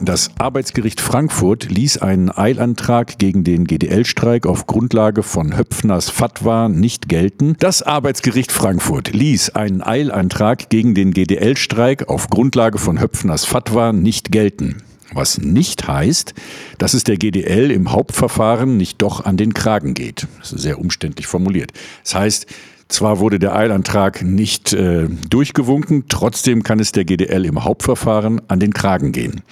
Das 0.00 0.30
Arbeitsgericht 0.38 1.00
Frankfurt 1.00 1.70
ließ 1.70 1.98
einen 1.98 2.36
Eilantrag 2.36 3.20
gegen 3.20 3.44
den 3.44 3.64
GDL-Streik 3.64 4.46
auf 4.46 4.66
Grundlage 4.66 5.22
von 5.22 5.56
Höpfners 5.56 6.10
Fatwa 6.10 6.68
nicht 6.68 7.08
gelten. 7.08 7.54
Das 7.60 7.82
Arbeitsgericht 7.82 8.50
Frankfurt 8.50 9.12
ließ 9.12 9.50
einen 9.50 9.80
Eilantrag 9.80 10.70
gegen 10.70 10.94
den 10.96 11.12
GDL-Streik 11.12 12.08
auf 12.08 12.28
Grundlage 12.28 12.78
von 12.78 13.00
Höpfners 13.00 13.44
Fatwa 13.44 13.92
nicht 13.92 14.32
gelten. 14.32 14.82
Was 15.12 15.38
nicht 15.38 15.88
heißt, 15.88 16.34
dass 16.76 16.94
es 16.94 17.04
der 17.04 17.16
GDL 17.16 17.70
im 17.70 17.92
Hauptverfahren 17.92 18.76
nicht 18.76 19.00
doch 19.00 19.24
an 19.24 19.36
den 19.36 19.54
Kragen 19.54 19.94
geht. 19.94 20.26
Das 20.38 20.52
ist 20.52 20.62
sehr 20.62 20.78
umständlich 20.78 21.26
formuliert. 21.26 21.72
Das 22.04 22.14
heißt, 22.14 22.46
zwar 22.88 23.18
wurde 23.18 23.38
der 23.38 23.54
Eilantrag 23.54 24.22
nicht 24.22 24.72
äh, 24.72 25.08
durchgewunken, 25.28 26.04
trotzdem 26.08 26.62
kann 26.62 26.80
es 26.80 26.92
der 26.92 27.04
GDL 27.04 27.44
im 27.44 27.64
Hauptverfahren 27.64 28.40
an 28.48 28.60
den 28.60 28.72
Kragen 28.72 29.12
gehen. 29.12 29.42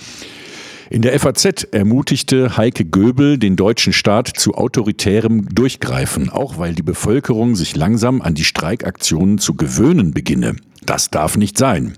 In 0.89 1.03
der 1.03 1.19
FAZ 1.19 1.65
ermutigte 1.73 2.57
Heike 2.57 2.85
Göbel 2.85 3.39
den 3.39 3.57
deutschen 3.57 3.93
Staat 3.93 4.29
zu 4.29 4.55
autoritärem 4.55 5.49
Durchgreifen, 5.49 6.31
auch 6.31 6.59
weil 6.59 6.75
die 6.75 6.83
Bevölkerung 6.83 7.57
sich 7.57 7.75
langsam 7.75 8.23
an 8.23 8.35
die 8.35 8.45
Streikaktionen 8.45 9.39
zu 9.39 9.55
gewöhnen 9.55 10.13
beginne. 10.13 10.55
Das 10.85 11.11
darf 11.11 11.37
nicht 11.37 11.59
sein. 11.59 11.95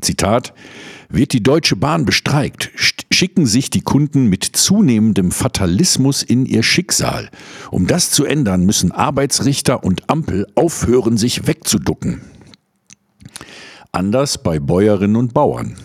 Zitat 0.00 0.54
wird 1.10 1.32
die 1.32 1.42
Deutsche 1.42 1.76
Bahn 1.76 2.04
bestreikt, 2.04 2.70
schicken 3.12 3.44
sich 3.44 3.68
die 3.68 3.82
Kunden 3.82 4.26
mit 4.26 4.44
zunehmendem 4.44 5.32
Fatalismus 5.32 6.22
in 6.22 6.46
ihr 6.46 6.62
Schicksal. 6.62 7.28
Um 7.70 7.86
das 7.86 8.10
zu 8.10 8.24
ändern, 8.24 8.64
müssen 8.64 8.92
Arbeitsrichter 8.92 9.84
und 9.84 10.08
Ampel 10.08 10.46
aufhören, 10.54 11.16
sich 11.16 11.46
wegzuducken. 11.46 12.20
Anders 13.92 14.42
bei 14.42 14.60
Bäuerinnen 14.60 15.16
und 15.16 15.34
Bauern. 15.34 15.76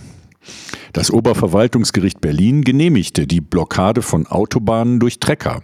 Das 0.95 1.11
Oberverwaltungsgericht 1.11 2.21
Berlin 2.21 2.63
genehmigte 2.63 3.27
die 3.27 3.41
Blockade 3.41 4.01
von 4.01 4.27
Autobahnen 4.27 5.01
durch 5.01 5.19
Trecker, 5.19 5.61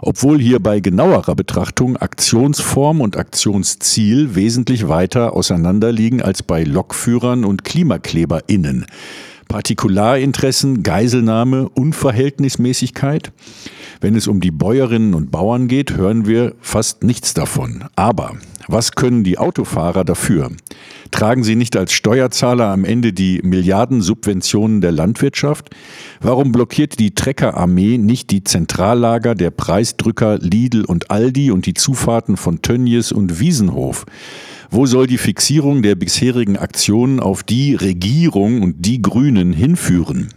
obwohl 0.00 0.40
hier 0.40 0.58
bei 0.58 0.80
genauerer 0.80 1.34
Betrachtung 1.34 1.98
Aktionsform 1.98 3.02
und 3.02 3.18
Aktionsziel 3.18 4.34
wesentlich 4.36 4.88
weiter 4.88 5.34
auseinanderliegen 5.34 6.22
als 6.22 6.42
bei 6.42 6.64
Lokführern 6.64 7.44
und 7.44 7.62
KlimakleberInnen. 7.62 8.86
Partikularinteressen, 9.48 10.82
Geiselnahme, 10.82 11.68
Unverhältnismäßigkeit. 11.68 13.32
Wenn 14.00 14.14
es 14.14 14.28
um 14.28 14.40
die 14.40 14.50
Bäuerinnen 14.50 15.12
und 15.12 15.30
Bauern 15.30 15.68
geht, 15.68 15.94
hören 15.94 16.26
wir 16.26 16.54
fast 16.62 17.04
nichts 17.04 17.34
davon. 17.34 17.84
Aber 17.96 18.36
was 18.72 18.92
können 18.92 19.24
die 19.24 19.38
Autofahrer 19.38 20.04
dafür? 20.04 20.50
Tragen 21.10 21.42
sie 21.42 21.56
nicht 21.56 21.76
als 21.76 21.92
Steuerzahler 21.92 22.66
am 22.66 22.84
Ende 22.84 23.12
die 23.12 23.40
Milliardensubventionen 23.42 24.80
der 24.80 24.92
Landwirtschaft? 24.92 25.70
Warum 26.20 26.52
blockiert 26.52 26.98
die 26.98 27.14
Treckerarmee 27.14 27.98
nicht 27.98 28.30
die 28.30 28.44
Zentrallager 28.44 29.34
der 29.34 29.50
Preisdrücker 29.50 30.38
Lidl 30.38 30.84
und 30.84 31.10
Aldi 31.10 31.50
und 31.50 31.66
die 31.66 31.74
Zufahrten 31.74 32.36
von 32.36 32.62
Tönnies 32.62 33.12
und 33.12 33.40
Wiesenhof? 33.40 34.06
Wo 34.70 34.86
soll 34.86 35.08
die 35.08 35.18
Fixierung 35.18 35.82
der 35.82 35.96
bisherigen 35.96 36.56
Aktionen 36.56 37.18
auf 37.18 37.42
die 37.42 37.74
Regierung 37.74 38.62
und 38.62 38.86
die 38.86 39.02
Grünen 39.02 39.52
hinführen? 39.52 40.28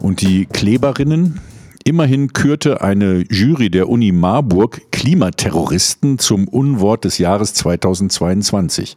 Und 0.00 0.22
die 0.22 0.46
Kleberinnen? 0.46 1.40
Immerhin 1.86 2.32
kürte 2.32 2.80
eine 2.80 3.22
Jury 3.30 3.70
der 3.70 3.88
Uni 3.88 4.10
Marburg 4.10 4.90
Klimaterroristen 4.90 6.18
zum 6.18 6.48
Unwort 6.48 7.04
des 7.04 7.18
Jahres 7.18 7.54
2022. 7.54 8.96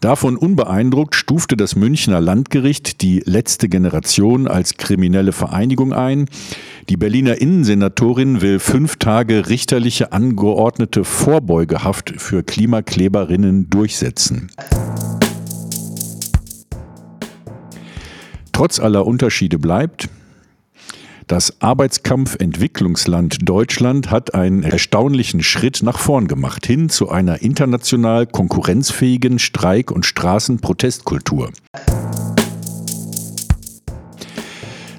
Davon 0.00 0.36
unbeeindruckt 0.36 1.14
stufte 1.14 1.56
das 1.56 1.74
Münchner 1.74 2.20
Landgericht 2.20 3.00
die 3.00 3.22
letzte 3.24 3.70
Generation 3.70 4.46
als 4.46 4.76
kriminelle 4.76 5.32
Vereinigung 5.32 5.94
ein. 5.94 6.26
Die 6.90 6.98
Berliner 6.98 7.40
Innensenatorin 7.40 8.42
will 8.42 8.58
fünf 8.58 8.96
Tage 8.96 9.48
richterliche 9.48 10.12
angeordnete 10.12 11.04
Vorbeugehaft 11.04 12.12
für 12.18 12.42
Klimakleberinnen 12.42 13.70
durchsetzen. 13.70 14.50
Trotz 18.52 18.80
aller 18.80 19.06
Unterschiede 19.06 19.58
bleibt, 19.58 20.10
das 21.32 21.62
Arbeitskampfentwicklungsland 21.62 23.48
Deutschland 23.48 24.10
hat 24.10 24.34
einen 24.34 24.64
erstaunlichen 24.64 25.42
Schritt 25.42 25.82
nach 25.82 25.98
vorn 25.98 26.28
gemacht, 26.28 26.66
hin 26.66 26.90
zu 26.90 27.08
einer 27.08 27.40
international 27.40 28.26
konkurrenzfähigen 28.26 29.38
Streik- 29.38 29.90
und 29.90 30.04
Straßenprotestkultur. 30.04 31.50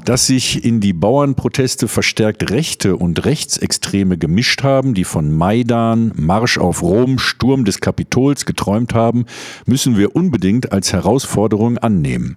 Dass 0.06 0.28
sich 0.28 0.64
in 0.64 0.80
die 0.80 0.94
Bauernproteste 0.94 1.88
verstärkt 1.88 2.50
Rechte 2.50 2.96
und 2.98 3.26
Rechtsextreme 3.26 4.18
gemischt 4.18 4.64
haben, 4.64 4.94
die 4.94 5.04
von 5.04 5.32
Maidan, 5.32 6.12
Marsch 6.16 6.58
auf 6.58 6.82
Rom, 6.82 7.20
Sturm 7.20 7.66
des 7.66 7.80
Kapitols 7.80 8.46
geträumt 8.46 8.94
haben, 8.94 9.26
müssen 9.66 9.98
wir 9.98 10.16
unbedingt 10.16 10.72
als 10.72 10.94
Herausforderung 10.94 11.78
annehmen. 11.78 12.36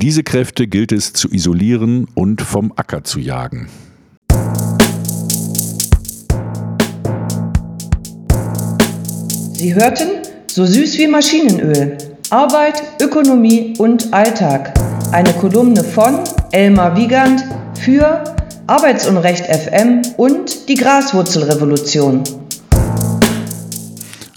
Diese 0.00 0.22
Kräfte 0.22 0.66
gilt 0.66 0.92
es 0.92 1.12
zu 1.12 1.28
isolieren 1.30 2.06
und 2.14 2.40
vom 2.40 2.72
Acker 2.76 3.04
zu 3.04 3.18
jagen. 3.18 3.68
Sie 9.52 9.74
hörten 9.74 10.22
So 10.46 10.64
süß 10.64 10.98
wie 10.98 11.08
Maschinenöl. 11.08 12.07
Arbeit, 12.30 12.82
Ökonomie 13.00 13.72
und 13.78 14.12
Alltag. 14.12 14.74
Eine 15.12 15.32
Kolumne 15.32 15.82
von 15.82 16.20
Elmar 16.52 16.94
Wiegand 16.94 17.42
für 17.80 18.22
Arbeitsunrecht 18.66 19.46
FM 19.46 20.02
und 20.18 20.68
die 20.68 20.74
Graswurzelrevolution. 20.74 22.22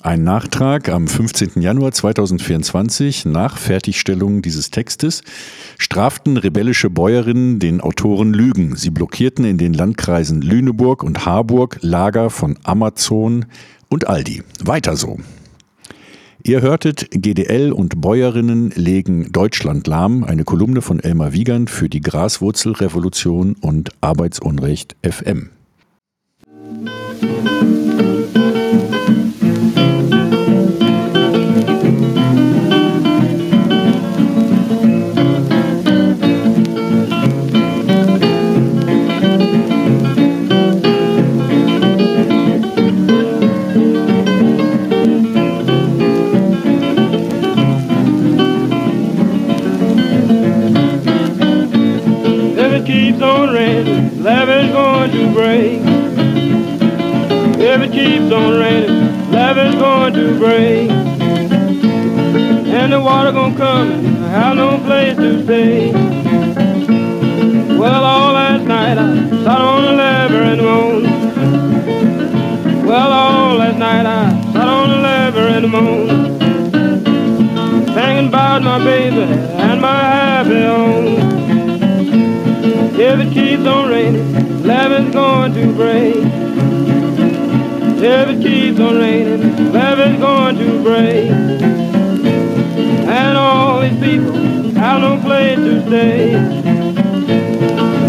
Ein 0.03 0.23
Nachtrag 0.23 0.87
am 0.87 1.09
15. 1.09 1.61
Januar 1.61 1.91
2024 1.91 3.25
nach 3.25 3.57
Fertigstellung 3.57 4.41
dieses 4.41 4.71
Textes 4.71 5.21
straften 5.77 6.37
rebellische 6.37 6.89
Bäuerinnen 6.89 7.59
den 7.59 7.81
Autoren 7.81 8.33
Lügen. 8.33 8.77
Sie 8.77 8.89
blockierten 8.89 9.43
in 9.43 9.57
den 9.57 9.73
Landkreisen 9.73 10.41
Lüneburg 10.41 11.03
und 11.03 11.25
Harburg 11.25 11.77
Lager 11.81 12.29
von 12.29 12.57
Amazon 12.63 13.47
und 13.89 14.07
Aldi. 14.07 14.43
Weiter 14.63 14.95
so. 14.95 15.17
Ihr 16.43 16.61
hörtet 16.61 17.09
GDL 17.11 17.71
und 17.71 18.01
Bäuerinnen 18.01 18.71
legen 18.71 19.31
Deutschland 19.31 19.85
lahm, 19.85 20.23
eine 20.23 20.43
Kolumne 20.43 20.81
von 20.81 20.99
Elmar 20.99 21.33
Wiegand 21.33 21.69
für 21.69 21.87
die 21.87 22.01
Graswurzelrevolution 22.01 23.55
und 23.61 23.89
Arbeitsunrecht 24.01 24.95
FM. 25.03 25.51
If 26.83 28.10
Gonna 63.33 63.55
come 63.55 63.91
and 63.91 64.25
I 64.25 64.27
have 64.27 64.55
no 64.57 64.77
place 64.79 65.15
to 65.15 65.43
stay. 65.45 65.91
Well, 67.77 68.03
all 68.03 68.33
last 68.33 68.65
night 68.65 68.97
I 68.97 69.15
sat 69.45 69.61
on 69.61 69.83
the 69.83 69.91
lever 69.93 70.41
and 70.51 70.61
moaned. 70.61 71.07
Well, 72.85 73.11
all 73.13 73.55
last 73.55 73.77
night 73.77 74.05
I 74.05 74.31
sat 74.51 74.67
on 74.67 74.89
the 74.89 74.97
lever 74.97 75.47
and 75.47 75.71
moaned. 75.71 76.41
Thinking 77.95 78.27
about 78.27 78.63
my 78.63 78.83
baby 78.83 79.21
and 79.21 79.79
my 79.79 79.95
happy 79.95 80.63
home. 80.63 81.17
If 82.99 83.19
it 83.19 83.33
keeps 83.33 83.65
on 83.65 83.89
raining, 83.89 84.63
levee's 84.63 85.13
going 85.13 85.53
to 85.53 85.73
break. 85.73 86.17
If 88.03 88.27
it 88.27 88.41
keeps 88.41 88.79
on 88.81 88.97
raining, 88.97 89.71
levee's 89.71 90.19
going 90.19 90.57
to 90.57 90.83
break. 90.83 91.70
And 93.13 93.37
all 93.37 93.81
these 93.81 93.99
people 93.99 94.51
no 95.01 95.19
place 95.21 95.57
to 95.57 95.81
stay. 95.87 96.31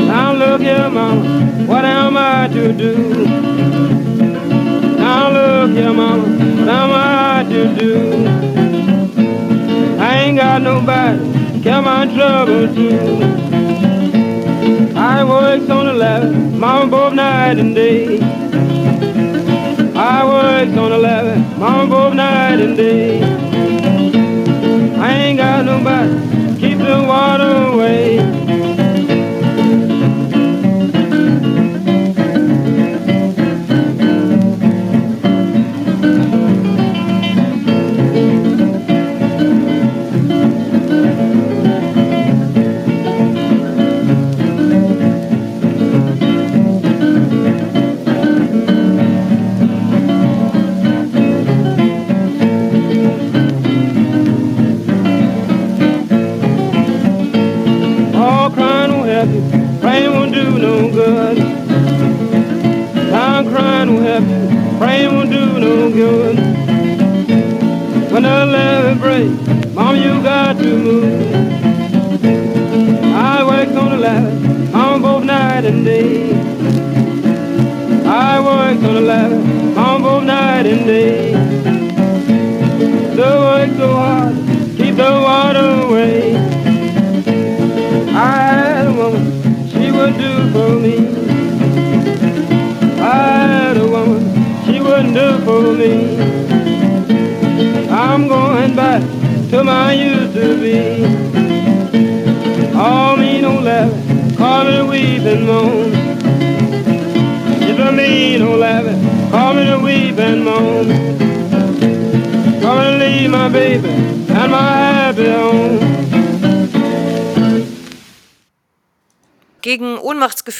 Now 0.07 0.32
look 0.32 0.61
here, 0.61 0.90
mama, 0.90 1.66
what 1.66 1.84
am 1.84 2.16
I 2.16 2.48
to 2.48 2.72
do? 2.72 3.26
Now 4.98 5.30
look 5.30 5.70
here, 5.70 5.92
mama, 5.92 6.22
what 6.22 6.68
am 6.68 6.90
I 6.92 7.44
to 7.50 7.74
do? 7.80 8.26
I 9.98 10.14
ain't 10.22 10.38
got 10.38 10.62
nobody 10.62 11.62
care 11.62 11.80
my 11.80 12.07
trouble 12.14 12.74
to. 12.74 12.88
I 14.96 15.24
works 15.24 15.70
on 15.70 15.86
the 15.86 15.94
ladder, 15.94 16.32
mama 16.32 16.90
both 16.90 17.14
night 17.14 17.59
and 17.59 17.74
day. 17.74 18.18
I 19.94 20.24
works 20.24 20.76
on 20.76 20.90
the 20.90 20.98
ladder, 20.98 21.38
mama 21.59 21.88
both 21.88 22.14
night 22.14 22.61
and 22.61 22.76
day. 22.76 23.41
I 25.86 26.04
ain't 26.04 26.12
got 26.12 26.28
nobody 26.28 26.54
to 26.54 26.60
keep 26.60 26.78
the 26.78 27.04
water 27.06 27.72
away. 27.72 28.41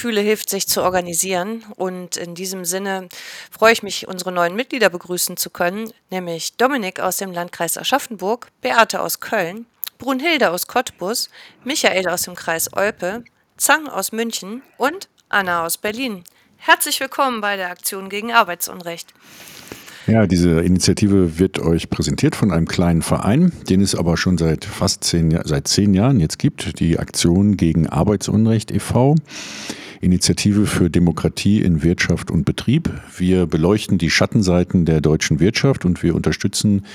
Ohnmachtsgefühle 0.03 0.21
hilft 0.21 0.49
sich 0.49 0.67
zu 0.67 0.83
organisieren 0.83 1.63
und 1.77 2.17
in 2.17 2.35
diesem 2.35 2.65
Sinne 2.65 3.07
freue 3.49 3.71
ich 3.71 3.83
mich, 3.83 4.05
unsere 4.05 4.33
neuen 4.33 4.53
Mitglieder 4.53 4.89
begrüßen 4.89 5.37
zu 5.37 5.49
können, 5.49 5.91
nämlich 6.11 6.57
Dominik 6.57 6.99
aus 6.99 7.17
dem 7.17 7.31
Landkreis 7.31 7.77
Aschaffenburg, 7.77 8.49
Beate 8.61 8.99
aus 8.99 9.21
Köln, 9.21 9.65
Brunhilde 9.99 10.51
aus 10.51 10.67
Cottbus, 10.67 11.29
Michael 11.63 12.09
aus 12.09 12.23
dem 12.23 12.35
Kreis 12.35 12.73
Olpe, 12.73 13.23
Zang 13.55 13.87
aus 13.87 14.11
München 14.11 14.61
und 14.77 15.07
Anna 15.29 15.65
aus 15.65 15.77
Berlin. 15.77 16.25
Herzlich 16.57 16.99
willkommen 16.99 17.39
bei 17.39 17.55
der 17.55 17.69
Aktion 17.69 18.09
gegen 18.09 18.33
Arbeitsunrecht. 18.33 19.13
Ja, 20.05 20.27
diese 20.27 20.59
Initiative 20.59 21.39
wird 21.39 21.59
euch 21.59 21.89
präsentiert 21.89 22.35
von 22.35 22.51
einem 22.51 22.67
kleinen 22.67 23.03
Verein, 23.03 23.53
den 23.69 23.79
es 23.79 23.95
aber 23.95 24.17
schon 24.17 24.37
seit 24.37 24.65
fast 24.65 25.05
zehn, 25.05 25.39
seit 25.45 25.69
zehn 25.69 25.93
Jahren 25.93 26.19
jetzt 26.19 26.39
gibt, 26.39 26.77
die 26.81 26.99
Aktion 26.99 27.55
gegen 27.55 27.87
Arbeitsunrecht 27.87 28.69
e.V. 28.69 29.15
Initiative 30.03 30.65
für 30.65 30.89
Demokratie 30.89 31.61
in 31.61 31.81
Wirtschaft 31.81 32.29
und 32.29 32.45
Betrieb. 32.45 32.89
Wir 33.17 33.45
beleuchten 33.45 33.97
die 33.97 34.09
Schattenseiten 34.09 34.85
der 34.85 35.01
deutschen 35.01 35.39
Wirtschaft 35.39 35.85
und 35.85 36.03
wir 36.03 36.15
unterstützen 36.15 36.85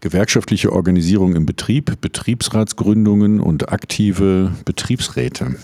gewerkschaftliche 0.00 0.72
Organisierung 0.72 1.36
im 1.36 1.46
Betrieb, 1.46 2.00
Betriebsratsgründungen 2.00 3.40
und 3.40 3.72
aktive 3.72 4.52
Betriebsräte. 4.64 5.56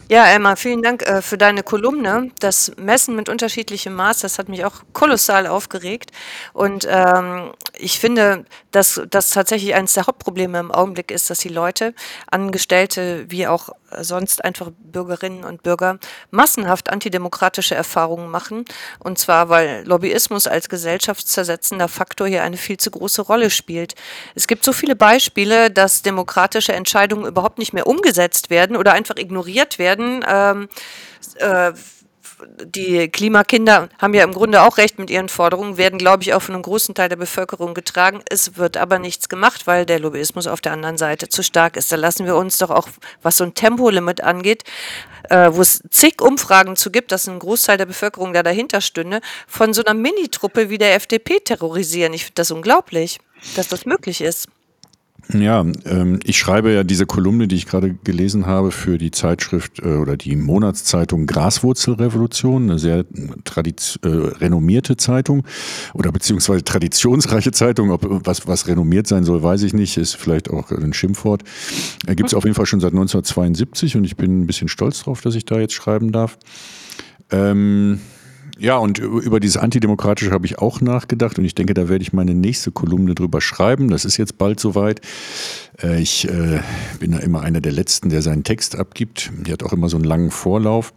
Ja, 0.08 0.24
Emma, 0.28 0.54
vielen 0.54 0.82
Dank 0.82 1.02
äh, 1.02 1.20
für 1.20 1.36
deine 1.36 1.64
Kolumne. 1.64 2.30
Das 2.38 2.70
Messen 2.76 3.16
mit 3.16 3.28
unterschiedlichem 3.28 3.92
Maß, 3.92 4.20
das 4.20 4.38
hat 4.38 4.48
mich 4.48 4.64
auch 4.64 4.84
kolossal 4.92 5.48
aufgeregt. 5.48 6.12
Und 6.52 6.86
ähm, 6.88 7.52
ich 7.76 7.98
finde, 7.98 8.44
dass 8.70 9.02
das 9.10 9.30
tatsächlich 9.30 9.74
eines 9.74 9.94
der 9.94 10.06
Hauptprobleme 10.06 10.60
im 10.60 10.70
Augenblick 10.70 11.10
ist, 11.10 11.28
dass 11.28 11.40
die 11.40 11.48
Leute, 11.48 11.92
Angestellte 12.30 13.24
wie 13.30 13.48
auch 13.48 13.70
sonst 14.00 14.44
einfach 14.44 14.70
Bürgerinnen 14.78 15.44
und 15.44 15.62
Bürger, 15.62 15.98
massenhaft 16.30 16.90
antidemokratische 16.90 17.74
Erfahrungen 17.74 18.30
machen. 18.30 18.64
Und 18.98 19.18
zwar, 19.18 19.48
weil 19.48 19.84
Lobbyismus 19.86 20.46
als 20.46 20.68
gesellschaftszersetzender 20.68 21.88
Faktor 21.88 22.26
hier 22.26 22.42
eine 22.42 22.56
viel 22.56 22.76
zu 22.76 22.90
große 22.90 23.22
Rolle 23.22 23.50
spielt. 23.50 23.94
Es 24.34 24.46
gibt 24.46 24.64
so 24.64 24.72
viele 24.72 24.96
Beispiele, 24.96 25.70
dass 25.70 26.02
demokratische 26.02 26.72
Entscheidungen 26.72 27.26
überhaupt 27.26 27.58
nicht 27.58 27.72
mehr 27.72 27.86
umgesetzt 27.86 28.50
werden 28.50 28.76
oder 28.76 28.92
einfach 28.92 29.16
ignoriert 29.16 29.78
werden. 29.78 30.24
Ähm, 30.28 30.68
äh, 31.36 31.72
die 32.64 33.08
Klimakinder 33.08 33.88
haben 33.98 34.14
ja 34.14 34.24
im 34.24 34.32
Grunde 34.32 34.62
auch 34.62 34.78
recht 34.78 34.98
mit 34.98 35.10
ihren 35.10 35.28
Forderungen, 35.28 35.76
werden, 35.78 35.98
glaube 35.98 36.22
ich, 36.22 36.34
auch 36.34 36.42
von 36.42 36.54
einem 36.54 36.62
großen 36.62 36.94
Teil 36.94 37.08
der 37.08 37.16
Bevölkerung 37.16 37.74
getragen. 37.74 38.22
Es 38.28 38.56
wird 38.56 38.76
aber 38.76 38.98
nichts 38.98 39.28
gemacht, 39.28 39.66
weil 39.66 39.86
der 39.86 40.00
Lobbyismus 40.00 40.46
auf 40.46 40.60
der 40.60 40.72
anderen 40.72 40.98
Seite 40.98 41.28
zu 41.28 41.42
stark 41.42 41.76
ist. 41.76 41.90
Da 41.90 41.96
lassen 41.96 42.26
wir 42.26 42.36
uns 42.36 42.58
doch 42.58 42.70
auch, 42.70 42.88
was 43.22 43.38
so 43.38 43.44
ein 43.44 43.54
Tempolimit 43.54 44.22
angeht, 44.22 44.64
äh, 45.30 45.50
wo 45.52 45.62
es 45.62 45.82
zig 45.90 46.20
Umfragen 46.20 46.76
zu 46.76 46.90
gibt, 46.90 47.12
dass 47.12 47.28
ein 47.28 47.38
Großteil 47.38 47.78
der 47.78 47.86
Bevölkerung 47.86 48.32
da 48.32 48.42
dahinter 48.42 48.80
stünde, 48.80 49.20
von 49.46 49.72
so 49.72 49.82
einer 49.84 49.94
Minitruppe 49.94 50.68
wie 50.70 50.78
der 50.78 50.94
FDP 50.94 51.40
terrorisieren. 51.40 52.12
Ich 52.12 52.24
finde 52.24 52.36
das 52.36 52.50
unglaublich, 52.50 53.18
dass 53.54 53.68
das 53.68 53.86
möglich 53.86 54.20
ist. 54.20 54.48
Ja, 55.32 55.66
ähm, 55.86 56.20
ich 56.24 56.38
schreibe 56.38 56.72
ja 56.72 56.84
diese 56.84 57.04
Kolumne, 57.04 57.48
die 57.48 57.56
ich 57.56 57.66
gerade 57.66 57.94
gelesen 58.04 58.46
habe, 58.46 58.70
für 58.70 58.96
die 58.96 59.10
Zeitschrift 59.10 59.80
äh, 59.80 59.96
oder 59.96 60.16
die 60.16 60.36
Monatszeitung 60.36 61.26
Graswurzelrevolution, 61.26 62.70
eine 62.70 62.78
sehr 62.78 62.98
äh, 62.98 64.08
renommierte 64.08 64.96
Zeitung 64.96 65.44
oder 65.94 66.12
beziehungsweise 66.12 66.62
traditionsreiche 66.62 67.50
Zeitung. 67.50 67.90
Ob 67.90 68.06
was, 68.26 68.46
was 68.46 68.68
renommiert 68.68 69.08
sein 69.08 69.24
soll, 69.24 69.42
weiß 69.42 69.62
ich 69.64 69.72
nicht, 69.72 69.96
ist 69.96 70.14
vielleicht 70.14 70.48
auch 70.48 70.70
ein 70.70 70.92
Schimpfwort. 70.92 71.42
Äh, 72.06 72.14
Gibt 72.14 72.28
es 72.28 72.34
auf 72.34 72.44
jeden 72.44 72.54
Fall 72.54 72.66
schon 72.66 72.80
seit 72.80 72.92
1972 72.92 73.96
und 73.96 74.04
ich 74.04 74.16
bin 74.16 74.42
ein 74.42 74.46
bisschen 74.46 74.68
stolz 74.68 75.02
drauf, 75.02 75.22
dass 75.22 75.34
ich 75.34 75.44
da 75.44 75.58
jetzt 75.58 75.74
schreiben 75.74 76.12
darf. 76.12 76.38
Ähm, 77.30 77.98
ja, 78.58 78.78
und 78.78 78.98
über 78.98 79.38
dieses 79.38 79.58
Antidemokratische 79.58 80.30
habe 80.30 80.46
ich 80.46 80.58
auch 80.58 80.80
nachgedacht 80.80 81.38
und 81.38 81.44
ich 81.44 81.54
denke, 81.54 81.74
da 81.74 81.88
werde 81.88 82.02
ich 82.02 82.12
meine 82.12 82.34
nächste 82.34 82.70
Kolumne 82.72 83.14
drüber 83.14 83.40
schreiben. 83.40 83.88
Das 83.90 84.04
ist 84.04 84.16
jetzt 84.16 84.38
bald 84.38 84.60
soweit. 84.60 85.00
Äh, 85.82 86.00
ich 86.00 86.28
äh, 86.28 86.60
bin 86.98 87.12
da 87.12 87.18
immer 87.18 87.42
einer 87.42 87.60
der 87.60 87.72
Letzten, 87.72 88.08
der 88.08 88.22
seinen 88.22 88.44
Text 88.44 88.76
abgibt. 88.76 89.30
Die 89.46 89.52
hat 89.52 89.62
auch 89.62 89.72
immer 89.72 89.88
so 89.88 89.96
einen 89.96 90.04
langen 90.04 90.30
Vorlauf. 90.30 90.94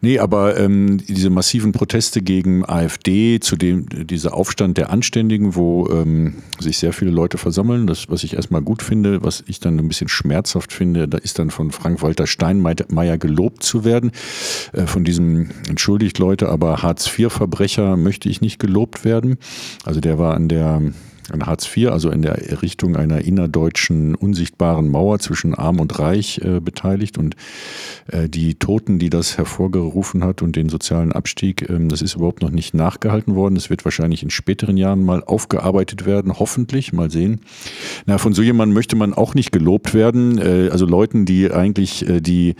Nee, 0.00 0.18
aber 0.18 0.58
ähm, 0.58 0.98
diese 1.06 1.30
massiven 1.30 1.72
Proteste 1.72 2.22
gegen 2.22 2.64
AfD, 2.64 3.40
zu 3.40 3.56
dem 3.56 3.86
dieser 3.88 4.34
Aufstand 4.34 4.78
der 4.78 4.90
Anständigen, 4.90 5.54
wo 5.54 5.88
ähm, 5.90 6.36
sich 6.58 6.78
sehr 6.78 6.92
viele 6.92 7.10
Leute 7.10 7.38
versammeln, 7.38 7.86
das, 7.86 8.08
was 8.08 8.24
ich 8.24 8.34
erstmal 8.34 8.62
gut 8.62 8.82
finde, 8.82 9.22
was 9.22 9.44
ich 9.46 9.60
dann 9.60 9.78
ein 9.78 9.88
bisschen 9.88 10.08
schmerzhaft 10.08 10.72
finde, 10.72 11.08
da 11.08 11.18
ist 11.18 11.38
dann 11.38 11.50
von 11.50 11.70
Frank-Walter 11.70 12.26
Steinmeier 12.26 13.18
gelobt 13.18 13.62
zu 13.62 13.84
werden. 13.84 14.12
Äh, 14.72 14.86
von 14.86 15.04
diesem, 15.04 15.50
entschuldigt 15.68 16.18
Leute, 16.18 16.48
aber 16.48 16.82
Hartz-IV-Verbrecher 16.94 17.96
möchte 17.96 18.28
ich 18.28 18.40
nicht 18.40 18.58
gelobt 18.58 19.04
werden. 19.04 19.38
Also 19.84 20.00
der 20.00 20.18
war 20.18 20.34
an 20.34 20.48
der 20.48 20.80
an 21.30 21.46
Hartz 21.46 21.68
IV, 21.74 21.88
also 21.88 22.10
in 22.10 22.22
der 22.22 22.50
Errichtung 22.50 22.96
einer 22.96 23.22
innerdeutschen 23.22 24.14
unsichtbaren 24.14 24.90
Mauer 24.90 25.18
zwischen 25.18 25.54
Arm 25.54 25.80
und 25.80 25.98
Reich 25.98 26.40
äh, 26.44 26.60
beteiligt. 26.60 27.18
Und 27.18 27.36
äh, 28.08 28.28
die 28.28 28.56
Toten, 28.56 28.98
die 28.98 29.10
das 29.10 29.38
hervorgerufen 29.38 30.24
hat 30.24 30.42
und 30.42 30.56
den 30.56 30.68
sozialen 30.68 31.12
Abstieg, 31.12 31.68
ähm, 31.68 31.88
das 31.88 32.02
ist 32.02 32.16
überhaupt 32.16 32.42
noch 32.42 32.50
nicht 32.50 32.74
nachgehalten 32.74 33.34
worden. 33.34 33.54
Das 33.54 33.70
wird 33.70 33.84
wahrscheinlich 33.84 34.22
in 34.22 34.30
späteren 34.30 34.76
Jahren 34.76 35.04
mal 35.04 35.22
aufgearbeitet 35.24 36.06
werden, 36.06 36.38
hoffentlich, 36.38 36.92
mal 36.92 37.10
sehen. 37.10 37.40
Na, 38.06 38.18
von 38.18 38.34
so 38.34 38.42
jemandem 38.42 38.74
möchte 38.74 38.96
man 38.96 39.14
auch 39.14 39.34
nicht 39.34 39.52
gelobt 39.52 39.94
werden. 39.94 40.38
Äh, 40.38 40.68
also 40.70 40.86
Leuten, 40.86 41.24
die 41.24 41.50
eigentlich 41.50 42.08
äh, 42.08 42.20
die, 42.20 42.54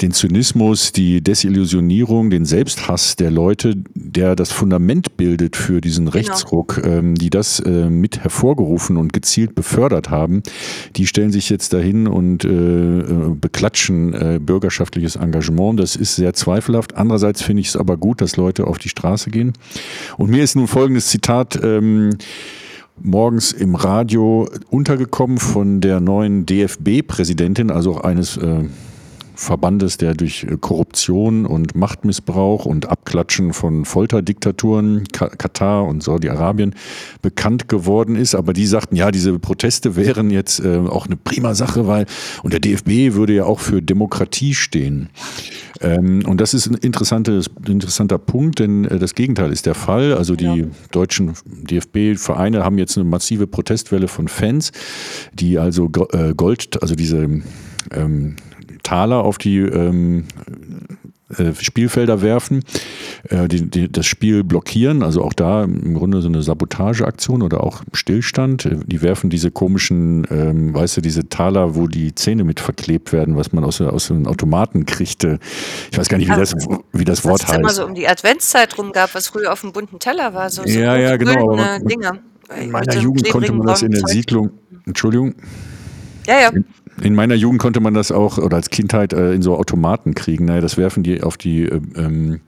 den 0.00 0.12
Zynismus, 0.12 0.92
die 0.92 1.22
Desillusionierung, 1.22 2.30
den 2.30 2.44
Selbsthass 2.44 3.16
der 3.16 3.30
Leute, 3.30 3.74
der 3.94 4.36
das 4.36 4.52
Fundament 4.52 5.16
bildet 5.16 5.56
für 5.56 5.80
diesen 5.80 6.06
genau. 6.06 6.16
Rechtsruck, 6.16 6.76
genau. 6.76 6.88
ähm, 6.88 7.14
die 7.14 7.30
das 7.30 7.60
äh, 7.60 7.88
mit 7.88 8.09
mit 8.10 8.24
hervorgerufen 8.24 8.96
und 8.96 9.12
gezielt 9.12 9.54
befördert 9.54 10.10
haben, 10.10 10.42
die 10.96 11.06
stellen 11.06 11.30
sich 11.30 11.48
jetzt 11.48 11.72
dahin 11.72 12.08
und 12.08 12.44
äh, 12.44 12.48
äh, 12.48 13.34
beklatschen 13.40 14.14
äh, 14.14 14.38
bürgerschaftliches 14.40 15.16
Engagement. 15.16 15.78
Das 15.78 15.96
ist 15.96 16.16
sehr 16.16 16.34
zweifelhaft. 16.34 16.96
Andererseits 16.96 17.42
finde 17.42 17.60
ich 17.60 17.68
es 17.68 17.76
aber 17.76 17.96
gut, 17.96 18.20
dass 18.20 18.36
Leute 18.36 18.66
auf 18.66 18.78
die 18.78 18.88
Straße 18.88 19.30
gehen. 19.30 19.52
Und 20.16 20.30
mir 20.30 20.42
ist 20.42 20.56
nun 20.56 20.66
folgendes 20.66 21.06
Zitat 21.06 21.60
ähm, 21.62 22.10
morgens 23.00 23.52
im 23.52 23.76
Radio 23.76 24.48
untergekommen 24.70 25.38
von 25.38 25.80
der 25.80 26.00
neuen 26.00 26.46
DFB-Präsidentin, 26.46 27.70
also 27.70 28.00
eines 28.00 28.36
äh, 28.36 28.64
Verbandes, 29.40 29.96
der 29.96 30.14
durch 30.14 30.44
äh, 30.44 30.58
Korruption 30.60 31.46
und 31.46 31.74
Machtmissbrauch 31.74 32.66
und 32.66 32.90
Abklatschen 32.90 33.54
von 33.54 33.86
Folterdiktaturen, 33.86 35.04
Katar 35.08 35.86
und 35.86 36.02
Saudi-Arabien, 36.02 36.74
bekannt 37.22 37.66
geworden 37.66 38.16
ist. 38.16 38.34
Aber 38.34 38.52
die 38.52 38.66
sagten, 38.66 38.96
ja, 38.96 39.10
diese 39.10 39.38
Proteste 39.38 39.96
wären 39.96 40.30
jetzt 40.30 40.60
äh, 40.60 40.76
auch 40.76 41.06
eine 41.06 41.16
prima 41.16 41.54
Sache, 41.54 41.86
weil, 41.86 42.04
und 42.42 42.52
der 42.52 42.60
DFB 42.60 43.14
würde 43.14 43.32
ja 43.32 43.44
auch 43.44 43.60
für 43.60 43.80
Demokratie 43.80 44.54
stehen. 44.54 45.08
Ähm, 45.80 46.22
und 46.26 46.38
das 46.40 46.52
ist 46.52 46.66
ein 46.66 46.74
interessanter 46.74 48.18
Punkt, 48.18 48.58
denn 48.58 48.84
äh, 48.84 48.98
das 48.98 49.14
Gegenteil 49.14 49.52
ist 49.52 49.64
der 49.64 49.74
Fall. 49.74 50.12
Also 50.12 50.36
die 50.36 50.44
ja. 50.44 50.66
deutschen 50.90 51.32
DFB-Vereine 51.46 52.62
haben 52.62 52.76
jetzt 52.76 52.98
eine 52.98 53.08
massive 53.08 53.46
Protestwelle 53.46 54.06
von 54.06 54.28
Fans, 54.28 54.72
die 55.32 55.58
also 55.58 55.88
Gold, 55.88 56.82
also 56.82 56.94
diese 56.94 57.26
ähm, 57.92 58.36
Taler 58.90 59.22
auf 59.22 59.38
die 59.38 59.58
ähm, 59.58 60.24
äh, 61.38 61.54
Spielfelder 61.54 62.22
werfen, 62.22 62.64
äh, 63.28 63.46
die, 63.46 63.70
die, 63.70 63.92
das 63.92 64.04
Spiel 64.04 64.42
blockieren, 64.42 65.04
also 65.04 65.22
auch 65.22 65.32
da 65.32 65.62
im 65.62 65.94
Grunde 65.94 66.20
so 66.22 66.26
eine 66.26 66.42
Sabotageaktion 66.42 67.42
oder 67.42 67.62
auch 67.62 67.84
Stillstand. 67.92 68.68
Die 68.86 69.00
werfen 69.00 69.30
diese 69.30 69.52
komischen, 69.52 70.26
ähm, 70.28 70.74
weißt 70.74 70.96
du, 70.96 71.02
diese 71.02 71.28
Taler, 71.28 71.76
wo 71.76 71.86
die 71.86 72.16
Zähne 72.16 72.42
mit 72.42 72.58
verklebt 72.58 73.12
werden, 73.12 73.36
was 73.36 73.52
man 73.52 73.62
aus, 73.62 73.80
aus 73.80 74.08
den 74.08 74.26
Automaten 74.26 74.86
kriegte. 74.86 75.38
Ich 75.92 75.96
weiß 75.96 76.08
gar 76.08 76.18
nicht, 76.18 76.28
wie 76.28 76.36
das, 76.36 76.56
wie 76.92 77.04
das 77.04 77.24
Wort 77.24 77.42
heißt. 77.46 77.50
Was 77.50 77.52
es 77.52 77.58
immer 77.58 77.72
so 77.72 77.86
um 77.86 77.94
die 77.94 78.08
Adventszeit 78.08 78.76
rum 78.76 78.90
gab, 78.90 79.14
was 79.14 79.28
früher 79.28 79.52
auf 79.52 79.60
dem 79.60 79.70
bunten 79.70 80.00
Teller 80.00 80.34
war. 80.34 80.50
So, 80.50 80.64
so 80.64 80.68
ja, 80.68 80.96
ja, 80.96 81.16
genau. 81.16 81.56
Dinger. 81.78 82.18
In 82.60 82.72
meiner 82.72 82.96
Jugend 82.96 83.30
konnte 83.30 83.52
man 83.52 83.68
das 83.68 83.82
in 83.82 83.92
der 83.92 84.04
Siedlung, 84.08 84.50
Entschuldigung. 84.84 85.36
Ja, 86.26 86.40
ja. 86.40 86.48
In 86.48 86.64
meiner 87.14 87.34
Jugend 87.34 87.60
konnte 87.60 87.80
man 87.80 87.94
das 87.94 88.12
auch 88.12 88.38
oder 88.38 88.56
als 88.56 88.70
Kindheit 88.70 89.12
äh, 89.12 89.32
in 89.32 89.42
so 89.42 89.56
Automaten 89.56 90.14
kriegen. 90.14 90.44
Naja, 90.44 90.60
das 90.60 90.76
werfen 90.76 91.02
die 91.02 91.22
auf 91.22 91.36
die 91.36 91.64
äh, 91.64 91.80
ähm, 91.96 92.40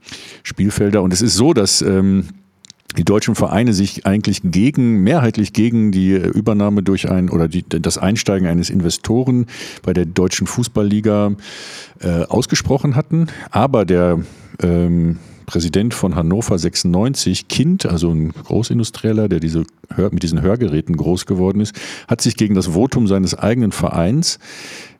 Spielfelder. 0.43 1.01
Und 1.01 1.11
es 1.11 1.21
ist 1.21 1.35
so, 1.35 1.53
dass 1.53 1.81
ähm, 1.81 2.25
die 2.97 3.03
deutschen 3.03 3.35
Vereine 3.35 3.73
sich 3.73 4.05
eigentlich 4.05 4.41
gegen, 4.43 5.01
mehrheitlich 5.01 5.53
gegen 5.53 5.91
die 5.91 6.13
Übernahme 6.13 6.83
durch 6.83 7.09
ein 7.09 7.29
oder 7.29 7.47
die, 7.47 7.65
das 7.67 7.97
Einsteigen 7.97 8.47
eines 8.47 8.69
Investoren 8.69 9.47
bei 9.81 9.93
der 9.93 10.05
deutschen 10.05 10.45
Fußballliga 10.45 11.33
äh, 12.01 12.23
ausgesprochen 12.25 12.95
hatten. 12.95 13.27
Aber 13.49 13.85
der 13.85 14.19
ähm, 14.61 15.17
Präsident 15.45 15.93
von 15.93 16.15
Hannover 16.15 16.57
96, 16.57 17.47
Kind, 17.47 17.85
also 17.85 18.09
ein 18.11 18.29
Großindustrieller, 18.29 19.29
der 19.29 19.39
diese 19.39 19.63
mit 20.11 20.23
diesen 20.23 20.41
Hörgeräten 20.41 20.97
groß 20.97 21.25
geworden 21.25 21.59
ist, 21.61 21.75
hat 22.07 22.21
sich 22.21 22.35
gegen 22.35 22.55
das 22.55 22.67
Votum 22.67 23.07
seines 23.07 23.37
eigenen 23.37 23.71
Vereins 23.71 24.39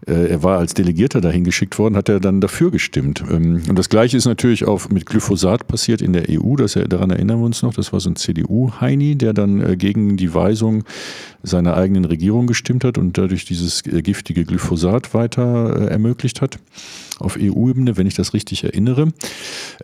er 0.06 0.44
war 0.44 0.60
als 0.60 0.74
Delegierter 0.74 1.22
dahin 1.22 1.44
geschickt 1.44 1.80
worden, 1.80 1.96
hat 1.96 2.10
er 2.10 2.20
dann 2.20 2.42
dafür 2.42 2.72
gestimmt. 2.72 3.24
Ähm, 3.30 3.62
und 3.70 3.78
das 3.78 3.90
Gleiche 3.90 4.18
ist 4.18 4.26
natürlich 4.26 4.66
auch 4.66 4.90
mit 4.90 5.06
Glyphosat 5.06 5.68
passiert 5.68 6.02
in 6.02 6.14
der 6.14 6.26
EU. 6.30 6.56
Das, 6.56 6.74
daran 6.74 7.10
erinnern 7.10 7.40
wir 7.40 7.46
uns 7.46 7.62
noch. 7.62 7.74
Das 7.74 7.94
war 7.94 8.00
so 8.00 8.10
ein 8.10 8.16
CDU-Heini, 8.16 9.16
der 9.16 9.34
dann 9.34 9.62
äh, 9.62 9.78
gegen 9.78 10.18
die 10.18 10.34
Weisung 10.34 10.84
seiner 11.42 11.76
eigenen 11.76 12.06
Regierung 12.06 12.48
gestimmt 12.48 12.84
hat 12.84 12.98
und 12.98 13.18
dadurch 13.18 13.46
dieses 13.46 13.86
äh, 13.86 14.02
giftige 14.02 14.46
Glyphosat 14.46 15.14
weiter 15.14 15.90
ermöglicht 15.90 16.42
hat 16.42 16.58
auf 17.20 17.38
EU-Ebene, 17.40 17.96
wenn 17.96 18.08
ich 18.08 18.16
das 18.16 18.34
richtig 18.34 18.64
erinnere. 18.64 19.10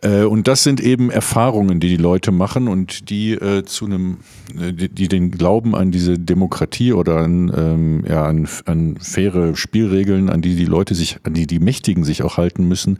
Und 0.01 0.47
das 0.47 0.63
sind 0.63 0.81
eben 0.81 1.11
Erfahrungen, 1.11 1.79
die 1.79 1.89
die 1.89 1.97
Leute 1.97 2.31
machen 2.31 2.67
und 2.67 3.09
die 3.09 3.37
zu 3.65 3.85
einem, 3.85 4.17
die 4.51 5.07
den 5.07 5.31
Glauben 5.31 5.75
an 5.75 5.91
diese 5.91 6.17
Demokratie 6.17 6.91
oder 6.91 7.17
an, 7.17 7.51
ähm, 7.55 8.03
ja, 8.07 8.25
an, 8.25 8.47
an 8.65 8.97
faire 8.99 9.55
Spielregeln 9.55 10.08
Regeln, 10.09 10.29
an 10.29 10.41
die 10.41 10.55
die 10.55 10.65
Leute 10.65 10.95
sich, 10.95 11.17
an 11.23 11.33
die 11.33 11.47
die 11.47 11.59
Mächtigen 11.59 12.03
sich 12.03 12.23
auch 12.23 12.37
halten 12.37 12.67
müssen, 12.67 12.97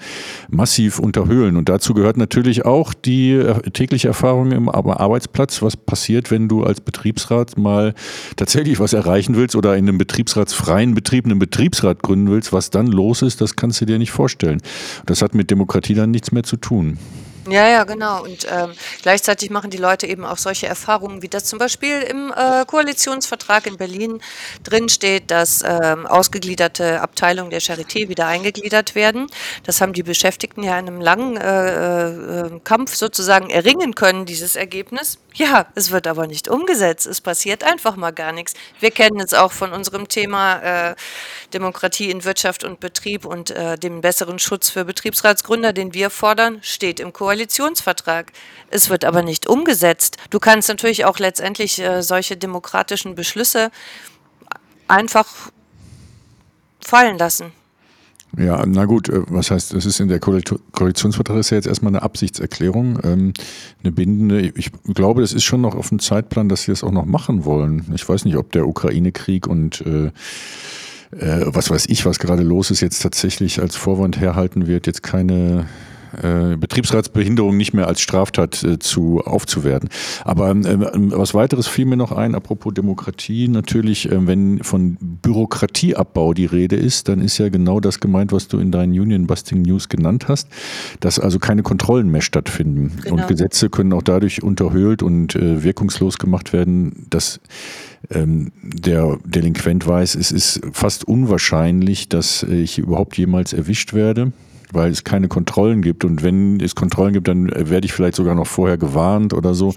massiv 0.50 1.00
unterhöhlen. 1.00 1.58
Und 1.58 1.70
dazu 1.70 1.94
gehört 1.94 2.18
natürlich 2.18 2.66
auch 2.66 2.94
die 2.94 3.32
äh, 3.32 3.62
tägliche 3.72 4.08
Erfahrung 4.08 4.52
im 4.52 4.70
Arbeitsplatz. 4.70 5.62
Was 5.62 5.76
passiert, 5.76 6.32
wenn 6.32 6.48
du 6.48 6.64
als 6.64 6.82
Betriebsrat 6.82 7.58
mal 7.58 7.94
tatsächlich 8.36 8.80
was 8.80 8.94
erreichen 8.94 9.36
willst 9.36 9.56
oder 9.56 9.76
in 9.76 9.88
einem 9.88 9.98
betriebsratsfreien 9.98 10.94
Betrieb 10.94 11.26
einen 11.26 11.40
Betriebsrat 11.40 12.04
gründen 12.04 12.30
willst? 12.30 12.54
Was 12.54 12.70
dann 12.70 12.88
los 12.88 13.22
ist, 13.22 13.42
das 13.42 13.56
kannst 13.56 13.82
du 13.82 13.86
dir 13.86 13.98
nicht 13.98 14.12
vorstellen. 14.12 14.62
Das 15.06 15.22
hat 15.22 15.34
mit 15.34 15.50
Demokratie 15.50 15.96
dann 15.96 16.12
nichts 16.12 16.32
mehr 16.32 16.44
zu 16.44 16.58
tun. 16.58 16.98
Ja, 17.52 17.68
ja, 17.68 17.84
genau. 17.84 18.24
Und 18.24 18.48
ähm, 18.50 18.74
gleichzeitig 19.02 19.50
machen 19.50 19.70
die 19.70 19.78
Leute 19.78 20.08
eben 20.08 20.26
auch 20.26 20.38
solche 20.38 20.68
Erfahrungen, 20.68 21.22
wie 21.22 21.28
das 21.30 21.46
zum 21.46 21.58
Beispiel 21.60 22.02
im 22.02 22.32
äh, 22.36 22.66
Koalitionsvertrag 22.66 23.66
in 23.68 23.78
Berlin 23.78 24.22
drin 24.64 24.90
steht, 24.90 25.32
dass 25.32 25.64
ähm, 25.64 26.06
ausgegliederte 26.06 27.02
Abteilungen 27.02 27.50
der 27.50 27.62
Charité 27.62 28.10
wieder 28.10 28.28
eingegliedert 28.28 28.96
werden. 28.96 29.28
Das 29.64 29.82
haben 29.82 29.94
die 29.94 30.04
Beschäftigten 30.04 30.64
ja 30.64 30.78
in 30.78 30.88
einem 30.88 31.02
langen 31.02 31.38
äh, 31.38 32.10
äh, 32.10 32.60
Kampf 32.64 32.96
sozusagen 32.96 33.50
erringen 33.50 33.96
können, 33.96 34.26
dieses 34.26 34.56
Ergebnis. 34.56 35.18
Ja, 35.34 35.68
es 35.76 35.92
wird 35.92 36.08
aber 36.08 36.28
nicht 36.28 36.48
umgesetzt. 36.48 37.08
Es 37.08 37.22
passiert 37.22 37.64
einfach 37.64 37.96
mal 37.96 38.12
gar 38.12 38.32
nichts. 38.32 38.54
Wir 38.80 38.92
kennen 38.92 39.20
es 39.20 39.34
auch 39.34 39.52
von 39.52 39.72
unserem 39.72 40.08
Thema 40.08 40.90
äh, 40.90 40.96
Demokratie 41.54 42.12
in 42.12 42.26
Wirtschaft 42.26 42.64
und 42.64 42.80
Betrieb 42.80 43.26
und 43.26 43.52
äh, 43.52 43.78
dem 43.78 44.02
besseren 44.02 44.40
Schutz 44.40 44.70
für 44.70 44.86
Betriebsratsgründer, 44.86 45.74
den 45.74 45.94
wir 45.94 46.10
fordern, 46.10 46.60
steht 46.62 47.00
im 47.00 47.14
Koalitionsvertrag. 47.14 47.39
Koalitionsvertrag. 47.40 48.34
Es 48.70 48.90
wird 48.90 49.06
aber 49.06 49.22
nicht 49.22 49.48
umgesetzt. 49.48 50.18
Du 50.30 50.40
kannst 50.40 50.68
natürlich 50.68 51.06
auch 51.06 51.20
letztendlich 51.20 51.80
äh, 51.80 52.04
solche 52.04 52.36
demokratischen 52.36 53.16
Beschlüsse 53.16 53.72
einfach 54.90 55.28
fallen 56.82 57.18
lassen. 57.18 57.54
Ja, 58.38 58.64
na 58.66 58.86
gut, 58.86 59.08
äh, 59.08 59.22
was 59.28 59.52
heißt, 59.52 59.74
das 59.74 59.86
ist 59.86 60.02
in 60.02 60.10
der 60.10 60.20
Koalitionsvertrag 60.20 61.38
ist 61.38 61.50
ja 61.52 61.56
jetzt 61.56 61.68
erstmal 61.68 61.92
eine 61.92 62.02
Absichtserklärung, 62.02 63.00
ähm, 63.04 63.34
eine 63.84 63.92
bindende. 63.94 64.42
Ich 64.56 64.72
glaube, 64.94 65.22
das 65.22 65.32
ist 65.32 65.46
schon 65.46 65.62
noch 65.62 65.76
auf 65.76 65.90
dem 65.90 66.00
Zeitplan, 66.00 66.50
dass 66.50 66.64
sie 66.64 66.72
das 66.72 66.84
auch 66.84 66.92
noch 66.92 67.06
machen 67.06 67.46
wollen. 67.46 67.90
Ich 67.96 68.08
weiß 68.08 68.26
nicht, 68.26 68.36
ob 68.36 68.52
der 68.52 68.68
Ukraine-Krieg 68.68 69.48
und 69.48 69.82
äh, 69.82 70.08
äh, 71.12 71.46
was 71.46 71.70
weiß 71.70 71.86
ich, 71.88 72.06
was 72.06 72.20
gerade 72.20 72.44
los 72.44 72.70
ist, 72.70 72.82
jetzt 72.82 73.02
tatsächlich 73.02 73.62
als 73.62 73.78
Vorwand 73.78 74.20
herhalten 74.20 74.68
wird, 74.68 74.88
jetzt 74.88 75.04
keine 75.04 75.68
äh, 76.22 76.58
Betriebsratsbehinderung 76.58 77.58
nicht 77.58 77.74
mehr 77.74 77.88
als 77.88 78.02
Straftat 78.02 78.64
äh, 78.64 78.80
zu 78.80 79.22
aufzuwerten. 79.22 79.90
Aber 80.24 80.52
äh, 80.52 80.78
was 81.12 81.34
weiteres 81.34 81.68
fiel 81.68 81.86
mir 81.86 81.98
noch 81.98 82.12
ein, 82.12 82.36
apropos 82.36 82.74
Demokratie, 82.74 83.48
natürlich, 83.48 84.12
äh, 84.12 84.28
wenn 84.28 84.64
von 84.64 84.98
Bürokratieabbau 85.00 86.34
die 86.34 86.46
Rede 86.46 86.76
ist, 86.76 87.10
dann 87.10 87.22
ist 87.22 87.38
ja 87.38 87.50
genau 87.50 87.80
das 87.80 88.00
gemeint, 88.00 88.32
was 88.32 88.48
du 88.48 88.60
in 88.60 88.72
deinen 88.72 88.92
Union 88.92 89.28
Busting 89.28 89.62
News 89.62 89.90
genannt 89.90 90.28
hast, 90.28 90.48
dass 91.00 91.20
also 91.20 91.40
keine 91.40 91.64
Kontrollen 91.64 92.10
mehr 92.10 92.22
stattfinden. 92.22 93.00
Genau. 93.04 93.16
Und 93.16 93.28
Gesetze 93.28 93.70
können 93.70 93.94
auch 93.94 94.04
dadurch 94.04 94.44
unterhöhlt 94.44 95.04
und 95.04 95.36
äh, 95.36 95.64
wirkungslos 95.64 96.18
gemacht 96.18 96.54
werden, 96.54 97.06
dass 97.10 97.40
ähm, 98.10 98.52
der 98.64 99.18
Delinquent 99.26 99.86
weiß, 99.86 100.16
es 100.16 100.32
ist 100.32 100.62
fast 100.72 101.04
unwahrscheinlich, 101.04 102.10
dass 102.10 102.44
ich 102.44 102.80
überhaupt 102.80 103.18
jemals 103.18 103.54
erwischt 103.54 103.94
werde 103.94 104.32
weil 104.74 104.92
es 104.92 105.04
keine 105.04 105.28
Kontrollen 105.28 105.82
gibt. 105.82 106.06
Und 106.06 106.24
wenn 106.24 106.60
es 106.60 106.76
Kontrollen 106.76 107.14
gibt, 107.14 107.28
dann 107.28 107.50
werde 107.54 107.86
ich 107.86 107.94
vielleicht 107.94 108.16
sogar 108.16 108.36
noch 108.36 108.48
vorher 108.48 108.78
gewarnt 108.78 109.34
oder 109.34 109.54
so. 109.54 109.74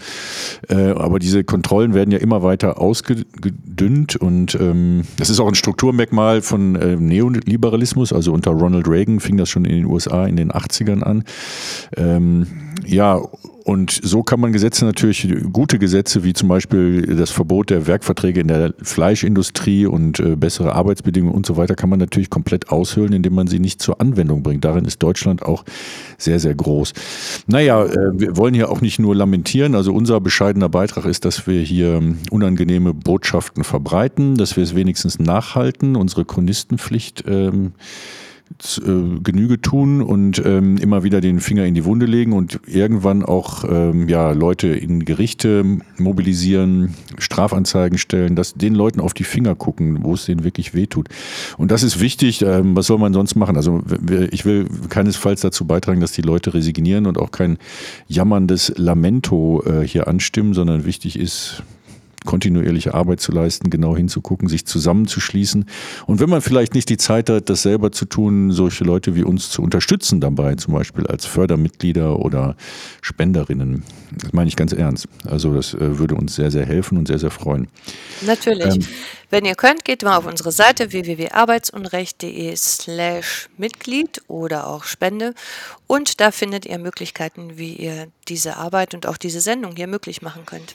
Äh, 0.68 0.90
aber 0.90 1.18
diese 1.18 1.44
Kontrollen 1.44 1.94
werden 1.94 2.10
ja 2.10 2.18
immer 2.18 2.42
weiter 2.42 2.80
ausgedünnt 2.80 4.16
und 4.16 4.54
ähm, 4.60 5.02
das 5.16 5.30
ist 5.30 5.40
auch 5.40 5.48
ein 5.48 5.54
Strukturmerkmal 5.54 6.42
von 6.42 6.76
äh, 6.76 6.96
Neoliberalismus. 6.96 8.12
Also 8.12 8.32
unter 8.32 8.52
Ronald 8.52 8.88
Reagan 8.88 9.20
fing 9.20 9.36
das 9.36 9.48
schon 9.48 9.64
in 9.64 9.76
den 9.76 9.86
USA 9.86 10.26
in 10.26 10.36
den 10.36 10.52
80ern 10.52 11.02
an. 11.02 11.24
Ähm, 11.96 12.46
ja, 12.84 13.20
und 13.64 14.00
so 14.02 14.22
kann 14.22 14.40
man 14.40 14.52
Gesetze 14.52 14.84
natürlich, 14.84 15.28
gute 15.52 15.78
Gesetze 15.78 16.24
wie 16.24 16.32
zum 16.32 16.48
Beispiel 16.48 17.02
das 17.16 17.30
Verbot 17.30 17.70
der 17.70 17.86
Werkverträge 17.86 18.40
in 18.40 18.48
der 18.48 18.74
Fleischindustrie 18.82 19.86
und 19.86 20.18
äh, 20.20 20.36
bessere 20.36 20.74
Arbeitsbedingungen 20.74 21.34
und 21.34 21.46
so 21.46 21.56
weiter, 21.56 21.74
kann 21.74 21.88
man 21.88 21.98
natürlich 21.98 22.30
komplett 22.30 22.70
aushöhlen, 22.70 23.12
indem 23.12 23.34
man 23.34 23.46
sie 23.46 23.60
nicht 23.60 23.80
zur 23.80 24.00
Anwendung 24.00 24.42
bringt. 24.42 24.64
Darin 24.64 24.84
ist 24.84 25.02
Deutschland 25.02 25.42
auch 25.42 25.64
sehr, 26.18 26.40
sehr 26.40 26.54
groß. 26.54 26.92
Naja, 27.46 27.84
äh, 27.84 28.18
wir 28.18 28.36
wollen 28.36 28.54
hier 28.54 28.70
auch 28.70 28.80
nicht 28.80 28.98
nur 28.98 29.14
lamentieren. 29.14 29.74
Also 29.74 29.92
unser 29.92 30.20
bescheidener 30.20 30.68
Beitrag 30.68 31.04
ist, 31.04 31.24
dass 31.24 31.46
wir 31.46 31.60
hier 31.62 31.94
ähm, 31.94 32.18
unangenehme 32.30 32.94
Botschaften 32.94 33.64
verbreiten, 33.64 34.36
dass 34.36 34.56
wir 34.56 34.64
es 34.64 34.74
wenigstens 34.74 35.18
nachhalten, 35.18 35.96
unsere 35.96 36.24
Chronistenpflicht 36.24 37.24
ähm, 37.28 37.72
äh, 38.84 39.20
Genüge 39.22 39.60
tun 39.60 40.02
und 40.02 40.42
ähm, 40.44 40.76
immer 40.78 41.02
wieder 41.02 41.20
den 41.20 41.40
Finger 41.40 41.64
in 41.64 41.74
die 41.74 41.84
Wunde 41.84 42.06
legen 42.06 42.32
und 42.32 42.60
irgendwann 42.66 43.24
auch 43.24 43.64
ähm, 43.64 44.08
ja, 44.08 44.32
Leute 44.32 44.68
in 44.68 45.04
Gerichte 45.04 45.64
mobilisieren, 45.98 46.94
Strafanzeigen 47.18 47.98
stellen, 47.98 48.36
dass 48.36 48.54
den 48.54 48.74
Leuten 48.74 49.00
auf 49.00 49.14
die 49.14 49.24
Finger 49.24 49.54
gucken, 49.54 50.02
wo 50.02 50.14
es 50.14 50.26
denen 50.26 50.44
wirklich 50.44 50.74
wehtut. 50.74 51.08
Und 51.58 51.70
das 51.70 51.82
ist 51.82 52.00
wichtig. 52.00 52.42
Ähm, 52.42 52.76
was 52.76 52.86
soll 52.86 52.98
man 52.98 53.12
sonst 53.12 53.34
machen? 53.34 53.56
Also 53.56 53.82
ich 54.30 54.44
will 54.44 54.66
keinesfalls 54.88 55.40
dazu 55.40 55.66
beitragen, 55.66 56.00
dass 56.00 56.12
die 56.12 56.22
Leute 56.22 56.54
resignieren 56.54 57.06
und 57.06 57.18
auch 57.18 57.30
kein 57.30 57.58
jammerndes 58.08 58.72
Lamento 58.76 59.62
äh, 59.64 59.86
hier 59.86 60.08
anstimmen, 60.08 60.54
sondern 60.54 60.84
wichtig 60.84 61.18
ist, 61.18 61.62
kontinuierliche 62.24 62.94
Arbeit 62.94 63.20
zu 63.20 63.32
leisten, 63.32 63.70
genau 63.70 63.96
hinzugucken, 63.96 64.48
sich 64.48 64.66
zusammenzuschließen. 64.66 65.66
Und 66.06 66.20
wenn 66.20 66.30
man 66.30 66.42
vielleicht 66.42 66.74
nicht 66.74 66.88
die 66.88 66.96
Zeit 66.96 67.30
hat, 67.30 67.48
das 67.48 67.62
selber 67.62 67.92
zu 67.92 68.04
tun, 68.04 68.52
solche 68.52 68.84
Leute 68.84 69.14
wie 69.14 69.24
uns 69.24 69.50
zu 69.50 69.62
unterstützen 69.62 70.20
dabei, 70.20 70.54
zum 70.54 70.74
Beispiel 70.74 71.06
als 71.06 71.26
Fördermitglieder 71.26 72.18
oder 72.18 72.56
Spenderinnen. 73.00 73.84
Das 74.20 74.32
meine 74.32 74.48
ich 74.48 74.56
ganz 74.56 74.72
ernst. 74.72 75.08
Also 75.24 75.54
das 75.54 75.74
äh, 75.74 75.98
würde 75.98 76.14
uns 76.14 76.34
sehr, 76.34 76.50
sehr 76.50 76.66
helfen 76.66 76.98
und 76.98 77.08
sehr, 77.08 77.18
sehr 77.18 77.30
freuen. 77.30 77.68
Natürlich. 78.22 78.74
Ähm, 78.74 78.86
wenn 79.30 79.46
ihr 79.46 79.54
könnt, 79.54 79.86
geht 79.86 80.02
mal 80.02 80.18
auf 80.18 80.26
unsere 80.26 80.52
Seite 80.52 80.92
www.arbeitsunrecht.de 80.92 82.54
slash 82.54 83.48
Mitglied 83.56 84.20
oder 84.28 84.66
auch 84.66 84.84
Spende 84.84 85.32
und 85.86 86.20
da 86.20 86.30
findet 86.30 86.66
ihr 86.66 86.78
Möglichkeiten, 86.78 87.56
wie 87.56 87.74
ihr 87.74 88.08
diese 88.28 88.58
Arbeit 88.58 88.92
und 88.92 89.06
auch 89.06 89.16
diese 89.16 89.40
Sendung 89.40 89.74
hier 89.74 89.86
möglich 89.86 90.20
machen 90.20 90.44
könnt. 90.44 90.74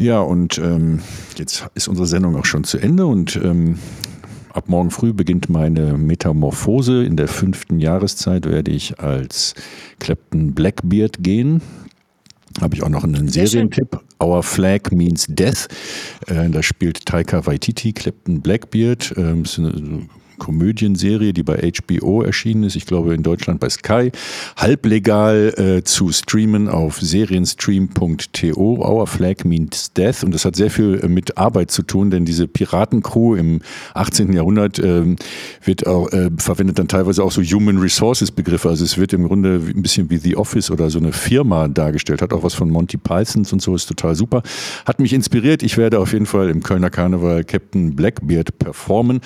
Ja, 0.00 0.20
und 0.20 0.56
ähm, 0.56 1.00
jetzt 1.36 1.66
ist 1.74 1.86
unsere 1.86 2.06
Sendung 2.06 2.34
auch 2.34 2.46
schon 2.46 2.64
zu 2.64 2.78
Ende 2.78 3.04
und 3.04 3.36
ähm, 3.36 3.78
ab 4.50 4.64
morgen 4.66 4.90
früh 4.90 5.12
beginnt 5.12 5.50
meine 5.50 5.98
Metamorphose. 5.98 7.04
In 7.04 7.18
der 7.18 7.28
fünften 7.28 7.78
Jahreszeit 7.80 8.46
werde 8.46 8.70
ich 8.70 8.98
als 8.98 9.54
Clapton 9.98 10.54
Blackbeard 10.54 11.22
gehen. 11.22 11.60
Habe 12.62 12.76
ich 12.76 12.82
auch 12.82 12.88
noch 12.88 13.04
einen 13.04 13.28
Serientipp. 13.28 14.00
Our 14.22 14.42
Flag 14.42 14.90
Means 14.90 15.26
Death. 15.28 15.68
Äh, 16.26 16.48
da 16.48 16.62
spielt 16.62 17.04
Taika 17.04 17.44
Waititi, 17.44 17.92
Clapton 17.92 18.40
Blackbeard. 18.40 19.12
Ähm, 19.18 19.42
ist 19.42 19.58
eine 19.58 20.08
Komödienserie, 20.40 21.32
die 21.32 21.44
bei 21.44 21.70
HBO 21.70 22.22
erschienen 22.22 22.64
ist, 22.64 22.74
ich 22.74 22.86
glaube 22.86 23.14
in 23.14 23.22
Deutschland 23.22 23.60
bei 23.60 23.68
Sky, 23.68 24.10
halblegal 24.56 25.54
äh, 25.56 25.84
zu 25.84 26.10
streamen 26.10 26.68
auf 26.68 27.00
serienstream.to. 27.00 28.50
Our 28.56 29.06
Flag 29.06 29.44
Means 29.44 29.92
Death. 29.92 30.24
Und 30.24 30.34
das 30.34 30.44
hat 30.44 30.56
sehr 30.56 30.70
viel 30.70 30.98
äh, 31.00 31.08
mit 31.08 31.38
Arbeit 31.38 31.70
zu 31.70 31.82
tun, 31.82 32.10
denn 32.10 32.24
diese 32.24 32.48
Piratencrew 32.48 33.36
im 33.36 33.60
18. 33.94 34.32
Jahrhundert 34.32 34.80
äh, 34.80 35.14
wird 35.62 35.86
auch, 35.86 36.10
äh, 36.10 36.30
verwendet 36.38 36.80
dann 36.80 36.88
teilweise 36.88 37.22
auch 37.22 37.30
so 37.30 37.42
Human 37.42 37.78
Resources 37.78 38.32
Begriffe. 38.32 38.68
Also 38.68 38.84
es 38.84 38.98
wird 38.98 39.12
im 39.12 39.28
Grunde 39.28 39.60
ein 39.64 39.82
bisschen 39.82 40.10
wie 40.10 40.16
The 40.16 40.36
Office 40.36 40.70
oder 40.70 40.90
so 40.90 40.98
eine 40.98 41.12
Firma 41.12 41.68
dargestellt. 41.68 42.22
Hat 42.22 42.32
auch 42.32 42.42
was 42.42 42.54
von 42.54 42.70
Monty 42.70 42.96
Pythons 42.96 43.52
und 43.52 43.62
so, 43.62 43.74
ist 43.74 43.86
total 43.86 44.14
super. 44.14 44.42
Hat 44.86 44.98
mich 44.98 45.12
inspiriert. 45.12 45.62
Ich 45.62 45.76
werde 45.76 45.98
auf 46.00 46.12
jeden 46.12 46.26
Fall 46.26 46.48
im 46.48 46.62
Kölner 46.62 46.90
Karneval 46.90 47.44
Captain 47.44 47.94
Blackbeard 47.94 48.58
performen. 48.58 49.20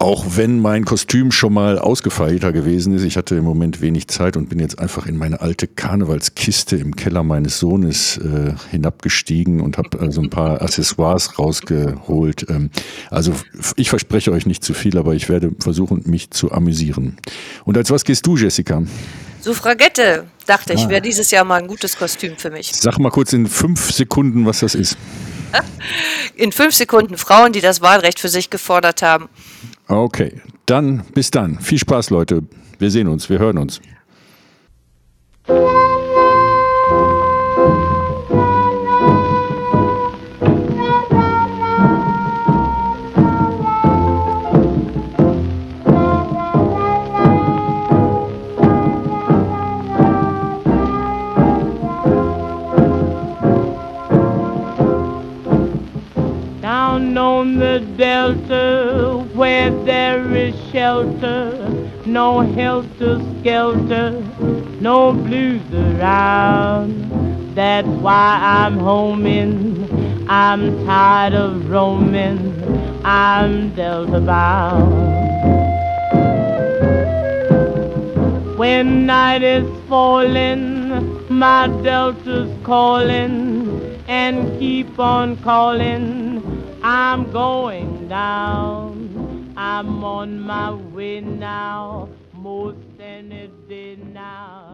Auch 0.00 0.24
wenn 0.34 0.60
mein 0.60 0.86
Kostüm 0.86 1.30
schon 1.30 1.52
mal 1.52 1.78
ausgefeilter 1.78 2.54
gewesen 2.54 2.94
ist, 2.94 3.02
ich 3.02 3.18
hatte 3.18 3.34
im 3.34 3.44
Moment 3.44 3.82
wenig 3.82 4.08
Zeit 4.08 4.38
und 4.38 4.48
bin 4.48 4.58
jetzt 4.58 4.78
einfach 4.78 5.04
in 5.04 5.18
meine 5.18 5.42
alte 5.42 5.66
Karnevalskiste 5.66 6.76
im 6.76 6.96
Keller 6.96 7.22
meines 7.22 7.58
Sohnes 7.58 8.16
äh, 8.16 8.54
hinabgestiegen 8.70 9.60
und 9.60 9.76
habe 9.76 10.00
also 10.00 10.22
ein 10.22 10.30
paar 10.30 10.62
Accessoires 10.62 11.38
rausgeholt. 11.38 12.46
Ähm, 12.48 12.70
also 13.10 13.34
ich 13.76 13.90
verspreche 13.90 14.32
euch 14.32 14.46
nicht 14.46 14.64
zu 14.64 14.72
viel, 14.72 14.96
aber 14.96 15.14
ich 15.14 15.28
werde 15.28 15.52
versuchen, 15.58 16.02
mich 16.06 16.30
zu 16.30 16.50
amüsieren. 16.50 17.18
Und 17.66 17.76
als 17.76 17.90
was 17.90 18.04
gehst 18.04 18.26
du, 18.26 18.38
Jessica? 18.38 18.82
Suffragette, 19.42 20.24
dachte 20.46 20.72
ich, 20.72 20.86
ah. 20.86 20.88
wäre 20.88 21.02
dieses 21.02 21.30
Jahr 21.30 21.44
mal 21.44 21.60
ein 21.60 21.66
gutes 21.66 21.98
Kostüm 21.98 22.38
für 22.38 22.50
mich. 22.50 22.72
Sag 22.72 22.98
mal 22.98 23.10
kurz 23.10 23.34
in 23.34 23.46
fünf 23.46 23.92
Sekunden, 23.92 24.46
was 24.46 24.60
das 24.60 24.74
ist. 24.74 24.96
In 26.36 26.52
fünf 26.52 26.74
Sekunden 26.74 27.16
Frauen, 27.16 27.52
die 27.52 27.60
das 27.60 27.80
Wahlrecht 27.80 28.20
für 28.20 28.28
sich 28.28 28.50
gefordert 28.50 29.02
haben. 29.02 29.28
Okay, 29.88 30.40
dann 30.66 31.04
bis 31.14 31.30
dann. 31.30 31.58
Viel 31.58 31.78
Spaß, 31.78 32.10
Leute. 32.10 32.42
Wir 32.78 32.90
sehen 32.90 33.08
uns, 33.08 33.28
wir 33.28 33.38
hören 33.38 33.58
uns. 33.58 33.80
Shelter, 60.80 61.68
no 62.06 62.40
helter 62.40 63.20
skelter, 63.40 64.12
no 64.80 65.12
blues 65.12 65.60
around. 65.74 67.54
That's 67.54 67.86
why 67.86 68.38
I'm 68.40 68.78
homing. 68.78 70.26
I'm 70.26 70.62
tired 70.86 71.34
of 71.34 71.68
roaming. 71.68 72.38
I'm 73.04 73.74
Delta 73.74 74.20
bound. 74.20 74.94
When 78.56 79.04
night 79.04 79.42
is 79.42 79.68
falling, 79.86 81.28
my 81.28 81.66
Delta's 81.82 82.50
calling 82.64 84.00
and 84.08 84.58
keep 84.58 84.98
on 84.98 85.36
calling. 85.42 86.40
I'm 86.82 87.30
going 87.30 88.08
down. 88.08 88.99
I'm 89.62 90.02
on 90.04 90.40
my 90.40 90.72
way 90.72 91.20
now, 91.20 92.08
most 92.32 92.78
any 92.98 93.50
day 93.68 93.96
now. 93.96 94.69